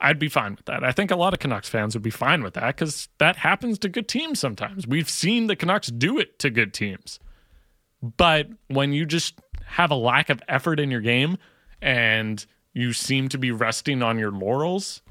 I'd 0.00 0.18
be 0.18 0.28
fine 0.28 0.54
with 0.54 0.66
that. 0.66 0.84
I 0.84 0.92
think 0.92 1.10
a 1.10 1.16
lot 1.16 1.32
of 1.32 1.40
Canucks 1.40 1.68
fans 1.68 1.94
would 1.94 2.02
be 2.02 2.10
fine 2.10 2.42
with 2.42 2.54
that 2.54 2.76
cuz 2.76 3.08
that 3.18 3.36
happens 3.36 3.78
to 3.80 3.88
good 3.88 4.08
teams 4.08 4.38
sometimes. 4.38 4.86
We've 4.86 5.10
seen 5.10 5.48
the 5.48 5.56
Canucks 5.56 5.88
do 5.88 6.18
it 6.18 6.38
to 6.38 6.50
good 6.50 6.72
teams. 6.72 7.18
But 8.00 8.48
when 8.68 8.92
you 8.92 9.06
just 9.06 9.40
have 9.64 9.90
a 9.90 9.96
lack 9.96 10.30
of 10.30 10.40
effort 10.48 10.78
in 10.78 10.90
your 10.90 11.00
game 11.00 11.36
and 11.82 12.44
you 12.72 12.92
seem 12.92 13.28
to 13.30 13.38
be 13.38 13.50
resting 13.50 14.02
on 14.02 14.18
your 14.18 14.30
laurels, 14.30 15.02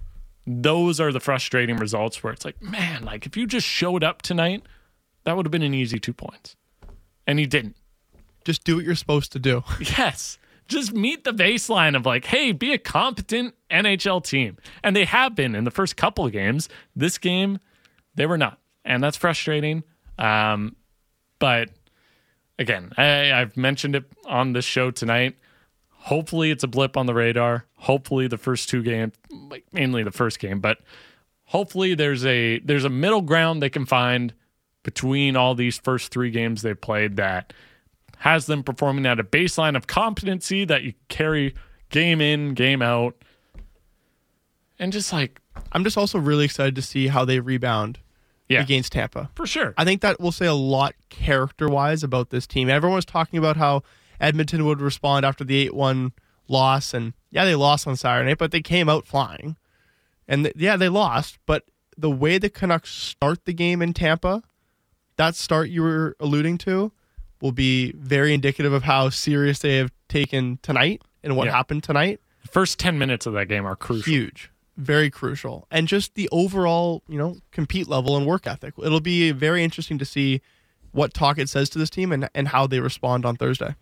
those 0.45 0.99
are 1.01 1.11
the 1.11 1.19
frustrating 1.19 1.75
results 1.75 2.23
where 2.23 2.31
it's 2.31 2.45
like, 2.45 2.61
man, 2.61 3.03
like 3.03 3.25
if 3.25 3.35
you 3.35 3.45
just 3.45 3.67
showed 3.67 4.03
up 4.03 4.21
tonight, 4.21 4.63
that 5.25 5.35
would 5.35 5.45
have 5.45 5.51
been 5.51 5.61
an 5.61 5.73
easy 5.73 5.99
two 5.99 6.13
points. 6.13 6.55
And 7.25 7.39
he 7.39 7.45
didn't. 7.45 7.75
Just 8.45 8.63
do 8.63 8.77
what 8.77 8.85
you're 8.85 8.95
supposed 8.95 9.33
to 9.33 9.39
do. 9.39 9.63
Yes. 9.79 10.37
Just 10.67 10.93
meet 10.93 11.23
the 11.23 11.31
baseline 11.31 11.95
of 11.95 12.05
like, 12.05 12.25
hey, 12.25 12.51
be 12.51 12.73
a 12.73 12.77
competent 12.77 13.55
NHL 13.71 14.23
team. 14.23 14.57
And 14.83 14.95
they 14.95 15.05
have 15.05 15.35
been 15.35 15.55
in 15.55 15.63
the 15.63 15.71
first 15.71 15.95
couple 15.95 16.25
of 16.25 16.31
games. 16.31 16.67
This 16.95 17.17
game, 17.17 17.59
they 18.15 18.25
were 18.25 18.37
not. 18.37 18.59
And 18.83 19.03
that's 19.03 19.17
frustrating. 19.17 19.83
Um, 20.17 20.75
but 21.39 21.69
again, 22.59 22.91
I, 22.97 23.31
I've 23.31 23.55
mentioned 23.55 23.95
it 23.95 24.05
on 24.25 24.53
this 24.53 24.65
show 24.65 24.91
tonight. 24.91 25.35
Hopefully, 25.91 26.51
it's 26.51 26.63
a 26.63 26.67
blip 26.67 26.95
on 26.95 27.05
the 27.05 27.13
radar. 27.13 27.65
Hopefully, 27.75 28.27
the 28.27 28.37
first 28.37 28.69
two 28.69 28.81
games, 28.81 29.13
like 29.29 29.65
mainly 29.71 30.03
the 30.03 30.11
first 30.11 30.39
game, 30.39 30.59
but 30.61 30.79
hopefully 31.45 31.95
there's 31.95 32.25
a 32.25 32.59
there's 32.59 32.85
a 32.85 32.89
middle 32.89 33.21
ground 33.21 33.61
they 33.61 33.69
can 33.69 33.85
find 33.85 34.33
between 34.83 35.35
all 35.35 35.55
these 35.55 35.77
first 35.77 36.11
three 36.11 36.31
games 36.31 36.61
they've 36.61 36.79
played 36.79 37.17
that 37.17 37.51
has 38.19 38.45
them 38.45 38.63
performing 38.63 39.05
at 39.05 39.19
a 39.19 39.23
baseline 39.23 39.75
of 39.75 39.87
competency 39.87 40.65
that 40.65 40.83
you 40.83 40.93
carry 41.07 41.53
game 41.89 42.21
in, 42.21 42.53
game 42.53 42.81
out, 42.81 43.15
and 44.79 44.91
just 44.91 45.11
like 45.13 45.39
I'm 45.71 45.83
just 45.83 45.97
also 45.97 46.19
really 46.19 46.45
excited 46.45 46.75
to 46.75 46.81
see 46.81 47.07
how 47.07 47.25
they 47.25 47.39
rebound 47.39 47.99
yeah, 48.47 48.61
against 48.61 48.93
Tampa. 48.93 49.29
for 49.35 49.45
sure. 49.45 49.73
I 49.77 49.83
think 49.83 50.01
that 50.01 50.19
will 50.19 50.31
say 50.31 50.45
a 50.45 50.53
lot 50.53 50.93
character 51.09 51.67
wise 51.67 52.03
about 52.03 52.29
this 52.29 52.47
team. 52.47 52.69
Everyone 52.69 52.95
was 52.95 53.05
talking 53.05 53.37
about 53.37 53.57
how 53.57 53.83
Edmonton 54.19 54.65
would 54.65 54.81
respond 54.81 55.25
after 55.25 55.43
the 55.43 55.57
8 55.57 55.75
1 55.75 56.11
loss. 56.47 56.93
And 56.93 57.13
yeah, 57.29 57.45
they 57.45 57.55
lost 57.55 57.87
on 57.87 57.95
Saturday 57.95 58.29
night, 58.29 58.37
but 58.37 58.51
they 58.51 58.61
came 58.61 58.89
out 58.89 59.05
flying. 59.05 59.57
And 60.27 60.45
th- 60.45 60.55
yeah, 60.57 60.77
they 60.77 60.89
lost. 60.89 61.39
But 61.45 61.65
the 61.97 62.09
way 62.09 62.37
the 62.37 62.49
Canucks 62.49 62.91
start 62.91 63.45
the 63.45 63.53
game 63.53 63.81
in 63.81 63.93
Tampa, 63.93 64.43
that 65.17 65.35
start 65.35 65.69
you 65.69 65.81
were 65.81 66.15
alluding 66.19 66.57
to, 66.59 66.91
will 67.41 67.51
be 67.51 67.91
very 67.93 68.33
indicative 68.33 68.73
of 68.73 68.83
how 68.83 69.09
serious 69.09 69.59
they 69.59 69.77
have 69.77 69.91
taken 70.09 70.59
tonight 70.61 71.01
and 71.23 71.35
what 71.35 71.45
Yeah. 71.45 71.51
happened 71.53 71.83
tonight. 71.83 72.19
The 72.43 72.47
first 72.49 72.79
ten 72.79 72.97
minutes 72.97 73.25
of 73.25 73.33
that 73.33 73.47
game 73.47 73.65
are 73.65 73.75
crucial. 73.75 74.11
Huge. 74.11 74.49
Very 74.77 75.09
crucial. 75.09 75.67
And 75.71 75.87
just 75.87 76.15
the 76.15 76.29
overall, 76.31 77.03
you 77.07 77.17
know, 77.17 77.37
compete 77.51 77.87
level 77.87 78.15
and 78.15 78.25
work 78.25 78.45
ethic. 78.47 78.73
It'll 78.81 78.99
be 78.99 79.31
very 79.31 79.63
interesting 79.63 79.97
to 79.97 80.05
see 80.05 80.41
what 80.91 81.13
Tocchet 81.13 81.49
says 81.49 81.69
to 81.71 81.79
this 81.79 81.89
team 81.89 82.11
and, 82.11 82.29
and 82.35 82.47
how 82.49 82.67
they 82.67 82.79
respond 82.79 83.25
on 83.25 83.35
Thursday. 83.35 83.75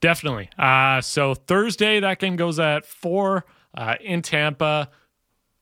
Definitely. 0.00 0.50
Uh, 0.58 1.00
so 1.00 1.34
Thursday, 1.34 2.00
that 2.00 2.18
game 2.18 2.36
goes 2.36 2.58
at 2.58 2.84
four 2.84 3.44
uh, 3.74 3.96
in 4.00 4.22
Tampa. 4.22 4.90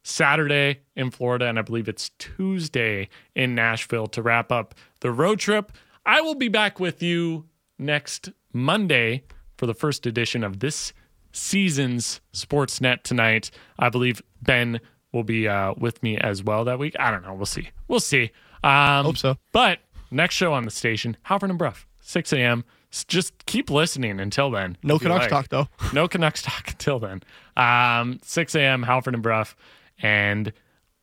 Saturday 0.03 0.81
in 0.97 1.11
Florida, 1.11 1.47
and 1.47 1.59
I 1.59 1.63
believe 1.63 1.87
it's 1.87 2.11
Tuesday 2.19 3.11
in 3.35 3.55
Nashville 3.55 4.07
to 4.09 4.23
wrap 4.23 4.51
up 4.51 4.75
the 5.01 5.11
road 5.13 5.39
trip. 5.39 5.73
I 6.11 6.23
will 6.23 6.35
be 6.35 6.49
back 6.49 6.81
with 6.81 7.05
you 7.05 7.45
next 7.79 8.31
Monday 8.53 9.23
for 9.57 9.67
the 9.67 9.75
first 9.75 10.07
edition 10.07 10.43
of 10.43 10.59
this 10.59 10.93
season's 11.31 12.21
Sportsnet 12.33 13.05
tonight. 13.05 13.53
I 13.79 13.91
believe 13.91 14.21
Ben 14.43 14.81
will 15.13 15.23
be 15.23 15.47
uh, 15.47 15.75
with 15.79 16.03
me 16.03 16.19
as 16.19 16.43
well 16.43 16.65
that 16.65 16.81
week. 16.81 16.97
I 16.99 17.13
don't 17.13 17.23
know. 17.23 17.35
We'll 17.35 17.47
see. 17.47 17.71
We'll 17.87 18.01
see. 18.01 18.33
Um, 18.65 19.05
Hope 19.05 19.19
so. 19.19 19.37
But 19.53 19.79
next 20.11 20.35
show 20.35 20.53
on 20.53 20.65
the 20.65 20.73
station, 20.73 21.17
Halford 21.23 21.51
and 21.51 21.59
Brough, 21.61 21.75
6 22.01 22.33
a.m. 22.33 22.65
Just 22.91 23.47
keep 23.47 23.71
listening 23.71 24.19
until 24.19 24.51
then. 24.51 24.79
No 24.83 24.99
Canucks 24.99 25.31
like. 25.31 25.31
talk, 25.31 25.49
though. 25.51 25.69
No 25.93 26.09
Canucks 26.09 26.43
talk 26.43 26.73
until 26.73 26.99
then. 26.99 27.23
Um, 27.57 28.19
6 28.25 28.57
a.m. 28.57 28.83
Halford 28.83 29.15
and 29.15 29.23
Brough, 29.23 29.55
and 30.03 30.53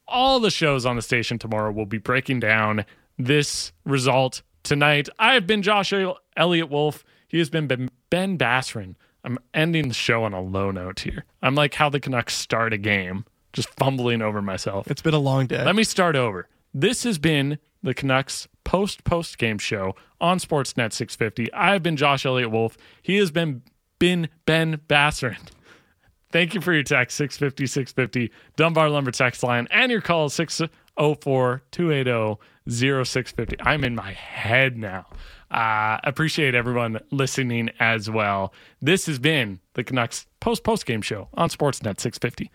all 0.05 0.41
the 0.41 0.51
shows 0.51 0.85
on 0.85 0.97
the 0.97 1.01
station 1.01 1.39
tomorrow 1.39 1.71
will 1.71 1.85
be 1.85 1.97
breaking 1.97 2.41
down 2.41 2.83
this 3.17 3.71
result 3.85 4.41
tonight. 4.67 5.09
I 5.17 5.33
have 5.33 5.47
been 5.47 5.61
Josh 5.61 5.93
El- 5.93 6.19
Elliott 6.35 6.69
Wolfe. 6.69 7.03
He 7.27 7.39
has 7.39 7.49
been 7.49 7.67
Ben, 7.67 8.37
Basran. 8.37 8.95
I'm 9.23 9.39
ending 9.53 9.87
the 9.87 9.93
show 9.93 10.23
on 10.23 10.33
a 10.33 10.41
low 10.41 10.71
note 10.71 11.01
here. 11.01 11.25
I'm 11.41 11.55
like 11.55 11.73
how 11.75 11.89
the 11.89 11.99
Canucks 11.99 12.35
start 12.35 12.73
a 12.73 12.77
game, 12.77 13.25
just 13.53 13.69
fumbling 13.71 14.21
over 14.21 14.41
myself. 14.41 14.89
It's 14.89 15.01
been 15.01 15.13
a 15.13 15.19
long 15.19 15.47
day. 15.47 15.63
Let 15.63 15.75
me 15.75 15.83
start 15.83 16.15
over. 16.15 16.47
This 16.73 17.03
has 17.03 17.17
been 17.17 17.57
the 17.81 17.93
Canucks 17.93 18.47
post 18.63 19.03
post 19.03 19.37
game 19.37 19.57
show 19.57 19.95
on 20.21 20.39
Sportsnet 20.39 20.93
650. 20.93 21.51
I 21.53 21.73
have 21.73 21.83
been 21.83 21.97
Josh 21.97 22.25
Elliott 22.25 22.51
Wolfe. 22.51 22.77
He 23.01 23.17
has 23.17 23.31
been 23.31 23.63
been 23.99 24.29
Ben 24.45 24.81
Basran. 24.87 25.39
Thank 26.31 26.53
you 26.53 26.61
for 26.61 26.73
your 26.73 26.83
text 26.83 27.17
650 27.17 27.67
650 27.67 28.33
Dunbar 28.55 28.89
Lumber 28.89 29.11
text 29.11 29.43
line 29.43 29.67
and 29.71 29.91
your 29.91 30.01
call 30.01 30.29
604 30.29 31.61
280 31.71 32.41
0650. 32.69 33.57
I'm 33.61 33.83
in 33.83 33.95
my 33.95 34.11
head 34.11 34.77
now. 34.77 35.05
Uh, 35.49 35.97
appreciate 36.03 36.53
everyone 36.53 36.99
listening 37.11 37.69
as 37.79 38.09
well. 38.09 38.53
This 38.81 39.05
has 39.05 39.19
been 39.19 39.61
the 39.73 39.83
Canucks 39.83 40.27
post 40.41 40.63
post 40.63 40.85
game 40.85 41.01
show 41.01 41.29
on 41.35 41.49
Sportsnet 41.49 41.99
650. 42.01 42.51